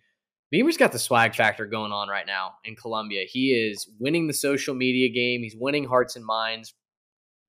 [0.49, 3.25] Beamer's got the swag factor going on right now in Columbia.
[3.29, 5.43] He is winning the social media game.
[5.43, 6.73] He's winning hearts and minds.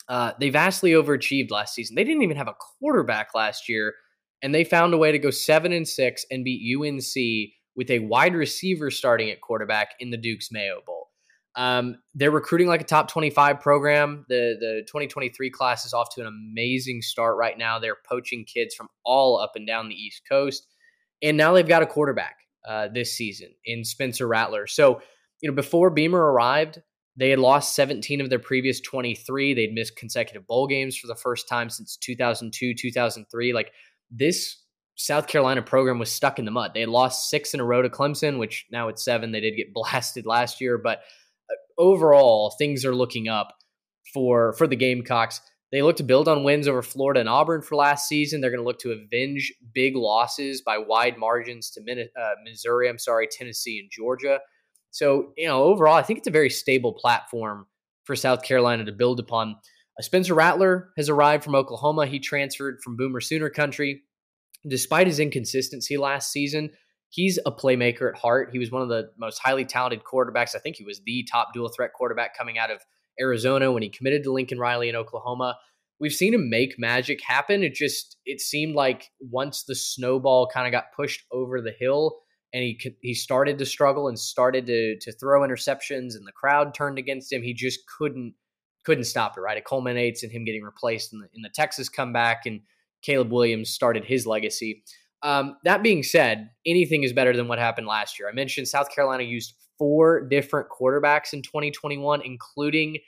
[0.06, 1.96] Uh, they vastly overachieved last season.
[1.96, 3.94] They didn't even have a quarterback last year
[4.42, 8.00] and they found a way to go seven and six and beat UNC with a
[8.00, 11.08] wide receiver starting at quarterback in the Duke's Mayo Bowl.
[11.54, 14.24] Um, they're recruiting like a top 25 program.
[14.28, 17.78] The the 2023 class is off to an amazing start right now.
[17.78, 20.66] They're poaching kids from all up and down the East Coast,
[21.22, 22.36] and now they've got a quarterback
[22.66, 24.66] uh, this season in Spencer Rattler.
[24.66, 25.02] So,
[25.40, 26.80] you know, before Beamer arrived,
[27.16, 29.52] they had lost 17 of their previous 23.
[29.52, 33.52] They'd missed consecutive bowl games for the first time since 2002, 2003.
[33.52, 33.72] Like
[34.12, 34.58] this
[34.96, 36.72] South Carolina program was stuck in the mud.
[36.74, 39.32] They lost six in a row to Clemson, which now it's seven.
[39.32, 40.98] They did get blasted last year, but
[41.50, 43.54] uh, overall, things are looking up
[44.12, 45.40] for for the Gamecocks.
[45.72, 48.42] They look to build on wins over Florida and Auburn for last season.
[48.42, 52.98] They're going to look to avenge big losses by wide margins to uh, Missouri, I'm
[52.98, 54.40] sorry, Tennessee and Georgia.
[54.90, 57.66] So, you know, overall, I think it's a very stable platform
[58.04, 59.56] for South Carolina to build upon.
[60.00, 62.06] Spencer Rattler has arrived from Oklahoma.
[62.06, 64.02] He transferred from Boomer Sooner country.
[64.66, 66.70] Despite his inconsistency last season,
[67.10, 68.50] he's a playmaker at heart.
[68.52, 70.54] He was one of the most highly talented quarterbacks.
[70.54, 72.80] I think he was the top dual threat quarterback coming out of
[73.20, 75.58] Arizona when he committed to Lincoln Riley in Oklahoma.
[76.00, 77.62] We've seen him make magic happen.
[77.62, 82.18] It just it seemed like once the snowball kind of got pushed over the hill
[82.52, 86.74] and he he started to struggle and started to to throw interceptions and the crowd
[86.74, 88.34] turned against him, he just couldn't
[88.84, 89.56] couldn't stop it, right?
[89.56, 92.60] It culminates in him getting replaced in the, in the Texas comeback, and
[93.02, 94.82] Caleb Williams started his legacy.
[95.22, 98.28] Um, that being said, anything is better than what happened last year.
[98.28, 102.98] I mentioned South Carolina used four different quarterbacks in 2021, including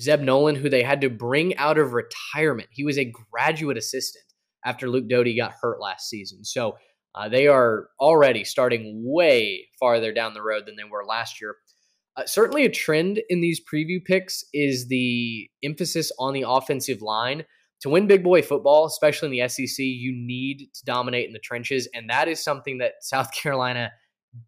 [0.00, 2.68] Zeb Noland, who they had to bring out of retirement.
[2.70, 4.24] He was a graduate assistant
[4.64, 6.44] after Luke Doty got hurt last season.
[6.44, 6.76] So
[7.14, 11.56] uh, they are already starting way farther down the road than they were last year.
[12.16, 17.44] Uh, certainly, a trend in these preview picks is the emphasis on the offensive line.
[17.82, 21.38] To win big boy football, especially in the SEC, you need to dominate in the
[21.38, 21.88] trenches.
[21.94, 23.92] And that is something that South Carolina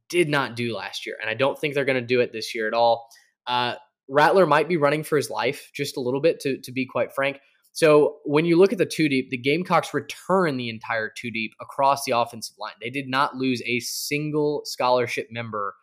[0.08, 1.16] did not do last year.
[1.20, 3.08] And I don't think they're going to do it this year at all.
[3.46, 3.74] Uh,
[4.08, 7.14] Rattler might be running for his life just a little bit, to, to be quite
[7.14, 7.38] frank.
[7.72, 11.52] So when you look at the two deep, the Gamecocks return the entire two deep
[11.60, 12.74] across the offensive line.
[12.80, 15.74] They did not lose a single scholarship member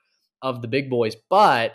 [0.42, 1.16] of the big boys.
[1.30, 1.74] But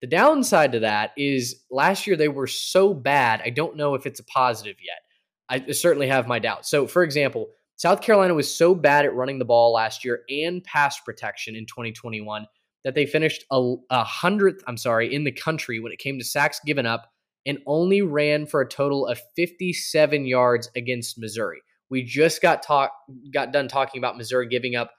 [0.00, 3.40] the downside to that is last year they were so bad.
[3.44, 5.00] I don't know if it's a positive yet.
[5.48, 6.70] I certainly have my doubts.
[6.70, 10.62] So, for example, South Carolina was so bad at running the ball last year and
[10.64, 12.46] pass protection in 2021
[12.84, 16.24] that they finished a, a hundredth, I'm sorry, in the country when it came to
[16.24, 17.10] sacks given up
[17.46, 21.60] and only ran for a total of 57 yards against Missouri.
[21.90, 22.92] We just got talk
[23.32, 24.92] got done talking about Missouri giving up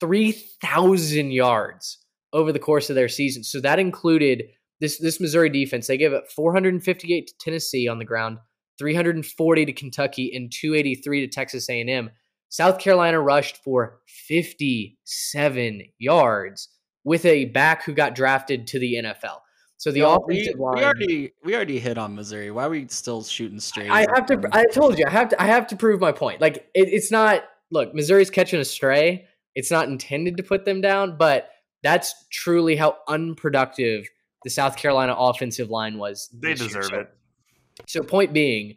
[0.00, 1.98] 3,000 yards
[2.32, 3.42] over the course of their season.
[3.44, 4.44] So that included
[4.80, 5.86] this this Missouri defense.
[5.86, 8.38] They gave up 458 to Tennessee on the ground,
[8.78, 12.10] 340 to Kentucky, and 283 to Texas A&M.
[12.48, 16.68] South Carolina rushed for 57 yards
[17.04, 19.38] with a back who got drafted to the NFL.
[19.76, 20.76] So the offensive we, line.
[20.76, 22.50] We already we already hit on Missouri.
[22.50, 23.90] Why are we still shooting straight?
[23.90, 24.38] I have to.
[24.52, 25.06] I told you.
[25.06, 25.40] I have to.
[25.42, 26.40] I have to prove my point.
[26.40, 27.44] Like it, it's not.
[27.70, 29.26] Look, Missouri's catching a stray.
[29.54, 31.48] It's not intended to put them down, but
[31.82, 34.08] that's truly how unproductive
[34.44, 36.28] the South Carolina offensive line was.
[36.32, 37.14] They deserve so, it.
[37.86, 38.76] So, point being,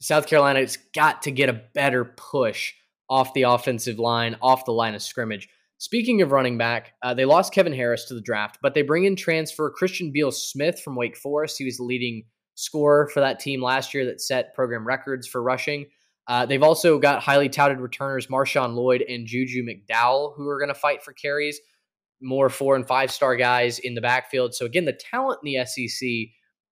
[0.00, 2.74] South Carolina's got to get a better push
[3.08, 5.48] off the offensive line, off the line of scrimmage.
[5.78, 9.04] Speaking of running back, uh, they lost Kevin Harris to the draft, but they bring
[9.04, 11.58] in transfer Christian Beal Smith from Wake Forest.
[11.58, 12.24] He was the leading
[12.54, 15.86] scorer for that team last year that set program records for rushing.
[16.28, 20.68] Uh, they've also got highly touted returners Marshawn Lloyd and Juju McDowell, who are going
[20.68, 21.60] to fight for carries
[22.22, 24.54] more four and five star guys in the backfield.
[24.54, 26.08] So again, the talent in the SEC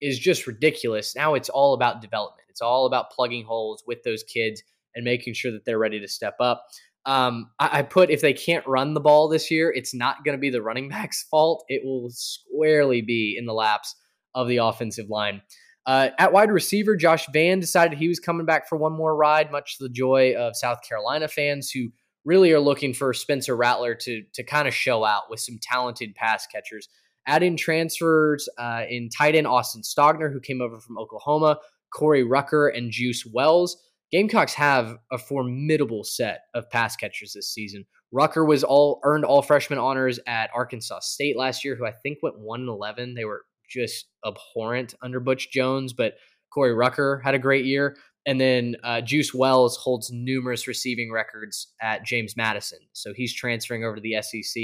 [0.00, 1.14] is just ridiculous.
[1.14, 2.46] Now it's all about development.
[2.48, 4.62] It's all about plugging holes with those kids
[4.94, 6.66] and making sure that they're ready to step up.
[7.06, 10.36] Um, I, I put if they can't run the ball this year, it's not going
[10.36, 11.64] to be the running back's fault.
[11.68, 13.94] It will squarely be in the laps
[14.34, 15.42] of the offensive line.
[15.86, 19.50] Uh, at wide receiver, Josh Vann decided he was coming back for one more ride,
[19.50, 21.88] much to the joy of South Carolina fans who
[22.30, 26.14] really are looking for Spencer Rattler to to kind of show out with some talented
[26.14, 26.88] pass catchers.
[27.26, 31.58] Add in transfers uh, in tight end Austin Stogner, who came over from Oklahoma,
[31.92, 33.76] Corey Rucker, and Juice Wells.
[34.12, 37.84] Gamecocks have a formidable set of pass catchers this season.
[38.12, 42.18] Rucker was all earned all freshman honors at Arkansas State last year, who I think
[42.22, 43.14] went one and eleven.
[43.14, 46.14] They were just abhorrent under Butch Jones, but
[46.52, 47.96] Corey Rucker had a great year.
[48.26, 52.80] And then uh, Juice Wells holds numerous receiving records at James Madison.
[52.92, 54.62] So he's transferring over to the SEC.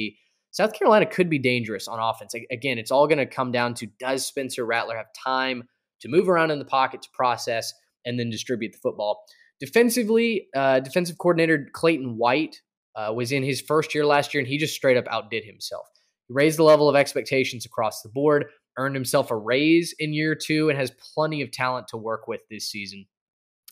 [0.51, 2.35] South Carolina could be dangerous on offense.
[2.51, 5.65] Again, it's all going to come down to does Spencer Rattler have time
[6.01, 7.73] to move around in the pocket to process
[8.05, 9.25] and then distribute the football.
[9.59, 12.61] Defensively, uh, defensive coordinator Clayton White
[12.95, 15.87] uh, was in his first year last year, and he just straight up outdid himself.
[16.29, 18.47] He raised the level of expectations across the board,
[18.79, 22.43] earned himself a raise in year two, and has plenty of talent to work with
[22.51, 23.07] this season.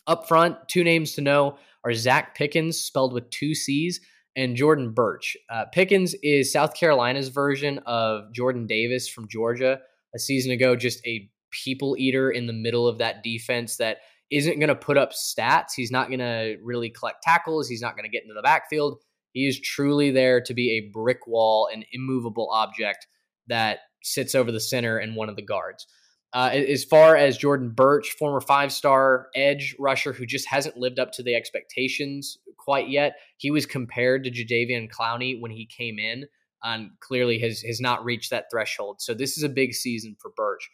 [0.07, 4.01] Up front, two names to know are Zacch Pickens, spelled with two C's,
[4.35, 5.37] and Jordan Burch.
[5.49, 9.79] Uh, Pickens is South Carolina's version of Jordan Davis from Georgia
[10.13, 13.99] a season ago, just a people eater in the middle of that defense that
[14.31, 15.71] isn't going to put up stats.
[15.75, 17.67] He's not going to really collect tackles.
[17.67, 18.97] He's not going to get into the backfield.
[19.31, 23.07] He is truly there to be a brick wall, an immovable object
[23.47, 25.87] that sits over the center and one of the guards.
[26.33, 30.99] Uh, as far as Jordan Burch, former five star edge rusher who just hasn't lived
[30.99, 35.97] up to the expectations quite yet, he was compared to Jadeveon Clowney when he came
[35.97, 36.25] in
[36.63, 38.99] and clearly has, has not reached that threshold.
[38.99, 40.69] So this is a big season for Burch.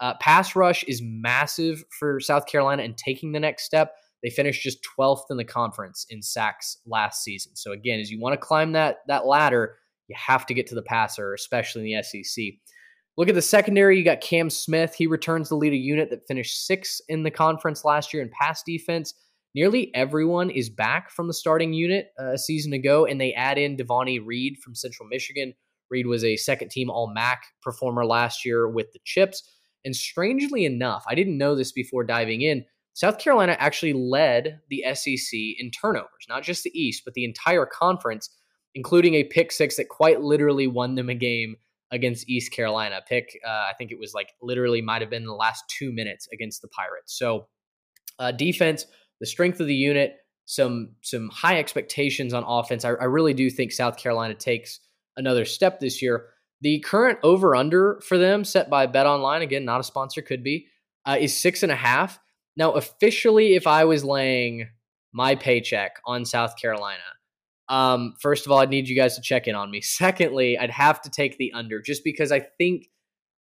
[0.00, 3.94] Uh, pass rush is massive for South Carolina and taking the next step.
[4.22, 7.54] They finished just 12th in the conference in sacks last season.
[7.56, 9.76] So again, as you want to climb that that ladder,
[10.08, 12.44] you have to get to the passer, especially in the SEC.
[13.16, 13.96] Look at the secondary.
[13.96, 14.94] You got Cam Smith.
[14.94, 18.30] He returns the lead a unit that finished sixth in the conference last year in
[18.30, 19.14] pass defense.
[19.54, 23.56] Nearly everyone is back from the starting unit uh, a season ago, and they add
[23.56, 25.54] in Devonni Reed from Central Michigan.
[25.90, 29.48] Reed was a second team All MAC performer last year with the Chips.
[29.84, 32.64] And strangely enough, I didn't know this before diving in.
[32.94, 37.66] South Carolina actually led the SEC in turnovers, not just the East, but the entire
[37.66, 38.30] conference,
[38.74, 41.56] including a pick six that quite literally won them a game
[41.90, 43.00] against East Carolina.
[43.08, 46.28] Pick, uh, I think it was like literally might have been the last two minutes
[46.32, 47.16] against the Pirates.
[47.16, 47.46] So,
[48.18, 48.86] uh, defense,
[49.20, 50.16] the strength of the unit,
[50.46, 52.84] some some high expectations on offense.
[52.84, 54.80] I, I really do think South Carolina takes
[55.16, 56.26] another step this year.
[56.60, 60.66] The current over under for them set by BetOnline, again, not a sponsor, could be,
[61.06, 62.18] uh, is six and a half.
[62.56, 64.68] Now, officially, if I was laying
[65.12, 67.02] my paycheck on South Carolina,
[67.68, 69.80] um, first of all, I'd need you guys to check in on me.
[69.82, 72.88] Secondly, I'd have to take the under just because I think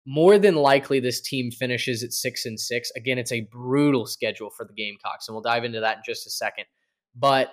[0.07, 2.91] more than likely this team finishes at six and six.
[2.97, 6.27] Again, it's a brutal schedule for the Gamecocks, and we'll dive into that in just
[6.27, 6.64] a second.
[7.14, 7.53] But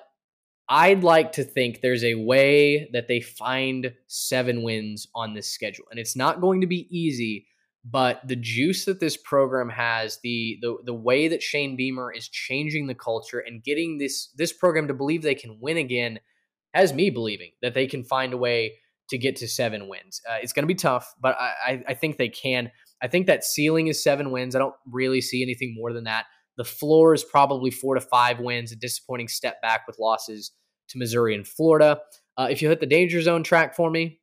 [0.67, 5.85] I'd like to think there's a way that they find seven wins on this schedule,
[5.91, 7.47] and it's not going to be easy.
[7.85, 12.27] But the juice that this program has, the the the way that Shane Beamer is
[12.27, 16.19] changing the culture and getting this this program to believe they can win again
[16.73, 18.75] has me believing that they can find a way
[19.09, 20.21] to get to seven wins.
[20.29, 22.71] Uh, it's going to be tough, but I, I think they can.
[23.01, 24.55] I think that ceiling is seven wins.
[24.55, 26.25] I don't really see anything more than that.
[26.57, 30.51] The floor is probably four to five wins, a disappointing step back with losses
[30.89, 32.01] to Missouri and Florida.
[32.37, 34.19] Uh, if you hit the danger zone track for me,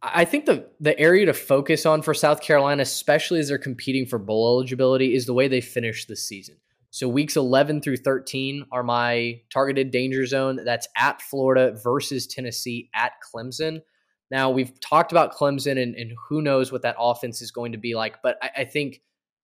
[0.00, 4.06] I think the the area to focus on for South Carolina, especially as they're competing
[4.06, 6.56] for bowl eligibility, is the way they finish the season.
[6.90, 10.60] So weeks 11 through 13 are my targeted danger zone.
[10.64, 13.80] That's at Florida versus Tennessee at Clemson.
[14.30, 17.78] Now we've talked about Clemson and, and who knows what that offense is going to
[17.78, 19.02] be like, but I, I think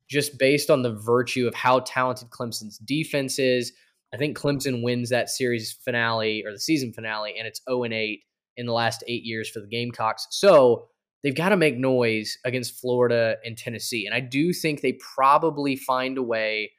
[0.09, 3.73] just based on the virtue of how talented Clemson's defense is,
[4.13, 7.95] I think Clemson wins that series finale or the season finale, and it's 0 and
[7.95, 8.21] 8
[8.57, 10.29] in the last eight years for the Gamecocks.
[10.31, 10.87] So
[11.23, 14.07] they've got to make noise against Florida and Tennessee.
[14.07, 16.71] And I do think they probably find a way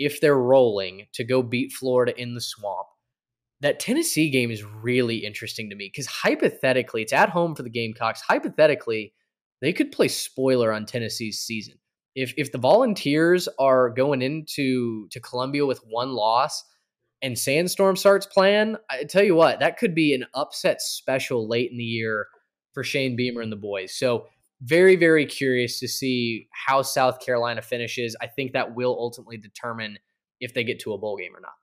[0.00, 2.88] if they're rolling to go beat Florida in the swamp.
[3.60, 7.68] That Tennessee game is really interesting to me because hypothetically, it's at home for the
[7.68, 8.22] Gamecocks.
[8.22, 9.12] Hypothetically,
[9.60, 11.74] they could play spoiler on Tennessee's season.
[12.14, 16.64] If if the Volunteers are going into to Columbia with one loss
[17.20, 21.70] and Sandstorm starts playing, I tell you what, that could be an upset special late
[21.70, 22.28] in the year
[22.72, 23.94] for Shane Beamer and the boys.
[23.94, 24.26] So
[24.60, 28.16] very, very curious to see how South Carolina finishes.
[28.20, 29.98] I think that will ultimately determine
[30.40, 31.54] if they get to a bowl game or not.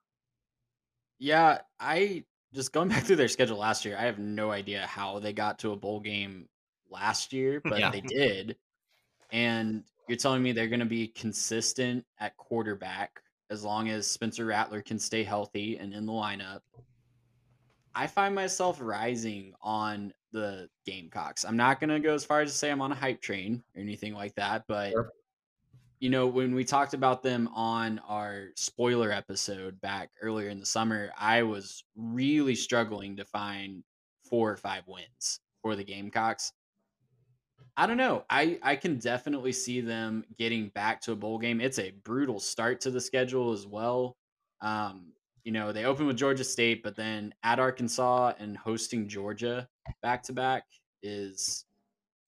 [1.18, 2.24] Yeah, I
[2.54, 5.58] just going back through their schedule last year, I have no idea how they got
[5.60, 6.48] to a bowl game
[6.90, 7.90] last year, but yeah.
[7.90, 8.56] they did.
[9.30, 13.20] And you're telling me they're going to be consistent at quarterback
[13.50, 16.60] as long as Spencer Rattler can stay healthy and in the lineup.
[17.98, 21.44] I find myself rising on the Gamecocks.
[21.44, 23.60] I'm not going to go as far as to say I'm on a hype train
[23.74, 25.10] or anything like that, but sure.
[25.98, 30.64] you know, when we talked about them on our spoiler episode back earlier in the
[30.64, 33.82] summer, I was really struggling to find
[34.22, 36.52] four or five wins for the Gamecocks.
[37.76, 38.24] I don't know.
[38.30, 41.60] I I can definitely see them getting back to a bowl game.
[41.60, 44.16] It's a brutal start to the schedule as well.
[44.60, 45.14] Um,
[45.44, 49.68] you know, they open with Georgia State, but then at Arkansas and hosting Georgia
[50.02, 50.64] back to back
[51.02, 51.64] is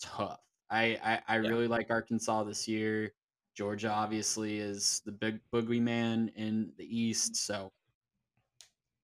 [0.03, 0.41] tough.
[0.71, 1.49] I I, I yeah.
[1.49, 3.13] really like Arkansas this year.
[3.57, 7.73] Georgia obviously is the big boogeyman in the East, so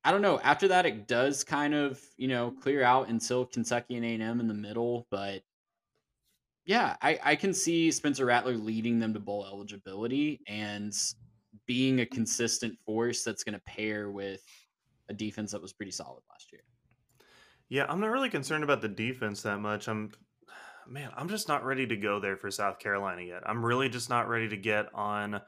[0.04, 0.38] I don't know.
[0.40, 4.22] After that, it does kind of you know clear out until Kentucky and A and
[4.22, 5.42] M in the middle, but
[6.66, 10.92] yeah, I, I can see Spencer Rattler leading them to bowl eligibility and
[11.66, 14.42] being a consistent force that's going to pair with
[15.08, 16.62] a defense that was pretty solid last year.
[17.68, 19.88] Yeah, I'm not really concerned about the defense that much.
[19.88, 20.12] I'm
[20.88, 23.42] man, I'm just not ready to go there for South Carolina yet.
[23.44, 25.40] I'm really just not ready to get on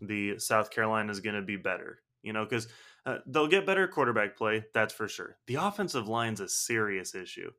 [0.00, 2.00] the South Carolina is going to be better.
[2.22, 2.68] You know, because
[3.06, 5.38] uh, they'll get better quarterback play, that's for sure.
[5.46, 7.50] The offensive line's a serious issue.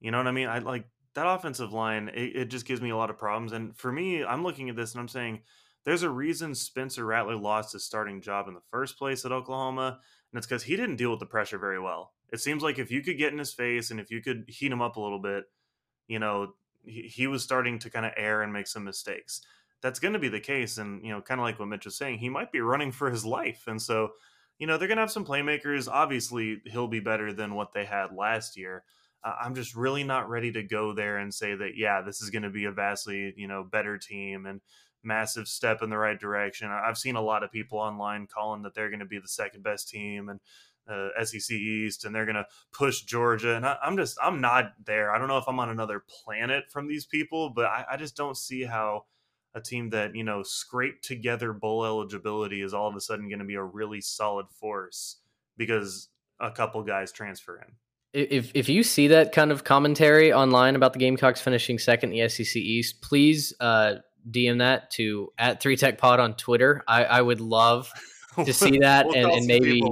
[0.00, 0.48] You know what I mean?
[0.48, 2.08] I like that offensive line.
[2.14, 3.52] It, it just gives me a lot of problems.
[3.52, 5.40] And for me, I'm looking at this and I'm saying
[5.84, 9.98] there's a reason Spencer Rattler lost his starting job in the first place at Oklahoma,
[10.32, 12.12] and it's because he didn't deal with the pressure very well.
[12.30, 14.72] It seems like if you could get in his face and if you could heat
[14.72, 15.44] him up a little bit,
[16.06, 16.52] you know,
[16.84, 19.40] he, he was starting to kind of err and make some mistakes.
[19.80, 20.76] That's going to be the case.
[20.78, 23.10] And, you know, kind of like what Mitch was saying, he might be running for
[23.10, 23.64] his life.
[23.66, 24.10] And so,
[24.58, 25.88] you know, they're going to have some playmakers.
[25.88, 28.82] Obviously, he'll be better than what they had last year.
[29.22, 32.30] Uh, I'm just really not ready to go there and say that, yeah, this is
[32.30, 34.60] going to be a vastly, you know, better team and
[35.02, 36.70] massive step in the right direction.
[36.70, 39.62] I've seen a lot of people online calling that they're going to be the second
[39.62, 40.40] best team and
[40.88, 43.54] uh, SEC East, and they're going to push Georgia.
[43.54, 45.12] And I, am just, I'm not there.
[45.12, 48.16] I don't know if I'm on another planet from these people, but I, I just
[48.16, 49.04] don't see how
[49.54, 53.38] a team that you know scraped together bowl eligibility is all of a sudden going
[53.38, 55.16] to be a really solid force
[55.56, 56.08] because
[56.40, 57.72] a couple guys transfer in.
[58.14, 62.22] If if you see that kind of commentary online about the Gamecocks finishing second in
[62.22, 63.96] the SEC East, please uh,
[64.30, 66.82] DM that to at Three Tech Pod on Twitter.
[66.86, 67.92] I, I would love
[68.44, 69.82] to see that we'll and, and maybe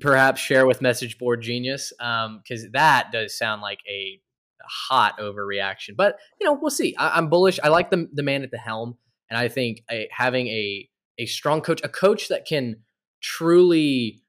[0.00, 4.20] perhaps share with Message Board Genius because um, that does sound like a
[4.62, 5.96] hot overreaction.
[5.96, 6.94] But you know, we'll see.
[6.96, 7.58] I, am bullish.
[7.62, 8.96] I like the the man at the helm,
[9.30, 10.88] and I think a, having a
[11.18, 12.76] a strong coach, a coach that can
[13.20, 14.22] truly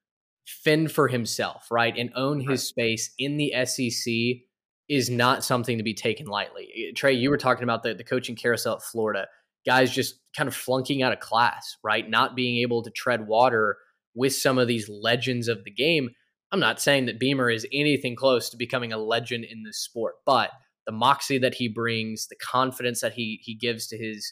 [0.45, 4.43] fend for himself, right, and own his space in the SEC
[4.89, 6.67] is not something to be taken lightly.
[6.75, 9.27] Eh, Trey, you were talking about the the coaching carousel at Florida.
[9.65, 12.09] Guys just kind of flunking out of class, right?
[12.09, 13.77] Not being able to tread water
[14.15, 16.09] with some of these legends of the game.
[16.51, 20.15] I'm not saying that Beamer is anything close to becoming a legend in this sport,
[20.25, 20.49] but
[20.87, 24.31] the moxie that he brings, the confidence that he he gives to his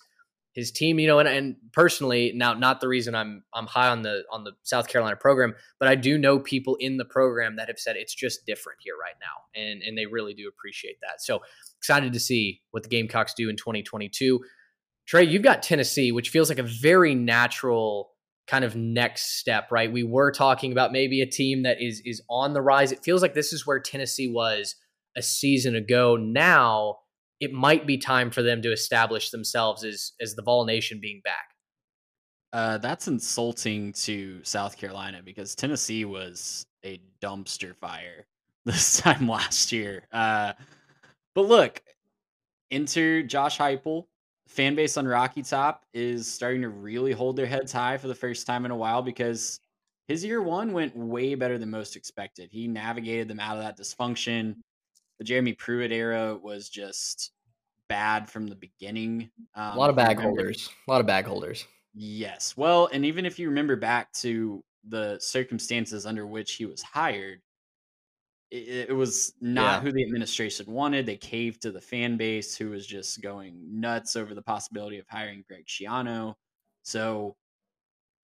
[0.58, 4.02] his team, you know, and, and personally, now not the reason I'm I'm high on
[4.02, 7.68] the on the South Carolina program, but I do know people in the program that
[7.68, 11.22] have said it's just different here right now, and and they really do appreciate that.
[11.22, 11.42] So
[11.78, 14.40] excited to see what the Gamecocks do in 2022.
[15.06, 18.14] Trey, you've got Tennessee, which feels like a very natural
[18.48, 19.92] kind of next step, right?
[19.92, 22.92] We were talking about maybe a team that is is on the rise.
[22.92, 24.76] It feels like this is where Tennessee was
[25.16, 26.16] a season ago.
[26.16, 26.98] Now
[27.40, 31.22] it might be time for them to establish themselves as as the Vol Nation being
[31.24, 31.54] back.
[32.54, 38.26] Uh, that's insulting to South Carolina because Tennessee was a dumpster fire
[38.66, 40.08] this time last year.
[40.12, 40.54] Uh,
[41.36, 41.82] but look,
[42.72, 44.06] enter Josh Heupel,
[44.48, 48.16] fan base on Rocky Top is starting to really hold their heads high for the
[48.16, 49.60] first time in a while because
[50.08, 52.50] his year one went way better than most expected.
[52.52, 54.56] He navigated them out of that dysfunction.
[55.20, 57.32] The Jeremy Pruitt era was just
[57.90, 59.30] bad from the beginning.
[59.56, 60.70] Um, a lot of bag holders.
[60.88, 61.66] A lot of bag holders.
[61.94, 62.56] Yes.
[62.56, 67.42] Well, and even if you remember back to the circumstances under which he was hired,
[68.52, 69.82] it, it was not yeah.
[69.82, 71.06] who the administration wanted.
[71.06, 75.06] They caved to the fan base, who was just going nuts over the possibility of
[75.10, 76.36] hiring Greg Schiano.
[76.84, 77.36] So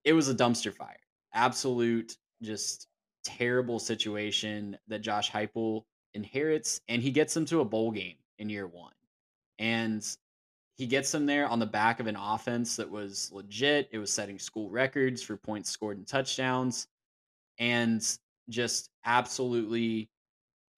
[0.04, 0.96] it was a dumpster fire.
[1.34, 2.86] Absolute, just
[3.24, 5.82] terrible situation that Josh Heupel
[6.14, 8.92] inherits, and he gets them to a bowl game in year one.
[9.58, 10.06] And
[10.76, 13.88] he gets them there on the back of an offense that was legit.
[13.92, 16.88] It was setting school records for points scored and touchdowns,
[17.58, 18.04] and
[18.48, 20.08] just absolutely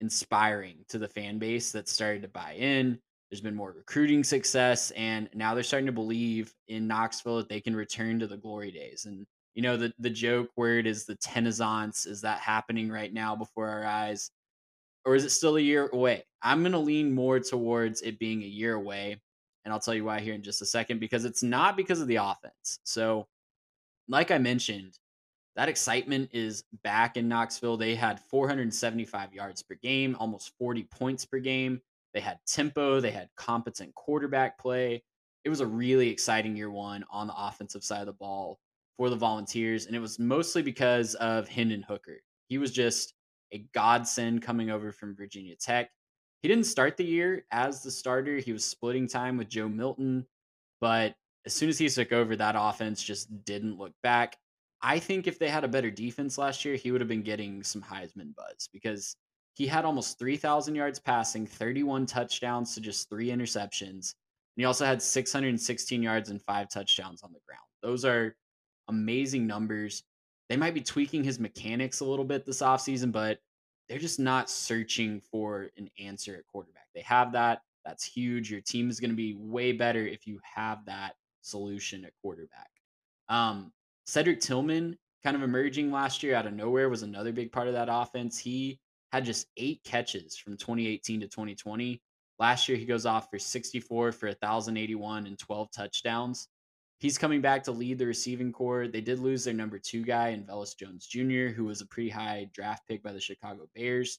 [0.00, 2.98] inspiring to the fan base that started to buy in.
[3.30, 7.60] There's been more recruiting success, and now they're starting to believe in Knoxville that they
[7.60, 9.06] can return to the glory days.
[9.06, 13.34] And you know the the joke it is the Tennaissance is that happening right now
[13.34, 14.30] before our eyes,
[15.06, 16.24] or is it still a year away?
[16.42, 19.20] I'm gonna lean more towards it being a year away,
[19.64, 22.08] And I'll tell you why here in just a second because it's not because of
[22.08, 22.78] the offense.
[22.84, 23.26] So,
[24.08, 24.98] like I mentioned,
[25.56, 27.76] that excitement is back in Knoxville.
[27.76, 31.80] They had 475 yards per game, almost 40 points per game.
[32.14, 35.02] They had tempo, they had competent quarterback play.
[35.44, 38.60] It was a really exciting year one on the offensive side of the ball
[38.96, 39.86] for the Volunteers.
[39.86, 42.18] And it was mostly because of Hendon Hooker.
[42.48, 43.14] He was just
[43.52, 45.90] a godsend coming over from Virginia Tech.
[46.42, 48.36] He didn't start the year as the starter.
[48.36, 50.26] He was splitting time with Joe Milton,
[50.80, 51.14] but
[51.44, 54.36] as soon as he took over, that offense just didn't look back.
[54.82, 57.62] I think if they had a better defense last year, he would have been getting
[57.62, 59.16] some Heisman buzz because
[59.54, 64.12] he had almost 3,000 yards passing, 31 touchdowns to just three interceptions.
[64.56, 67.62] And he also had 616 yards and five touchdowns on the ground.
[67.82, 68.36] Those are
[68.88, 70.02] amazing numbers.
[70.48, 73.38] They might be tweaking his mechanics a little bit this offseason, but
[73.88, 76.86] they're just not searching for an answer at quarterback.
[76.94, 77.62] They have that.
[77.84, 78.50] That's huge.
[78.50, 82.70] Your team is going to be way better if you have that solution at quarterback.
[83.28, 83.72] Um,
[84.06, 87.74] Cedric Tillman, kind of emerging last year out of nowhere, was another big part of
[87.74, 88.38] that offense.
[88.38, 88.80] He
[89.12, 92.00] had just eight catches from 2018 to 2020.
[92.38, 96.48] Last year, he goes off for 64 for 1,081 and 12 touchdowns.
[96.98, 98.88] He's coming back to lead the receiving corps.
[98.88, 102.08] They did lose their number two guy in Velus Jones Jr., who was a pretty
[102.08, 104.18] high draft pick by the Chicago Bears.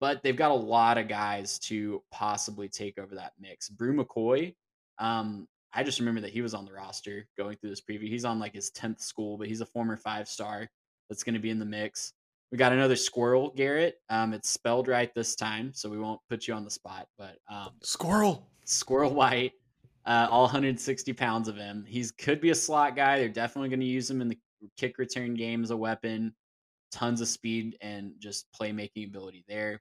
[0.00, 3.68] But they've got a lot of guys to possibly take over that mix.
[3.68, 4.54] Bru McCoy,
[4.98, 8.08] um, I just remember that he was on the roster going through this preview.
[8.08, 10.70] He's on like his 10th school, but he's a former five star
[11.08, 12.12] that's going to be in the mix.
[12.52, 13.96] We got another squirrel, Garrett.
[14.08, 17.08] Um, it's spelled right this time, so we won't put you on the spot.
[17.18, 19.52] But um, squirrel, squirrel white,
[20.06, 21.84] uh, all 160 pounds of him.
[21.88, 23.18] He's could be a slot guy.
[23.18, 24.38] They're definitely going to use him in the
[24.76, 26.34] kick return game as a weapon.
[26.92, 29.80] Tons of speed and just playmaking ability there.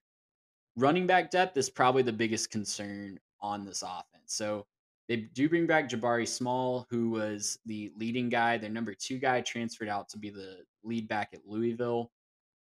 [0.76, 4.06] Running back depth is probably the biggest concern on this offense.
[4.28, 4.66] So
[5.08, 8.58] they do bring back Jabari Small, who was the leading guy.
[8.58, 12.12] Their number two guy transferred out to be the lead back at Louisville.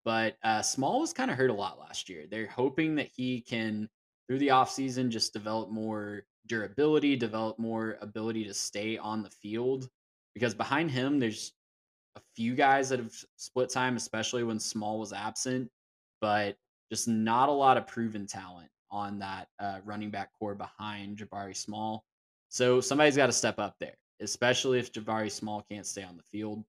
[0.04, 2.26] But uh, Small was kind of hurt a lot last year.
[2.30, 3.90] They're hoping that he can,
[4.28, 9.90] through the offseason, just develop more durability, develop more ability to stay on the field.
[10.34, 11.54] Because behind him, there's
[12.16, 15.70] a few guys that have split time, especially when Small was absent,
[16.22, 16.58] but
[16.92, 21.56] just not a lot of proven talent on that uh, running back corps behind Jabari
[21.56, 22.06] Small.
[22.50, 26.24] So somebody's got to step up there, especially if Jabari Small can't stay on the
[26.24, 26.64] field.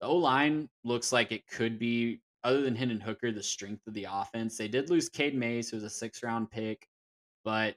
[0.00, 3.94] The O line looks like it could be, other than Hendon Hooker, the strength of
[3.94, 4.56] the offense.
[4.56, 6.88] They did lose Cade Mays, who was a six round pick,
[7.44, 7.76] but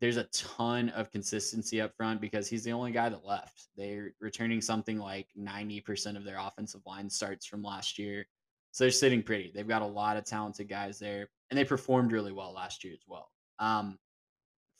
[0.00, 3.68] there's a ton of consistency up front because he's the only guy that left.
[3.76, 8.26] They're returning something like 90% of their offensive line starts from last year.
[8.72, 9.52] So they're sitting pretty.
[9.54, 12.92] They've got a lot of talented guys there, and they performed really well last year
[12.92, 13.30] as well.
[13.58, 13.98] Um,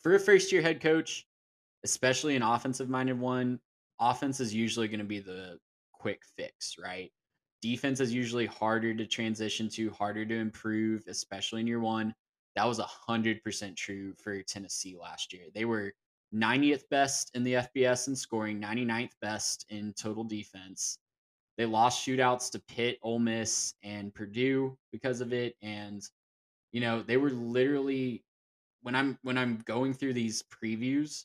[0.03, 1.27] for a first year head coach,
[1.83, 3.59] especially an offensive minded one,
[3.99, 5.59] offense is usually going to be the
[5.93, 7.11] quick fix, right?
[7.63, 12.15] Defense is usually harder to transition to, harder to improve, especially in year one.
[12.55, 15.45] That was 100% true for Tennessee last year.
[15.55, 15.93] They were
[16.35, 20.99] 90th best in the FBS in scoring, 99th best in total defense.
[21.59, 25.55] They lost shootouts to Pitt, Ole Miss, and Purdue because of it.
[25.63, 26.03] And,
[26.73, 28.23] you know, they were literally
[28.87, 31.25] when I'm when I'm going through these previews,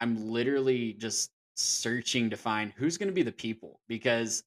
[0.00, 4.42] I'm literally just searching to find who's going to be the people because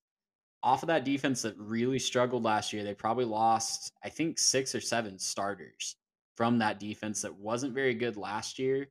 [0.63, 4.75] off of that defense that really struggled last year, they probably lost, I think, six
[4.75, 5.95] or seven starters
[6.35, 8.87] from that defense that wasn't very good last year.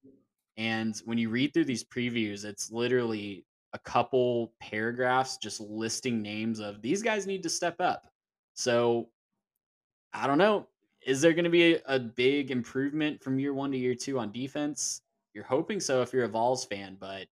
[0.57, 6.59] And when you read through these previews, it's literally a couple paragraphs just listing names
[6.59, 8.09] of these guys need to step up.
[8.55, 9.09] So
[10.13, 10.67] I don't know.
[11.07, 14.33] Is there going to be a, big improvement from year one to year two on
[14.33, 15.01] defense?
[15.33, 17.27] You're hoping so if you're a Vols fan, but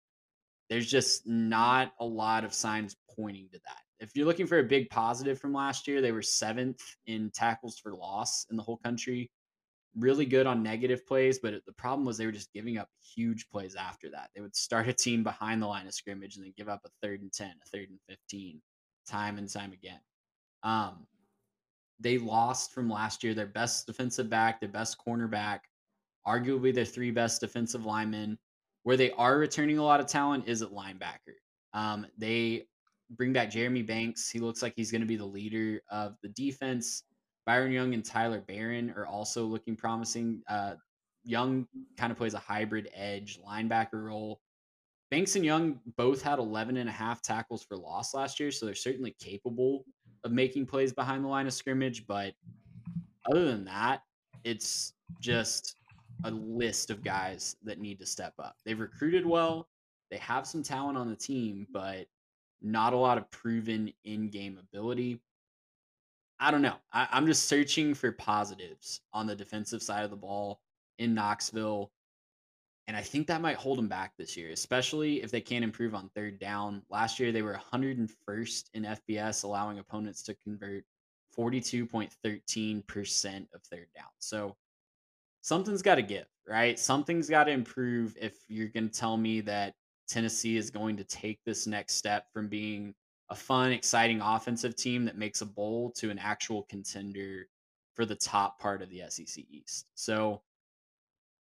[0.70, 3.82] there's just not a lot of signs pointing to that.
[4.00, 7.80] If you're looking for a big positive from last year, they were seventh in tackles
[7.80, 9.32] for loss in the whole country.
[9.96, 13.50] Really good on negative plays, but the problem was they were just giving up huge
[13.50, 14.30] plays after that.
[14.36, 16.90] They would start a team behind the line of scrimmage and then give up a
[17.02, 18.62] third and 10, a third and 15,
[19.08, 20.00] time and time again.
[20.62, 21.08] Um,
[22.00, 25.62] they lost from last year their best defensive back, their best cornerback,
[26.28, 28.38] arguably their three best defensive linemen.
[28.84, 31.36] Where they are returning a lot of talent is at linebacker.
[31.74, 32.68] Um, they
[33.12, 34.30] bring back Jeremy Banks.
[34.30, 37.04] He looks like he's going to be the leader of the defense.
[37.46, 40.42] Byron Young and Tyler Baron are also looking promising.
[40.50, 40.74] Uh,
[41.24, 41.68] Young
[41.98, 44.42] kind of plays a hybrid edge linebacker role.
[45.10, 48.66] Banks and Young both had 11 and a half tackles for loss last year, so
[48.66, 49.86] they're certainly capable
[50.26, 52.06] of making plays behind the line of scrimmage.
[52.06, 52.34] But
[53.32, 54.02] other than that,
[54.44, 55.76] it's just
[56.26, 58.56] a list of guys that need to step up.
[58.66, 59.70] They've recruited well,
[60.12, 62.08] they have some talent on the team, but
[62.62, 65.20] not a lot of proven in game ability.
[66.40, 66.76] I don't know.
[66.94, 70.62] I, I'm just searching for positives on the defensive side of the ball
[71.00, 71.92] in Knoxville.
[72.88, 75.94] And I think that might hold them back this year, especially if they can't improve
[75.94, 76.82] on third down.
[76.90, 80.86] Last year, they were 101st in FBS, allowing opponents to convert
[81.38, 84.06] 42.13% of third down.
[84.20, 84.56] So
[85.42, 86.80] something's got to give, right?
[86.80, 89.74] Something's got to improve if you're going to tell me that
[90.08, 92.94] Tennessee is going to take this next step from being
[93.30, 97.48] a fun, exciting offensive team that makes a bowl to an actual contender
[97.94, 99.88] for the top part of the SEC East.
[99.96, 100.42] So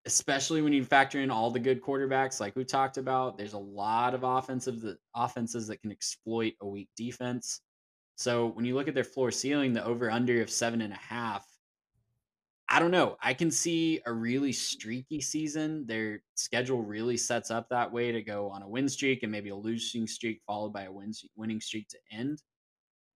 [0.05, 3.57] especially when you factor in all the good quarterbacks like we talked about there's a
[3.57, 7.61] lot of offensive that offenses that can exploit a weak defense
[8.15, 10.97] so when you look at their floor ceiling the over under of seven and a
[10.97, 11.45] half
[12.69, 17.67] i don't know i can see a really streaky season their schedule really sets up
[17.69, 20.83] that way to go on a win streak and maybe a losing streak followed by
[20.83, 22.41] a win, winning streak to end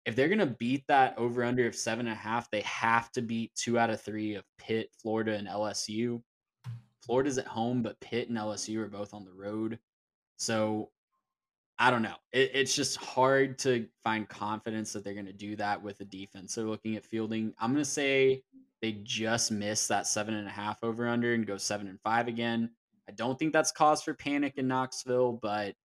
[0.05, 3.11] if they're going to beat that over under of seven and a half they have
[3.11, 6.21] to beat two out of three of pitt florida and lsu
[7.05, 9.77] Florida's at home, but Pitt and LSU are both on the road.
[10.37, 10.89] So
[11.77, 12.15] I don't know.
[12.31, 16.05] It, it's just hard to find confidence that they're going to do that with the
[16.05, 16.53] defense.
[16.53, 18.43] So looking at fielding, I'm going to say
[18.83, 22.27] they just miss that seven and a half over under and go seven and five
[22.27, 22.69] again.
[23.07, 25.75] I don't think that's cause for panic in Knoxville, but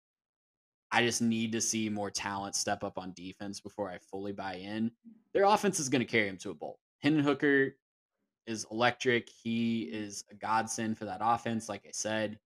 [0.91, 4.55] I just need to see more talent step up on defense before I fully buy
[4.55, 4.91] in.
[5.33, 6.81] Their offense is going to carry them to a bowl.
[6.99, 7.77] Hendon Hooker
[8.49, 9.29] is electric.
[9.29, 12.37] He is a godsend for that offense, like I said.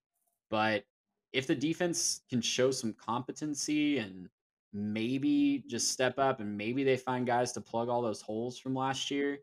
[0.51, 0.85] But
[1.33, 4.29] if the defense can show some competency and
[4.75, 8.75] maybe just step up and maybe they find guys to plug all those holes from
[8.75, 9.39] last year,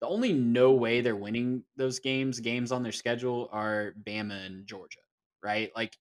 [0.00, 4.66] the only no way they're winning those games, games on their schedule, are Bama and
[4.66, 5.00] Georgia,
[5.42, 5.70] right?
[5.74, 5.96] Like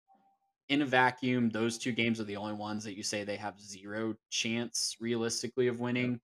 [0.69, 3.59] in a vacuum, those two games are the only ones that you say they have
[3.59, 6.19] zero chance realistically of winning.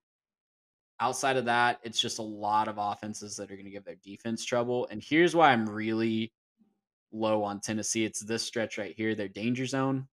[1.00, 3.96] Outside of that, it's just a lot of offenses that are going to give their
[4.04, 4.88] defense trouble.
[4.92, 6.34] And here's why I'm really
[7.12, 8.04] low on Tennessee.
[8.04, 10.08] It's this stretch right here, their danger zone.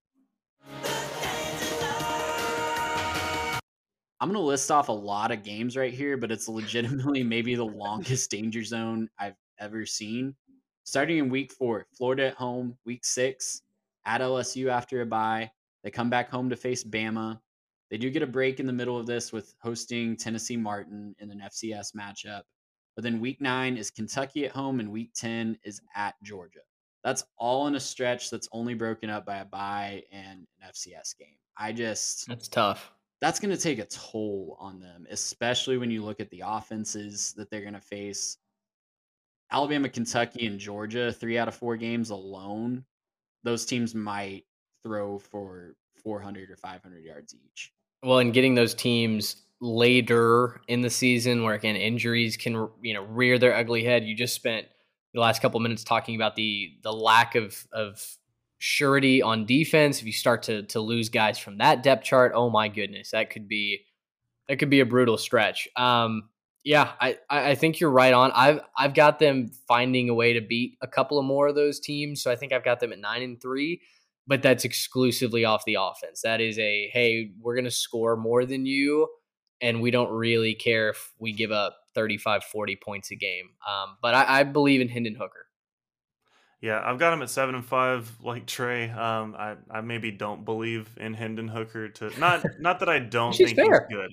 [4.21, 7.55] I'm going to list off a lot of games right here, but it's legitimately maybe
[7.55, 10.35] the longest danger zone I've ever seen.
[10.85, 13.63] Starting in week four, Florida at home, week six,
[14.07, 15.51] at LSU after a bye.
[15.83, 17.39] They come back home to face Bama.
[17.91, 21.31] They do get a break in the middle of this with hosting Tennessee Martin in
[21.31, 22.43] an FCS matchup.
[22.95, 26.61] But then week nine is Kentucky at home, and week 10 is at Georgia.
[27.05, 31.17] That's all in a stretch that's only broken up by a bye and an FCS
[31.19, 31.37] game.
[31.59, 32.27] I just.
[32.27, 32.91] That's tough.
[33.21, 37.35] That's going to take a toll on them, especially when you look at the offenses
[37.37, 38.37] that they're going to face.
[39.51, 42.85] Alabama, Kentucky, and Georgia, three out of four games alone,
[43.43, 44.45] those teams might
[44.83, 47.73] throw for 400 or 500 yards each.
[48.03, 53.05] Well, and getting those teams later in the season where again injuries can you know
[53.05, 54.05] rear their ugly head.
[54.05, 54.67] You just spent
[55.15, 58.05] the last couple minutes talking about the the lack of of
[58.59, 60.01] surety on defense.
[60.01, 63.31] If you start to to lose guys from that depth chart, oh my goodness, that
[63.31, 63.85] could be
[64.49, 65.69] that could be a brutal stretch.
[65.77, 66.29] Um,
[66.65, 68.33] yeah, I, I think you're right on.
[68.33, 71.79] I've I've got them finding a way to beat a couple of more of those
[71.79, 72.23] teams.
[72.23, 73.81] So I think I've got them at nine and three
[74.27, 76.23] but that's exclusively off the offense.
[76.23, 79.09] That is a hey, we're to score more than you,
[79.61, 83.51] and we don't really care if we give up 35, 40 points a game.
[83.67, 85.46] Um, but I, I, believe in Hendon Hooker.
[86.61, 88.89] Yeah, I've got him at seven and five, like Trey.
[88.91, 93.35] Um, I, I maybe don't believe in Hendon Hooker to not not that I don't
[93.35, 93.87] think fair.
[93.89, 94.11] he's good.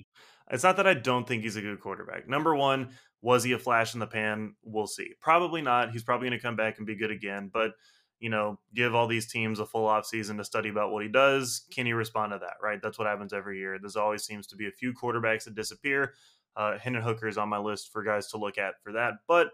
[0.50, 2.28] It's not that I don't think he's a good quarterback.
[2.28, 2.90] Number one,
[3.22, 4.54] was he a flash in the pan?
[4.62, 5.12] We'll see.
[5.20, 5.92] Probably not.
[5.92, 7.50] He's probably going to come back and be good again.
[7.52, 7.72] But
[8.20, 11.08] you know, give all these teams a full off season to study about what he
[11.08, 11.66] does.
[11.70, 12.54] Can he respond to that?
[12.62, 12.80] Right.
[12.82, 13.78] That's what happens every year.
[13.78, 16.14] There's always seems to be a few quarterbacks that disappear.
[16.56, 19.14] Uh, Hendon Hooker is on my list for guys to look at for that.
[19.26, 19.48] But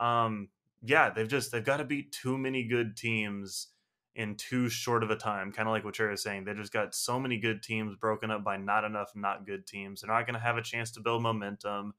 [0.00, 0.48] um,
[0.82, 3.68] yeah, they've just they've got to beat too many good teams
[4.14, 5.52] in too short of a time.
[5.52, 6.44] Kind of like what Trey was saying.
[6.44, 10.00] They just got so many good teams broken up by not enough not good teams.
[10.00, 11.94] They're not going to have a chance to build momentum.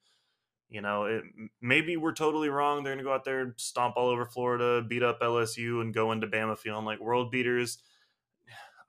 [0.69, 1.23] You know, it,
[1.61, 2.83] maybe we're totally wrong.
[2.83, 5.93] They're going to go out there, and stomp all over Florida, beat up LSU, and
[5.93, 7.77] go into Bama feeling like world beaters.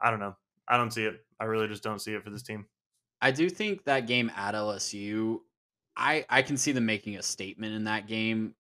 [0.01, 0.37] I don't know.
[0.69, 1.17] I don't see it.
[1.41, 2.67] I really just don't see it for this team.
[3.21, 5.41] I do think that game at LSU,
[5.97, 8.55] I I can see them making a statement in that game,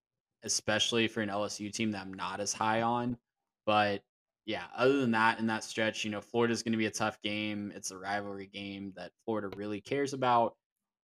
[0.44, 3.16] especially for an LSU team that I'm not as high on.
[3.64, 4.02] But
[4.44, 7.20] yeah, other than that, in that stretch, you know, Florida's going to be a tough
[7.22, 7.72] game.
[7.74, 10.56] It's a rivalry game that Florida really cares about,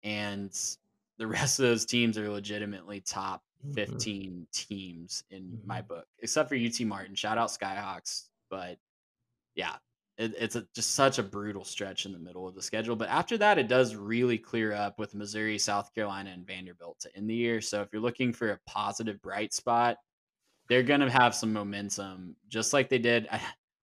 [0.04, 0.52] and
[1.18, 3.74] the rest of those teams are legitimately top mm-hmm.
[3.74, 4.42] 15 mm-hmm.
[4.52, 5.68] teams in mm-hmm.
[5.68, 7.16] my book, except for UT Martin.
[7.16, 8.30] Shout out Skyhawks.
[8.50, 8.78] But
[9.56, 9.76] yeah,
[10.18, 12.96] it, it's a, just such a brutal stretch in the middle of the schedule.
[12.96, 17.16] But after that, it does really clear up with Missouri, South Carolina, and Vanderbilt to
[17.16, 17.62] end the year.
[17.62, 19.98] So if you're looking for a positive bright spot,
[20.68, 23.28] they're going to have some momentum, just like they did.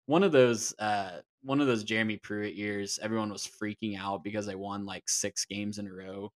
[0.07, 4.47] One of those, uh, one of those Jeremy Pruitt years, everyone was freaking out because
[4.47, 6.33] they won like six games in a row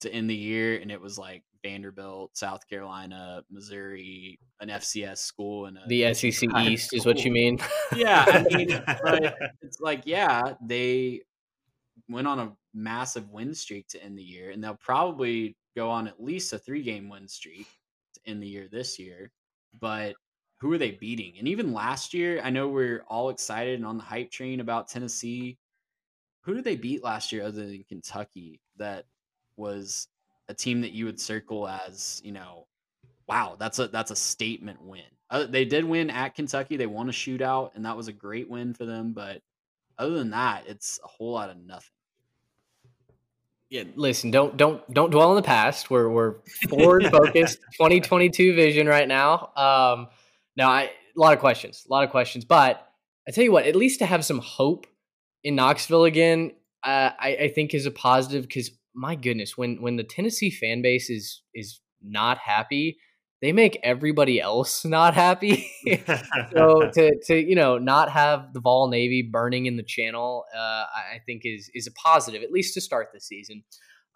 [0.00, 5.66] to end the year, and it was like Vanderbilt, South Carolina, Missouri, an FCS school,
[5.66, 7.58] and the SEC East is what you mean.
[7.96, 8.68] yeah, I mean,
[9.62, 11.22] it's like yeah, they
[12.08, 16.06] went on a massive win streak to end the year, and they'll probably go on
[16.06, 17.66] at least a three-game win streak
[18.14, 19.32] to end the year this year.
[19.80, 20.14] But
[20.60, 21.34] who are they beating?
[21.38, 24.88] And even last year, I know we're all excited and on the hype train about
[24.88, 25.58] Tennessee.
[26.42, 28.60] Who did they beat last year other than Kentucky?
[28.76, 29.06] That
[29.56, 30.08] was
[30.48, 32.66] a team that you would circle as, you know,
[33.28, 35.02] wow, that's a that's a statement win.
[35.30, 36.76] Uh, they did win at Kentucky.
[36.76, 39.12] They won a shootout, and that was a great win for them.
[39.12, 39.42] But
[39.98, 41.90] other than that, it's a whole lot of nothing.
[43.70, 45.90] Yeah, listen, don't don't don't dwell on the past.
[45.90, 46.36] We're we're
[46.68, 49.50] forward focused, 2022 vision right now.
[49.56, 50.08] Um,
[50.56, 50.90] now, I, a
[51.20, 52.86] lot of questions, a lot of questions, but
[53.26, 54.86] I tell you what, at least to have some hope
[55.42, 56.52] in Knoxville again,
[56.82, 60.82] uh, I, I think is a positive because my goodness, when when the Tennessee fan
[60.82, 62.98] base is is not happy,
[63.42, 65.70] they make everybody else not happy.
[66.52, 70.84] so to to you know not have the Vol Navy burning in the channel, uh,
[70.94, 73.64] I think is is a positive at least to start the season.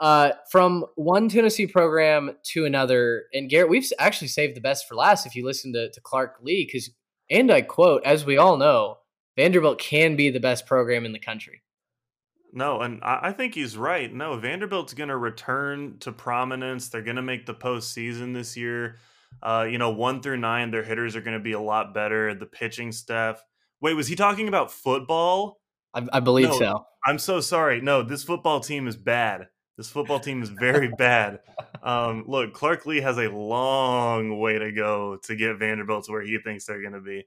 [0.00, 4.94] Uh, from one Tennessee program to another, and Garrett, we've actually saved the best for
[4.94, 5.26] last.
[5.26, 6.88] If you listen to, to Clark Lea, because
[7.28, 8.98] and I quote, as we all know,
[9.36, 11.62] Vanderbilt can be the best program in the country.
[12.52, 14.12] No, and I think he's right.
[14.12, 16.88] No, Vanderbilt's going to return to prominence.
[16.88, 18.96] They're going to make the postseason this year.
[19.42, 22.34] Uh, you know, one through nine, their hitters are going to be a lot better.
[22.34, 23.42] The pitching staff.
[23.80, 25.60] Wait, was he talking about football?
[25.94, 26.86] I, I believe no, so.
[27.04, 27.80] I'm so sorry.
[27.80, 29.48] No, this football team is bad.
[29.76, 31.40] This football team is very bad.
[31.82, 36.22] Um, look, Clark Lea has a long way to go to get Vanderbilt to where
[36.22, 37.26] he thinks they're going to be.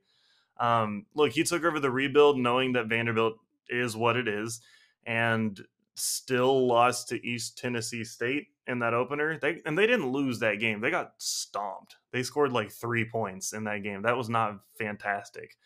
[0.59, 3.35] Um, look, he took over the rebuild knowing that Vanderbilt
[3.69, 4.61] is what it is
[5.05, 5.59] and
[5.95, 9.37] still lost to East Tennessee State in that opener.
[9.39, 10.81] They and they didn't lose that game.
[10.81, 11.97] They got stomped.
[12.11, 14.03] They scored like three points in that game.
[14.03, 15.57] That was not fantastic.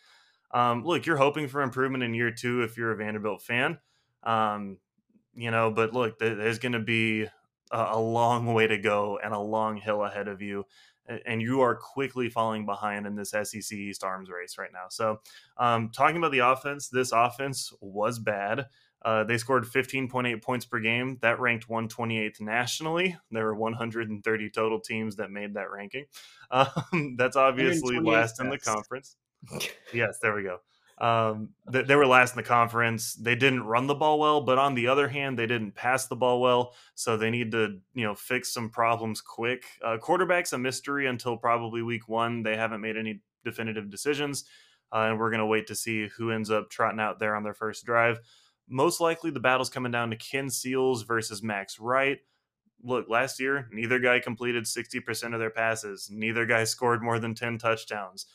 [0.52, 3.78] Um, look, you're hoping for improvement in year two if you're a Vanderbilt fan.
[4.22, 4.78] Um,
[5.34, 7.26] you know, but look, there's going to be
[7.70, 10.64] a, long way to go and a long hill ahead of you
[11.24, 14.86] and you are quickly falling behind in this SEC East arms race right now.
[14.88, 15.20] So,
[15.56, 18.66] um, talking about the offense, this offense was bad.
[19.06, 21.16] Uh, they scored 15.8 points per game.
[21.22, 23.16] That ranked 128th nationally.
[23.30, 26.04] There were 130 total teams that made that ranking.
[26.48, 29.16] Um, that's obviously last in the conference.
[29.92, 30.58] yes, there we go.
[31.04, 33.14] Um, they, they, were last in the conference.
[33.14, 36.14] They didn't run the ball well, but on the other hand, they didn't pass the
[36.14, 36.72] ball well.
[36.94, 39.64] So they need to, you know, fix some problems quick.
[39.84, 42.44] Uh, quarterback's a mystery until probably week one.
[42.44, 44.44] They haven't made any definitive decisions,
[44.92, 47.42] uh, and we're going to wait to see who ends up trotting out there on
[47.42, 48.20] their first drive
[48.68, 52.18] most likely the battle's coming down to Ken Seals versus Max Wright.
[52.82, 56.08] Look, last year, neither guy completed 60% of their passes.
[56.10, 58.26] Neither guy scored more than 10 touchdowns.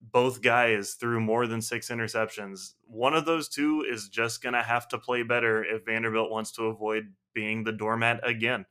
[0.00, 2.74] Both guys threw more than six interceptions.
[2.86, 6.52] One of those two is just going to have to play better if Vanderbilt wants
[6.52, 8.66] to avoid being the doormat again.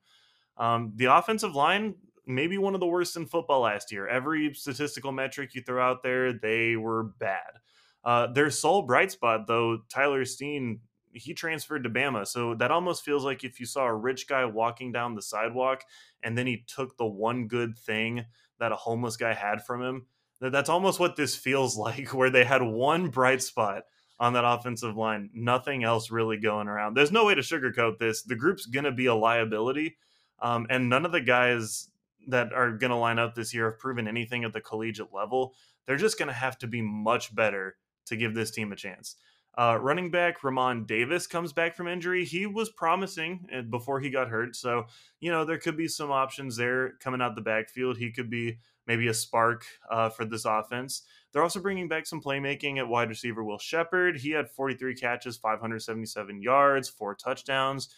[0.58, 1.96] Um, the offensive line,
[2.26, 4.08] maybe one of the worst in football last year.
[4.08, 7.60] Every statistical metric you throw out there, they were bad.
[8.04, 10.80] Uh, their sole bright spot, though, Tyler Steen
[11.16, 12.28] he transferred to Bama.
[12.28, 15.84] So that almost feels like if you saw a rich guy walking down the sidewalk
[16.22, 18.26] and then he took the one good thing
[18.60, 20.06] that a homeless guy had from him.
[20.42, 23.84] That that's almost what this feels like, where they had one bright spot
[24.20, 26.96] on that offensive line, nothing else really going around.
[26.96, 28.22] There's no way to sugarcoat this.
[28.22, 29.98] The group's going to be a liability.
[30.40, 31.90] Um, and none of the guys
[32.28, 35.54] that are going to line up this year have proven anything at the collegiate level.
[35.86, 37.76] They're just going to have to be much better
[38.06, 39.16] to give this team a chance.
[39.58, 42.26] Uh, running back Ramon Davis comes back from injury.
[42.26, 44.56] He was promising uh, before he got hurt.
[44.56, 44.86] So,
[45.22, 47.98] you know, there could be some options there coming out the backfield.
[47.98, 51.04] He could be maybe a spark uh, for this offense.
[51.32, 54.18] They're also bringing back some playmaking at wide receiver Will Sheppard.
[54.18, 57.90] He had 43 catches, 577 yards, four touchdowns.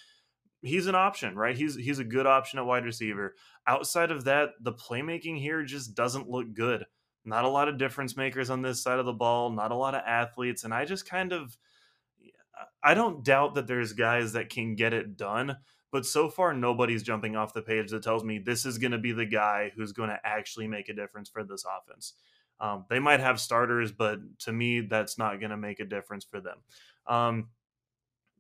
[0.62, 1.56] He's an option, right?
[1.56, 3.36] He's he's a good option at wide receiver.
[3.68, 6.86] Outside of that, the playmaking here just doesn't look good
[7.28, 9.96] not a lot of difference makers on this side of the ball, not a lot
[9.96, 10.64] of athletes.
[10.64, 11.58] And I just kind of,
[12.84, 15.58] I don't doubt that there's guys that can get it done,
[15.92, 18.98] But so far, nobody's jumping off the page that tells me this is going to
[18.98, 22.14] be the guy who's going to actually make a difference for this offense.
[22.60, 26.26] Um, they might have starters, but to me, that's not going to make a difference
[26.26, 26.58] for them.
[27.08, 27.50] Um,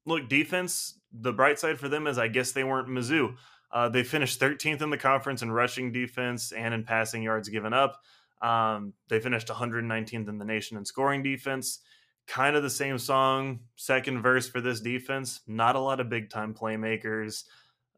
[0.05, 3.35] look, defense, the bright side for them is I guess they weren't Mizzou.
[3.71, 7.73] Uh, they finished 13th in the conference in rushing defense and in passing yards given
[7.73, 8.01] up.
[8.41, 11.79] Um, they finished 119th in the nation in scoring defense.
[12.27, 15.41] Kind of the same song, second verse for this defense.
[15.47, 17.45] Not a lot of big time playmakers.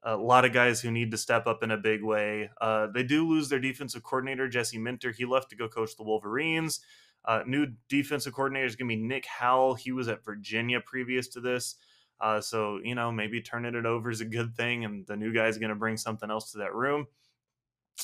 [0.03, 2.49] A lot of guys who need to step up in a big way.
[2.61, 5.11] Uh, they do lose their defensive coordinator, Jesse Minter.
[5.11, 6.79] He left to go coach the Wolverines.
[7.25, 9.75] Uh, new defensive coordinator is going to be Nick Howell.
[9.75, 11.75] He was at Virginia previous to this.
[12.21, 15.33] Uh, so, you know, maybe turning it over is a good thing, and the new
[15.33, 17.07] guy is going to bring something else to that room.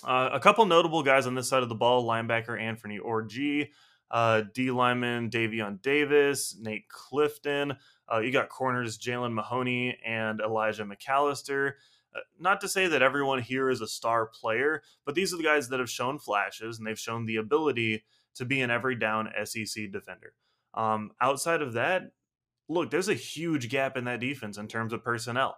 [0.03, 3.69] Uh, a couple notable guys on this side of the ball linebacker Anthony Orji,
[4.11, 7.73] uh, D lineman Davion Davis, Nate Clifton.
[8.11, 11.73] Uh, you got corners Jalen Mahoney and Elijah McAllister.
[12.15, 15.43] Uh, not to say that everyone here is a star player, but these are the
[15.43, 18.03] guys that have shown flashes and they've shown the ability
[18.35, 20.34] to be an every down SEC defender.
[20.73, 22.11] Um, outside of that,
[22.67, 25.57] look, there's a huge gap in that defense in terms of personnel.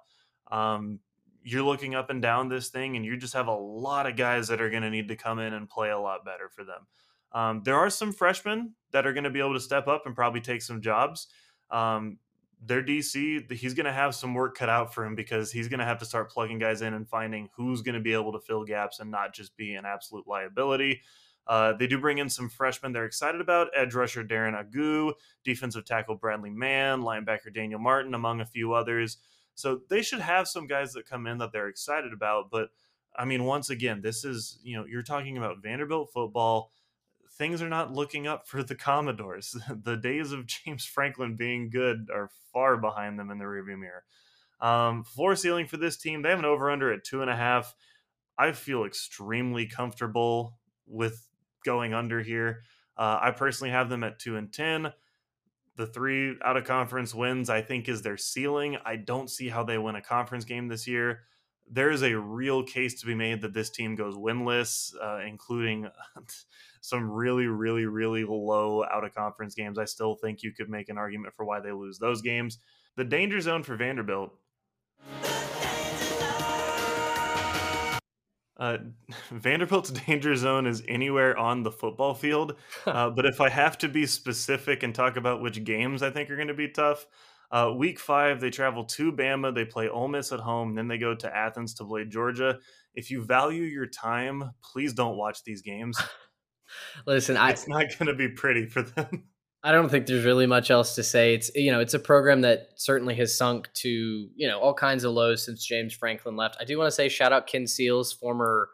[0.51, 0.99] Um,
[1.43, 4.47] you're looking up and down this thing, and you just have a lot of guys
[4.49, 6.87] that are going to need to come in and play a lot better for them.
[7.31, 10.15] Um, there are some freshmen that are going to be able to step up and
[10.15, 11.27] probably take some jobs.
[11.69, 12.19] Um,
[12.65, 15.79] their DC, he's going to have some work cut out for him because he's going
[15.79, 18.39] to have to start plugging guys in and finding who's going to be able to
[18.39, 21.01] fill gaps and not just be an absolute liability.
[21.45, 25.13] Uh, they do bring in some freshmen they're excited about edge rusher Darren Agu,
[25.45, 29.17] defensive tackle Bradley Mann, linebacker Daniel Martin, among a few others.
[29.57, 32.51] So they should have some guys that come in that they're excited about.
[32.51, 32.69] But
[33.15, 36.71] I mean, once again, this is, you know, you're talking about Vanderbilt football.
[37.31, 39.57] Things are not looking up for the Commodores.
[39.83, 44.03] the days of James Franklin being good are far behind them in the rearview mirror.
[44.61, 47.35] Um, floor ceiling for this team, they have an over under at two and a
[47.35, 47.73] half.
[48.37, 51.27] I feel extremely comfortable with
[51.65, 52.61] going under here.
[52.95, 54.93] Uh, I personally have them at two and ten.
[55.77, 58.77] The three out of conference wins, I think, is their ceiling.
[58.83, 61.21] I don't see how they win a conference game this year.
[61.69, 65.87] There is a real case to be made that this team goes winless, uh, including
[66.81, 69.77] some really, really, really low out of conference games.
[69.77, 72.57] I still think you could make an argument for why they lose those games.
[72.95, 74.31] The danger zone for Vanderbilt
[78.57, 78.77] Uh,
[79.31, 82.55] Vanderbilt's danger zone is anywhere on the football field.
[82.85, 86.29] Uh, but if I have to be specific and talk about which games I think
[86.29, 87.05] are going to be tough,
[87.51, 89.53] uh, week five, they travel to Bama.
[89.55, 90.75] They play Ole Miss at home.
[90.75, 92.59] Then they go to Athens to play Georgia.
[92.93, 95.97] If you value your time, please don't watch these games.
[97.05, 99.23] Listen, I, it's not going to be pretty for them.
[99.67, 101.33] I don't think there's really much else to say.
[101.33, 105.03] It's you know, it's a program that certainly has sunk to, you know, all kinds
[105.03, 106.55] of lows since James Franklin left.
[106.57, 108.69] I do want to say shout out Ken Seals, former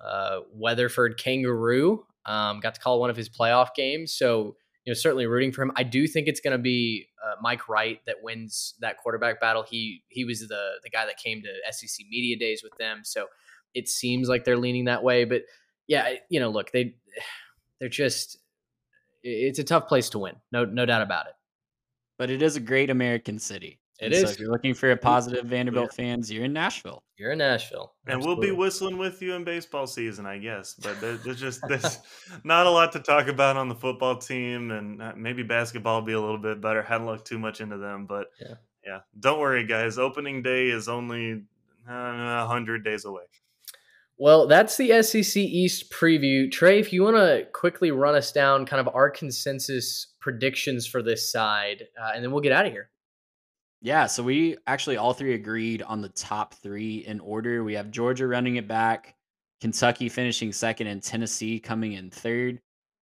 [0.00, 2.06] uh, Weatherford Kangaroo.
[2.26, 4.12] Um, got to call one of his playoff games.
[4.12, 4.54] So,
[4.84, 5.72] you know, certainly rooting for him.
[5.74, 9.64] I do think it's going to be uh, Mike Wright that wins that quarterback battle.
[9.68, 13.00] He he was the the guy that came to SEC media days with them.
[13.02, 13.26] So
[13.74, 15.24] it seems like they're leaning that way.
[15.24, 15.42] But
[15.88, 16.94] yeah, you know, look, they
[17.80, 18.38] they're just
[19.26, 20.36] it's a tough place to win.
[20.52, 21.34] No, no doubt about it.
[22.18, 23.80] But it is a great American city.
[23.98, 24.22] It is.
[24.22, 26.04] So if you're looking for a positive Vanderbilt yeah.
[26.04, 27.02] fans, you're in Nashville.
[27.16, 28.48] You're in Nashville, and Absolutely.
[28.48, 30.74] we'll be whistling with you in baseball season, I guess.
[30.74, 31.98] But there's just there's
[32.44, 36.06] not a lot to talk about on the football team, and uh, maybe basketball will
[36.06, 36.82] be a little bit better.
[36.82, 38.54] Hadn't looked too much into them, but yeah,
[38.84, 38.98] yeah.
[39.18, 39.98] Don't worry, guys.
[39.98, 41.44] Opening day is only
[41.88, 43.22] uh, hundred days away.
[44.18, 46.50] Well, that's the SEC East preview.
[46.50, 51.02] Trey, if you want to quickly run us down kind of our consensus predictions for
[51.02, 52.88] this side, uh, and then we'll get out of here.
[53.82, 57.62] Yeah, so we actually all three agreed on the top three in order.
[57.62, 59.16] We have Georgia running it back,
[59.60, 62.60] Kentucky finishing second, and Tennessee coming in third.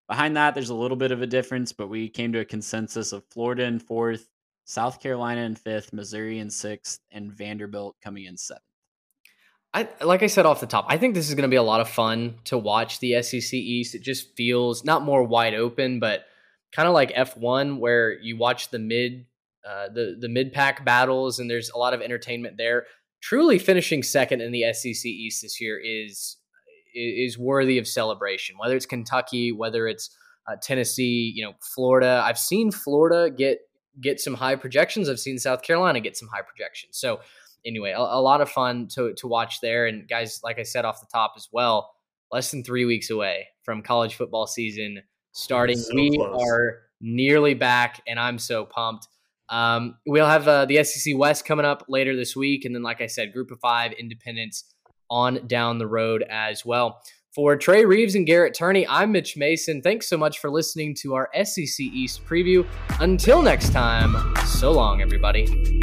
[0.10, 3.14] Behind that, there's a little bit of a difference, but we came to a consensus
[3.14, 4.28] of Florida in fourth,
[4.66, 8.64] South Carolina in fifth, Missouri in sixth, and Vanderbilt coming in seventh.
[9.74, 11.64] I like I said off the top, I think this is going to be a
[11.64, 13.96] lot of fun to watch the SEC East.
[13.96, 16.26] It just feels not more wide open, but
[16.72, 19.26] kind of like F1 where you watch the mid
[19.68, 22.86] uh, the the mid pack battles and there's a lot of entertainment there.
[23.22, 26.38] Truly finishing second in the SEC East this year is
[26.94, 28.58] is worthy of celebration.
[28.60, 30.16] Whether it's Kentucky, whether it's
[30.48, 32.22] uh, Tennessee, you know, Florida.
[32.26, 33.60] I've seen Florida get
[34.02, 35.10] get some high projections.
[35.10, 36.98] I've seen South Carolina get some high projections.
[36.98, 37.20] So
[37.66, 39.88] anyway, a, a, lot of fun to to watch there.
[39.88, 41.94] And guys, like I said off the top as well,
[42.32, 45.78] less than three weeks away from college football season starting.
[45.78, 46.42] So we close.
[46.42, 49.08] are nearly back, and I'm so pumped.
[49.50, 53.02] Um, we'll have uh, the SEC West coming up later this week, and then, like
[53.02, 54.64] I said, Group of Five Independence
[55.10, 57.02] on down the road as well.
[57.36, 59.82] For Trey Reeves and Garrett Turney, I'm Mitch Mason.
[59.82, 62.66] Thanks so much for listening to our SEC East preview.
[63.00, 64.16] Until next time,
[64.46, 65.82] so long, everybody.